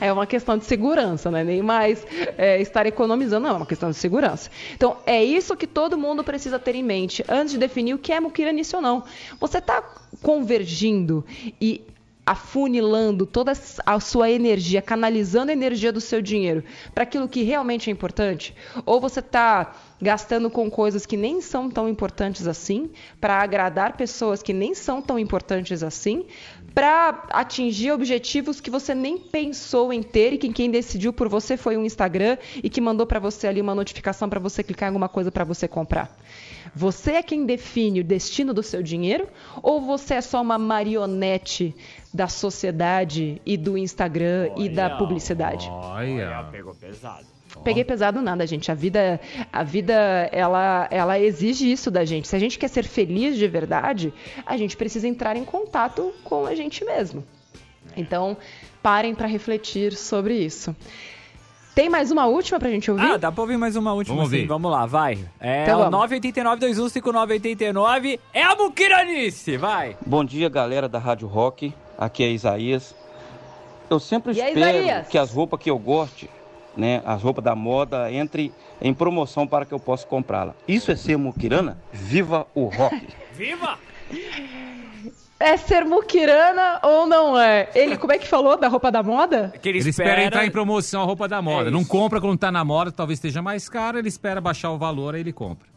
É 0.00 0.12
uma 0.12 0.26
questão 0.26 0.58
de 0.58 0.64
segurança, 0.64 1.30
né? 1.30 1.44
Nem 1.44 1.62
mais 1.62 2.04
é, 2.36 2.60
estar 2.60 2.86
economizando, 2.86 3.46
não, 3.46 3.54
é 3.54 3.58
uma 3.58 3.66
questão 3.66 3.90
de 3.90 3.96
segurança. 3.96 4.50
Então, 4.74 4.96
é 5.06 5.22
isso 5.22 5.56
que 5.56 5.66
todo 5.66 5.96
mundo 5.96 6.24
precisa 6.24 6.58
ter 6.58 6.74
em 6.74 6.82
mente 6.82 7.24
antes 7.28 7.52
de 7.52 7.58
definir 7.58 7.94
o 7.94 7.98
que 7.98 8.12
é 8.12 8.20
muquiranice 8.20 8.74
ou 8.74 8.82
não. 8.82 9.04
Você 9.40 9.58
está 9.58 9.82
convergindo 10.20 11.24
e 11.60 11.82
afunilando 12.28 13.24
toda 13.24 13.54
a 13.86 14.00
sua 14.00 14.30
energia, 14.30 14.82
canalizando 14.82 15.50
a 15.50 15.54
energia 15.54 15.90
do 15.90 15.98
seu 15.98 16.20
dinheiro 16.20 16.62
para 16.94 17.04
aquilo 17.04 17.26
que 17.26 17.42
realmente 17.42 17.88
é 17.88 17.92
importante? 17.92 18.54
Ou 18.84 19.00
você 19.00 19.20
está 19.20 19.74
gastando 19.98 20.50
com 20.50 20.70
coisas 20.70 21.06
que 21.06 21.16
nem 21.16 21.40
são 21.40 21.70
tão 21.70 21.88
importantes 21.88 22.46
assim, 22.46 22.90
para 23.18 23.42
agradar 23.42 23.96
pessoas 23.96 24.42
que 24.42 24.52
nem 24.52 24.74
são 24.74 25.00
tão 25.00 25.18
importantes 25.18 25.82
assim, 25.82 26.26
para 26.74 27.24
atingir 27.30 27.92
objetivos 27.92 28.60
que 28.60 28.70
você 28.70 28.94
nem 28.94 29.16
pensou 29.16 29.90
em 29.90 30.02
ter 30.02 30.34
e 30.34 30.38
que 30.38 30.52
quem 30.52 30.70
decidiu 30.70 31.14
por 31.14 31.30
você 31.30 31.56
foi 31.56 31.78
um 31.78 31.84
Instagram 31.86 32.36
e 32.62 32.68
que 32.68 32.78
mandou 32.78 33.06
para 33.06 33.18
você 33.18 33.46
ali 33.46 33.62
uma 33.62 33.74
notificação 33.74 34.28
para 34.28 34.38
você 34.38 34.62
clicar 34.62 34.88
em 34.88 34.90
alguma 34.90 35.08
coisa 35.08 35.32
para 35.32 35.44
você 35.44 35.66
comprar. 35.66 36.14
Você 36.74 37.12
é 37.12 37.22
quem 37.22 37.44
define 37.44 38.00
o 38.00 38.04
destino 38.04 38.52
do 38.54 38.62
seu 38.62 38.82
dinheiro 38.82 39.28
ou 39.62 39.80
você 39.80 40.14
é 40.14 40.20
só 40.20 40.40
uma 40.40 40.58
marionete 40.58 41.74
da 42.12 42.28
sociedade 42.28 43.40
e 43.44 43.56
do 43.56 43.76
Instagram 43.76 44.50
olha, 44.52 44.64
e 44.64 44.68
da 44.68 44.90
publicidade? 44.90 45.68
Olha, 45.70 46.48
pegou 46.50 46.74
pesado. 46.74 47.26
Peguei 47.64 47.84
pesado 47.84 48.20
nada, 48.20 48.46
gente. 48.46 48.70
A 48.70 48.74
vida, 48.74 49.20
a 49.52 49.62
vida, 49.62 49.94
ela, 50.32 50.86
ela 50.90 51.18
exige 51.18 51.70
isso 51.70 51.90
da 51.90 52.04
gente. 52.04 52.28
Se 52.28 52.36
a 52.36 52.38
gente 52.38 52.58
quer 52.58 52.68
ser 52.68 52.84
feliz 52.84 53.36
de 53.36 53.48
verdade, 53.48 54.12
a 54.44 54.56
gente 54.56 54.76
precisa 54.76 55.08
entrar 55.08 55.36
em 55.36 55.44
contato 55.44 56.12
com 56.24 56.46
a 56.46 56.54
gente 56.54 56.84
mesmo. 56.84 57.24
Então, 57.96 58.36
parem 58.82 59.14
para 59.14 59.26
refletir 59.26 59.94
sobre 59.94 60.34
isso. 60.34 60.76
Tem 61.78 61.88
mais 61.88 62.10
uma 62.10 62.26
última 62.26 62.58
pra 62.58 62.68
gente 62.70 62.90
ouvir? 62.90 63.04
Ah, 63.04 63.16
dá 63.16 63.30
pra 63.30 63.40
ouvir 63.40 63.56
mais 63.56 63.76
uma 63.76 63.92
última 63.92 64.16
vamos 64.16 64.30
sim. 64.30 64.36
Ouvir. 64.38 64.48
Vamos 64.48 64.68
lá, 64.68 64.84
vai. 64.84 65.16
É 65.38 65.62
então, 65.62 65.82
o 65.82 65.90
989-215989. 65.92 68.18
É 68.34 68.42
a 68.42 68.56
Mukiranice, 68.56 69.56
vai. 69.56 69.96
Bom 70.04 70.24
dia, 70.24 70.48
galera 70.48 70.88
da 70.88 70.98
Rádio 70.98 71.28
Rock. 71.28 71.72
Aqui 71.96 72.24
é 72.24 72.32
Isaías. 72.32 72.96
Eu 73.88 74.00
sempre 74.00 74.32
e 74.32 74.40
espero 74.40 75.04
que 75.08 75.16
as 75.16 75.32
roupas 75.32 75.60
que 75.60 75.70
eu 75.70 75.78
goste 75.78 76.28
né, 76.76 77.00
as 77.04 77.22
roupas 77.22 77.44
da 77.44 77.54
moda 77.54 78.12
entre 78.12 78.52
em 78.82 78.92
promoção 78.92 79.46
para 79.46 79.64
que 79.64 79.72
eu 79.72 79.78
possa 79.78 80.04
comprá-la. 80.04 80.56
Isso 80.66 80.90
é 80.90 80.96
ser 80.96 81.16
muquirana? 81.16 81.78
Viva 81.92 82.44
o 82.56 82.64
rock! 82.64 83.06
Viva! 83.34 83.78
É 85.40 85.56
ser 85.56 85.84
muquirana 85.84 86.80
ou 86.82 87.06
não 87.06 87.38
é? 87.38 87.68
Ele, 87.74 87.96
como 87.96 88.12
é 88.12 88.18
que 88.18 88.26
falou 88.26 88.56
da 88.56 88.66
roupa 88.66 88.90
da 88.90 89.02
moda? 89.02 89.52
Que 89.62 89.68
ele, 89.68 89.78
ele 89.78 89.90
espera... 89.90 90.10
espera... 90.10 90.26
entrar 90.26 90.46
em 90.46 90.50
promoção 90.50 91.00
a 91.00 91.04
roupa 91.04 91.28
da 91.28 91.40
moda. 91.40 91.68
É 91.68 91.70
não 91.70 91.84
compra 91.84 92.20
quando 92.20 92.38
tá 92.38 92.50
na 92.50 92.64
moda, 92.64 92.90
talvez 92.90 93.18
esteja 93.18 93.40
mais 93.40 93.68
caro, 93.68 93.98
ele 93.98 94.08
espera 94.08 94.40
baixar 94.40 94.70
o 94.70 94.78
valor, 94.78 95.14
aí 95.14 95.20
ele 95.20 95.32
compra. 95.32 95.68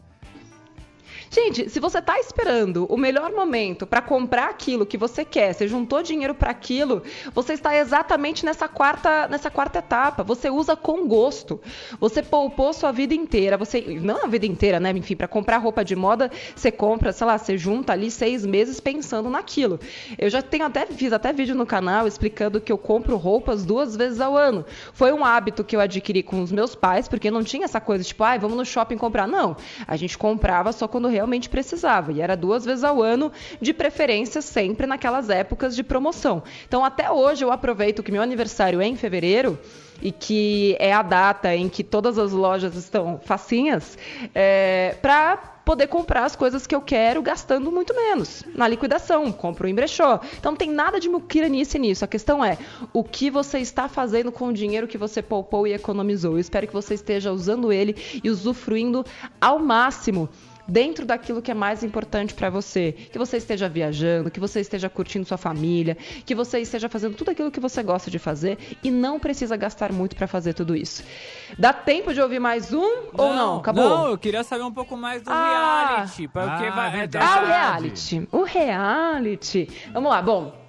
Gente, 1.32 1.70
se 1.70 1.80
você 1.80 2.02
tá 2.02 2.20
esperando 2.20 2.84
o 2.90 2.96
melhor 2.98 3.32
momento 3.32 3.86
para 3.86 4.02
comprar 4.02 4.50
aquilo 4.50 4.84
que 4.84 4.98
você 4.98 5.24
quer, 5.24 5.54
você 5.54 5.66
juntou 5.66 6.02
dinheiro 6.02 6.34
para 6.34 6.50
aquilo, 6.50 7.02
você 7.34 7.54
está 7.54 7.74
exatamente 7.74 8.44
nessa 8.44 8.68
quarta, 8.68 9.26
nessa 9.28 9.50
quarta 9.50 9.78
etapa. 9.78 10.22
Você 10.24 10.50
usa 10.50 10.76
com 10.76 11.08
gosto. 11.08 11.58
Você 11.98 12.22
poupou 12.22 12.74
sua 12.74 12.92
vida 12.92 13.14
inteira, 13.14 13.56
você 13.56 13.80
não 14.02 14.26
a 14.26 14.28
vida 14.28 14.44
inteira, 14.44 14.78
né? 14.78 14.90
Enfim, 14.90 15.16
para 15.16 15.26
comprar 15.26 15.56
roupa 15.56 15.82
de 15.82 15.96
moda, 15.96 16.30
você 16.54 16.70
compra, 16.70 17.14
sei 17.14 17.26
lá, 17.26 17.38
você 17.38 17.56
junta 17.56 17.94
ali 17.94 18.10
seis 18.10 18.44
meses 18.44 18.78
pensando 18.78 19.30
naquilo. 19.30 19.80
Eu 20.18 20.28
já 20.28 20.42
tenho 20.42 20.66
até 20.66 20.84
fiz 20.84 21.14
até 21.14 21.32
vídeo 21.32 21.54
no 21.54 21.64
canal 21.64 22.06
explicando 22.06 22.60
que 22.60 22.70
eu 22.70 22.76
compro 22.76 23.16
roupas 23.16 23.64
duas 23.64 23.96
vezes 23.96 24.20
ao 24.20 24.36
ano. 24.36 24.66
Foi 24.92 25.10
um 25.14 25.24
hábito 25.24 25.64
que 25.64 25.74
eu 25.74 25.80
adquiri 25.80 26.22
com 26.22 26.42
os 26.42 26.52
meus 26.52 26.74
pais, 26.74 27.08
porque 27.08 27.30
não 27.30 27.42
tinha 27.42 27.64
essa 27.64 27.80
coisa 27.80 28.04
tipo, 28.04 28.22
ai, 28.22 28.36
ah, 28.36 28.40
vamos 28.40 28.58
no 28.58 28.66
shopping 28.66 28.98
comprar. 28.98 29.26
Não, 29.26 29.56
a 29.88 29.96
gente 29.96 30.18
comprava 30.18 30.72
só 30.72 30.86
quando 30.86 31.08
precisava. 31.48 32.12
E 32.12 32.20
era 32.20 32.36
duas 32.36 32.64
vezes 32.64 32.84
ao 32.84 33.02
ano, 33.02 33.32
de 33.60 33.72
preferência 33.72 34.42
sempre 34.42 34.86
naquelas 34.86 35.30
épocas 35.30 35.74
de 35.74 35.82
promoção. 35.82 36.42
Então, 36.66 36.84
até 36.84 37.10
hoje, 37.10 37.44
eu 37.44 37.52
aproveito 37.52 38.02
que 38.02 38.12
meu 38.12 38.22
aniversário 38.22 38.80
é 38.80 38.86
em 38.86 38.96
fevereiro 38.96 39.58
e 40.02 40.10
que 40.10 40.76
é 40.78 40.92
a 40.92 41.02
data 41.02 41.54
em 41.54 41.68
que 41.68 41.84
todas 41.84 42.18
as 42.18 42.32
lojas 42.32 42.74
estão 42.74 43.20
facinhas, 43.24 43.96
é, 44.34 44.96
para 45.00 45.36
poder 45.64 45.86
comprar 45.86 46.24
as 46.24 46.34
coisas 46.34 46.66
que 46.66 46.74
eu 46.74 46.80
quero 46.80 47.22
gastando 47.22 47.70
muito 47.70 47.94
menos 47.94 48.42
na 48.54 48.66
liquidação, 48.66 49.30
compro 49.30 49.68
em 49.68 49.74
brechó. 49.74 50.20
Então 50.38 50.52
não 50.52 50.56
tem 50.56 50.70
nada 50.70 50.98
de 50.98 51.08
muquiranice 51.08 51.78
nisso. 51.78 52.04
A 52.04 52.08
questão 52.08 52.44
é 52.44 52.58
o 52.92 53.04
que 53.04 53.30
você 53.30 53.58
está 53.58 53.88
fazendo 53.88 54.32
com 54.32 54.48
o 54.48 54.52
dinheiro 54.52 54.88
que 54.88 54.98
você 54.98 55.22
poupou 55.22 55.66
e 55.66 55.72
economizou. 55.72 56.32
Eu 56.32 56.40
espero 56.40 56.66
que 56.66 56.72
você 56.72 56.94
esteja 56.94 57.30
usando 57.30 57.72
ele 57.72 57.94
e 58.22 58.28
usufruindo 58.28 59.04
ao 59.40 59.60
máximo 59.60 60.28
dentro 60.66 61.04
daquilo 61.04 61.42
que 61.42 61.50
é 61.50 61.54
mais 61.54 61.82
importante 61.82 62.34
para 62.34 62.50
você. 62.50 62.92
Que 62.92 63.18
você 63.18 63.36
esteja 63.36 63.68
viajando, 63.68 64.30
que 64.30 64.40
você 64.40 64.60
esteja 64.60 64.88
curtindo 64.88 65.26
sua 65.26 65.38
família, 65.38 65.96
que 66.24 66.34
você 66.34 66.60
esteja 66.60 66.88
fazendo 66.88 67.14
tudo 67.14 67.30
aquilo 67.30 67.50
que 67.50 67.60
você 67.60 67.82
gosta 67.82 68.10
de 68.10 68.18
fazer 68.18 68.58
e 68.82 68.90
não 68.90 69.18
precisa 69.18 69.56
gastar 69.56 69.92
muito 69.92 70.16
para 70.16 70.26
fazer 70.26 70.54
tudo 70.54 70.74
isso. 70.74 71.04
Dá 71.58 71.72
tempo 71.72 72.14
de 72.14 72.20
ouvir 72.20 72.38
mais 72.38 72.72
um 72.72 72.80
não, 72.80 73.24
ou 73.24 73.34
não? 73.34 73.56
Acabou? 73.58 73.88
Não, 73.88 74.08
eu 74.08 74.18
queria 74.18 74.44
saber 74.44 74.64
um 74.64 74.72
pouco 74.72 74.96
mais 74.96 75.22
do 75.22 75.30
ah, 75.30 75.96
reality. 75.96 76.28
Porque 76.28 76.66
ah, 76.66 76.70
vai, 76.70 77.08
ah, 77.20 77.42
o 77.42 77.46
reality. 77.46 78.28
O 78.32 78.42
reality. 78.44 79.68
Vamos 79.92 80.10
lá, 80.10 80.22
bom. 80.22 80.61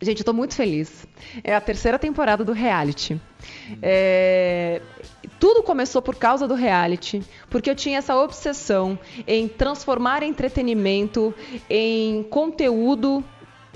Gente, 0.00 0.20
eu 0.20 0.24
tô 0.24 0.32
muito 0.32 0.54
feliz. 0.54 1.06
É 1.42 1.54
a 1.54 1.60
terceira 1.60 1.98
temporada 1.98 2.44
do 2.44 2.52
reality. 2.52 3.20
É, 3.82 4.80
tudo 5.40 5.62
começou 5.62 6.00
por 6.00 6.14
causa 6.14 6.46
do 6.46 6.54
reality, 6.54 7.22
porque 7.50 7.68
eu 7.68 7.74
tinha 7.74 7.98
essa 7.98 8.16
obsessão 8.16 8.98
em 9.26 9.48
transformar 9.48 10.22
entretenimento 10.22 11.34
em 11.68 12.22
conteúdo 12.22 13.24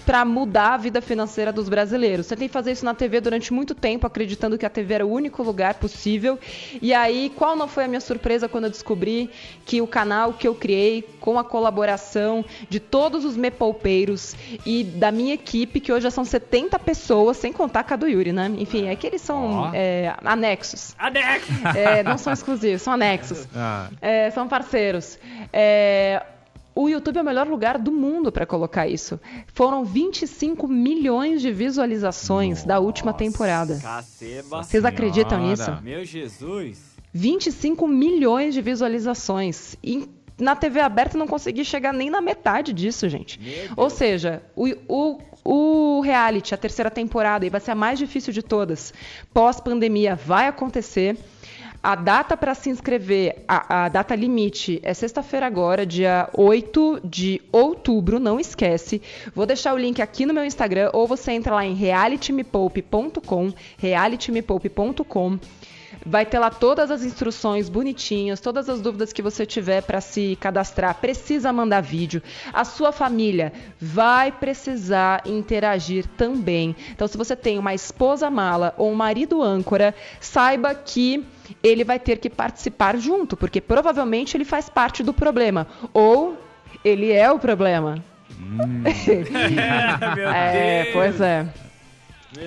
para 0.04 0.24
mudar 0.24 0.74
a 0.74 0.76
vida 0.76 1.00
financeira 1.00 1.52
dos 1.52 1.68
brasileiros. 1.68 2.26
Tentei 2.26 2.48
fazer 2.48 2.72
isso 2.72 2.84
na 2.84 2.94
TV 2.94 3.20
durante 3.20 3.52
muito 3.52 3.74
tempo, 3.74 4.06
acreditando 4.06 4.58
que 4.58 4.66
a 4.66 4.70
TV 4.70 4.94
era 4.94 5.06
o 5.06 5.10
único 5.10 5.42
lugar 5.42 5.74
possível. 5.74 6.38
E 6.80 6.92
aí, 6.92 7.32
qual 7.36 7.56
não 7.56 7.68
foi 7.68 7.84
a 7.84 7.88
minha 7.88 8.00
surpresa 8.00 8.48
quando 8.48 8.64
eu 8.64 8.70
descobri 8.70 9.30
que 9.64 9.80
o 9.80 9.86
canal 9.86 10.32
que 10.32 10.46
eu 10.46 10.54
criei, 10.54 11.02
com 11.20 11.38
a 11.38 11.44
colaboração 11.44 12.44
de 12.68 12.80
todos 12.80 13.24
os 13.24 13.36
mepoupeiros 13.36 14.34
e 14.66 14.84
da 14.84 15.12
minha 15.12 15.34
equipe, 15.34 15.80
que 15.80 15.92
hoje 15.92 16.04
já 16.04 16.10
são 16.10 16.24
70 16.24 16.78
pessoas, 16.78 17.36
sem 17.36 17.52
contar 17.52 17.84
com 17.84 17.94
a 17.94 17.96
do 17.96 18.08
Yuri, 18.08 18.32
né? 18.32 18.50
Enfim, 18.58 18.88
é 18.88 18.96
que 18.96 19.06
eles 19.06 19.22
são 19.22 19.70
oh. 19.70 19.70
é, 19.74 20.14
anexos. 20.24 20.94
Anexos! 20.98 21.56
É, 21.76 22.02
não 22.02 22.18
são 22.18 22.32
exclusivos, 22.32 22.82
são 22.82 22.92
anexos. 22.92 23.46
Ah. 23.54 23.88
É, 24.00 24.30
são 24.30 24.48
parceiros. 24.48 25.18
O 26.74 26.88
YouTube 26.88 27.18
é 27.18 27.22
o 27.22 27.24
melhor 27.24 27.46
lugar 27.46 27.78
do 27.78 27.92
mundo 27.92 28.32
para 28.32 28.46
colocar 28.46 28.88
isso. 28.88 29.20
Foram 29.52 29.84
25 29.84 30.66
milhões 30.66 31.42
de 31.42 31.52
visualizações 31.52 32.58
Nossa, 32.58 32.68
da 32.68 32.80
última 32.80 33.12
temporada. 33.12 33.78
Caceba 33.80 34.62
Vocês 34.62 34.84
acreditam 34.84 35.38
nisso? 35.38 35.70
Meu 35.82 36.04
Jesus! 36.04 36.92
25 37.12 37.86
milhões 37.86 38.54
de 38.54 38.62
visualizações. 38.62 39.76
E 39.82 40.08
na 40.38 40.56
TV 40.56 40.80
aberta 40.80 41.18
não 41.18 41.26
consegui 41.26 41.64
chegar 41.64 41.92
nem 41.92 42.10
na 42.10 42.20
metade 42.20 42.72
disso, 42.72 43.08
gente. 43.08 43.38
Ou 43.76 43.90
seja, 43.90 44.42
o, 44.56 44.68
o, 44.88 45.18
o 45.44 46.00
reality, 46.00 46.54
a 46.54 46.58
terceira 46.58 46.90
temporada, 46.90 47.44
e 47.44 47.50
vai 47.50 47.60
ser 47.60 47.72
a 47.72 47.74
mais 47.74 47.98
difícil 47.98 48.32
de 48.32 48.42
todas, 48.42 48.94
pós-pandemia, 49.32 50.16
vai 50.16 50.48
acontecer. 50.48 51.18
A 51.82 51.96
data 51.96 52.36
para 52.36 52.54
se 52.54 52.70
inscrever, 52.70 53.42
a, 53.48 53.86
a 53.86 53.88
data 53.88 54.14
limite 54.14 54.78
é 54.84 54.94
sexta-feira 54.94 55.46
agora, 55.46 55.84
dia 55.84 56.28
8 56.32 57.00
de 57.02 57.42
outubro, 57.50 58.20
não 58.20 58.38
esquece. 58.38 59.02
Vou 59.34 59.44
deixar 59.44 59.74
o 59.74 59.78
link 59.78 60.00
aqui 60.00 60.24
no 60.24 60.32
meu 60.32 60.44
Instagram 60.44 60.90
ou 60.92 61.08
você 61.08 61.32
entra 61.32 61.56
lá 61.56 61.66
em 61.66 61.74
realitymepoupe.com, 61.74 63.52
realitymepoupe.com. 63.78 65.40
Vai 66.06 66.24
ter 66.24 66.38
lá 66.38 66.50
todas 66.50 66.88
as 66.88 67.02
instruções 67.02 67.68
bonitinhas, 67.68 68.40
todas 68.40 68.68
as 68.68 68.80
dúvidas 68.80 69.12
que 69.12 69.20
você 69.20 69.44
tiver 69.44 69.82
para 69.82 70.00
se 70.00 70.38
cadastrar. 70.40 70.94
Precisa 71.00 71.52
mandar 71.52 71.80
vídeo. 71.80 72.22
A 72.52 72.64
sua 72.64 72.92
família 72.92 73.52
vai 73.80 74.30
precisar 74.30 75.22
interagir 75.26 76.06
também. 76.16 76.76
Então, 76.92 77.08
se 77.08 77.18
você 77.18 77.34
tem 77.34 77.58
uma 77.58 77.74
esposa 77.74 78.30
mala 78.30 78.72
ou 78.78 78.90
um 78.90 78.94
marido 78.94 79.42
âncora, 79.42 79.92
saiba 80.20 80.74
que 80.74 81.24
ele 81.62 81.84
vai 81.84 81.98
ter 81.98 82.18
que 82.18 82.30
participar 82.30 82.96
junto, 82.96 83.36
porque 83.36 83.60
provavelmente 83.60 84.36
ele 84.36 84.44
faz 84.44 84.68
parte 84.68 85.02
do 85.02 85.12
problema. 85.12 85.66
Ou 85.92 86.36
ele 86.84 87.12
é 87.12 87.30
o 87.30 87.38
problema. 87.38 88.02
Hum. 88.38 88.82
é, 90.34 90.90
pois 90.92 91.20
é. 91.20 91.46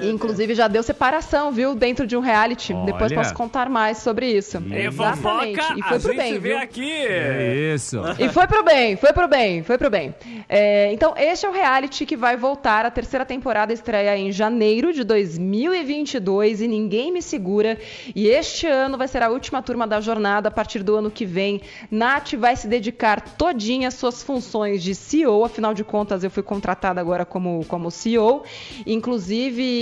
Inclusive 0.04 0.56
já 0.56 0.68
deu 0.68 0.82
separação, 0.82 1.52
viu? 1.52 1.76
Dentro 1.76 2.08
de 2.08 2.18
um 2.18 2.20
reality. 2.20 2.74
Olha. 2.74 2.86
Depois 2.86 3.14
posso 3.14 3.34
contar 3.34 3.70
mais 3.70 4.00
sobre 4.00 4.32
isso. 4.32 4.58
E 4.66 4.88
Exatamente. 4.88 5.58
Fofoca, 5.58 5.80
e 5.80 5.84
foi 5.84 6.00
pro 6.00 6.16
bem, 6.16 6.40
viu? 6.40 6.58
aqui. 6.58 6.92
É 6.92 7.74
isso. 7.76 8.02
E 8.20 8.30
foi 8.30 8.48
pro 8.48 8.64
bem, 8.64 8.96
foi 8.96 9.14
pro 9.14 9.28
bem, 9.28 9.64
foi 9.64 9.78
pro 9.78 9.90
bem. 9.90 10.16
É, 10.50 10.92
então, 10.92 11.14
este 11.16 11.46
é 11.46 11.50
o 11.50 11.52
reality 11.52 12.06
que 12.06 12.18
vai 12.18 12.36
voltar. 12.36 12.86
A 12.86 12.92
terceira 12.92 13.26
temporada 13.26 13.72
estreia 13.72 14.18
em 14.18 14.32
janeiro 14.32 14.92
de 14.92 15.04
2022 15.04 16.62
e 16.62 16.68
ninguém 16.68 17.12
me 17.12 17.22
segura. 17.22 17.78
E 18.16 18.28
este 18.28 18.66
ano 18.66 18.98
vai 18.98 19.08
ser 19.08 19.22
a 19.22 19.30
última 19.30 19.62
turma 19.62 19.86
da 19.86 20.02
jornada. 20.02 20.50
A 20.50 20.52
partir 20.52 20.82
do 20.82 20.96
ano 20.96 21.12
que 21.12 21.26
vem, 21.26 21.62
Nath 21.92 22.34
vai 22.34 22.56
se 22.56 22.68
dedicar 22.68 23.22
todinha 23.22 23.90
às 23.90 23.94
suas 23.94 24.24
funções 24.24 24.82
de 24.82 24.96
CEO. 24.96 25.46
Afinal 25.46 25.74
de 25.74 25.84
contas, 25.84 26.24
eu 26.24 26.32
fui 26.32 26.42
contratada 26.44 27.00
agora 27.00 27.24
como, 27.26 27.64
como 27.68 27.92
CEO. 27.92 28.44
Inclusive, 28.86 29.75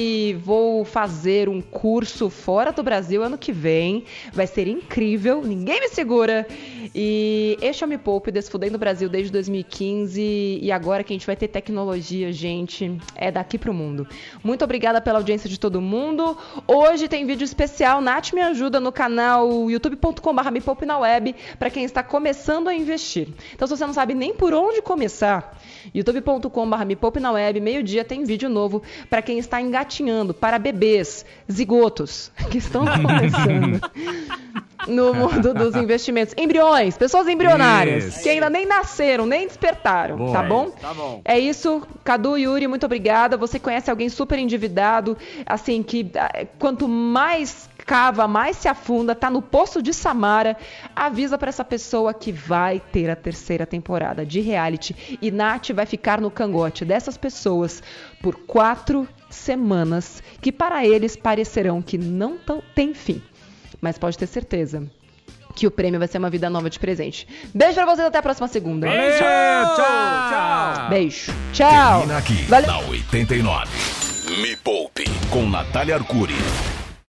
vou 0.44 0.86
fazer 0.86 1.50
um 1.50 1.62
curso 1.62 2.30
fora 2.30 2.72
do 2.72 2.84
Brasil 2.84 3.24
ano 3.24 3.38
que 3.38 3.52
vem. 3.52 4.04
Vai 4.32 4.48
ser 4.48 4.68
incrível, 4.68 5.42
ninguém 5.44 5.80
me 5.80 5.90
segura. 5.90 6.48
E 6.96 7.58
este 7.62 7.84
é 7.84 7.88
o 7.88 7.90
Me 7.90 7.98
Poupe, 7.98 8.32
Desfudendo 8.32 8.76
o 8.76 8.80
Brasil 8.80 9.10
desde 9.10 9.32
2015. 9.32 10.60
E 10.62 10.72
agora 10.72 11.04
que 11.04 11.14
a 11.14 11.16
gente 11.16 11.26
vai 11.26 11.36
ter 11.36 11.48
tecnologia, 11.48 12.32
gente, 12.32 12.98
é 13.16 13.32
daqui 13.32 13.58
pro 13.58 13.74
mundo. 13.74 14.08
Muito 14.44 14.64
obrigada 14.64 15.02
pela 15.02 15.20
audiência 15.20 15.50
de 15.50 15.60
todo 15.60 15.82
mundo. 15.82 16.38
Hoje 16.68 17.08
tem 17.08 17.26
vídeo 17.26 17.46
especial, 17.46 18.02
Nath 18.02 18.34
me 18.34 18.42
ajuda 18.42 18.80
no 18.80 18.92
canal 18.92 19.70
youtube.com.br 19.70 20.52
Me 20.52 20.62
Poupe 20.62 20.86
na 20.86 21.00
web, 21.00 21.36
para 21.58 21.70
quem 21.70 21.84
está 21.84 22.04
começando 22.04 22.68
a 22.68 22.74
investir. 22.74 23.28
Então, 23.54 23.68
se 23.68 23.76
você 23.76 23.86
não 23.86 23.94
sabe 23.94 24.14
nem 24.14 24.34
por 24.34 24.54
onde 24.54 24.82
começar, 24.82 25.58
youtube.com.br 25.94 26.86
Me 26.86 26.96
Poupe 26.96 27.20
na 27.20 27.32
web, 27.32 27.60
meio-dia 27.60 28.04
tem 28.04 28.24
vídeo 28.24 28.50
novo 28.50 28.84
para 29.10 29.22
quem 29.22 29.40
está 29.40 29.62
engatinhando, 29.84 30.34
para 30.34 30.58
bebês, 30.58 31.26
zigotos, 31.52 32.32
que 32.50 32.58
estão 32.58 32.86
começando 32.86 33.82
no 34.88 35.14
mundo 35.14 35.54
dos 35.54 35.76
investimentos. 35.76 36.34
Embriões, 36.38 36.98
pessoas 36.98 37.28
embrionárias, 37.28 38.06
isso. 38.06 38.24
que 38.24 38.30
ainda 38.30 38.50
nem 38.50 38.66
nasceram, 38.66 39.26
nem 39.26 39.48
despertaram, 39.48 40.32
tá 40.32 40.44
bom? 40.44 40.72
Tá 40.72 40.94
bom. 40.94 41.22
É 41.24 41.38
isso, 41.38 41.86
Cadu, 42.04 42.38
Yuri, 42.38 42.68
muito 42.68 42.86
obrigada. 42.86 43.38
Você 43.38 43.60
conhece 43.60 43.90
alguém 43.90 44.10
super 44.10 44.40
endividado, 44.40 45.18
assim, 45.46 45.84
que 45.84 46.10
ah, 46.16 46.46
quanto 46.58 46.88
mais 46.88 47.70
cava, 47.86 48.28
mais 48.28 48.58
se 48.58 48.70
afunda, 48.70 49.14
tá 49.14 49.30
no 49.30 49.42
poço 49.42 49.82
de 49.82 49.94
Samara, 49.94 50.56
avisa 50.96 51.38
para 51.38 51.50
essa 51.50 51.66
pessoa 51.66 52.14
que 52.14 52.32
vai 52.32 52.80
ter 52.80 53.10
a 53.10 53.16
terceira 53.16 53.66
temporada 53.66 54.26
de 54.26 54.40
reality 54.40 55.18
e 55.22 55.30
Nath 55.30 55.72
vai 55.72 55.86
ficar 55.86 56.22
no 56.22 56.32
cangote 56.32 56.86
dessas 56.86 57.18
pessoas 57.18 57.84
por 58.22 58.36
quatro 58.36 59.06
semanas 59.34 60.22
que 60.42 60.52
para 60.52 60.86
eles 60.86 61.16
parecerão 61.16 61.82
que 61.82 61.98
não 61.98 62.38
têm 62.76 62.94
fim. 62.94 63.22
Mas 63.82 63.98
pode 63.98 64.18
ter 64.18 64.28
certeza 64.28 64.90
que 65.56 65.68
o 65.68 65.72
prêmio 65.72 66.00
vai 66.00 66.08
ser 66.08 66.18
uma 66.18 66.30
vida 66.30 66.50
nova 66.50 66.70
de 66.70 66.80
presente. 66.80 67.28
Beijo 67.54 67.76
pra 67.76 67.86
vocês, 67.86 68.08
até 68.08 68.18
a 68.18 68.22
próxima 68.24 68.48
segunda. 68.48 68.88
Beijo! 68.88 69.18
Tchau! 69.20 69.76
Tchau! 69.76 70.90
Beijo! 70.90 71.34
Tchau! 71.54 71.98
Termina 72.00 72.18
aqui, 72.18 72.34
Valeu. 72.46 72.68
na 72.68 72.80
89. 72.80 73.68
Me 74.42 74.56
Poupe, 74.58 75.04
com 75.30 75.48
Natália 75.48 75.96
Arcuri. 75.96 76.34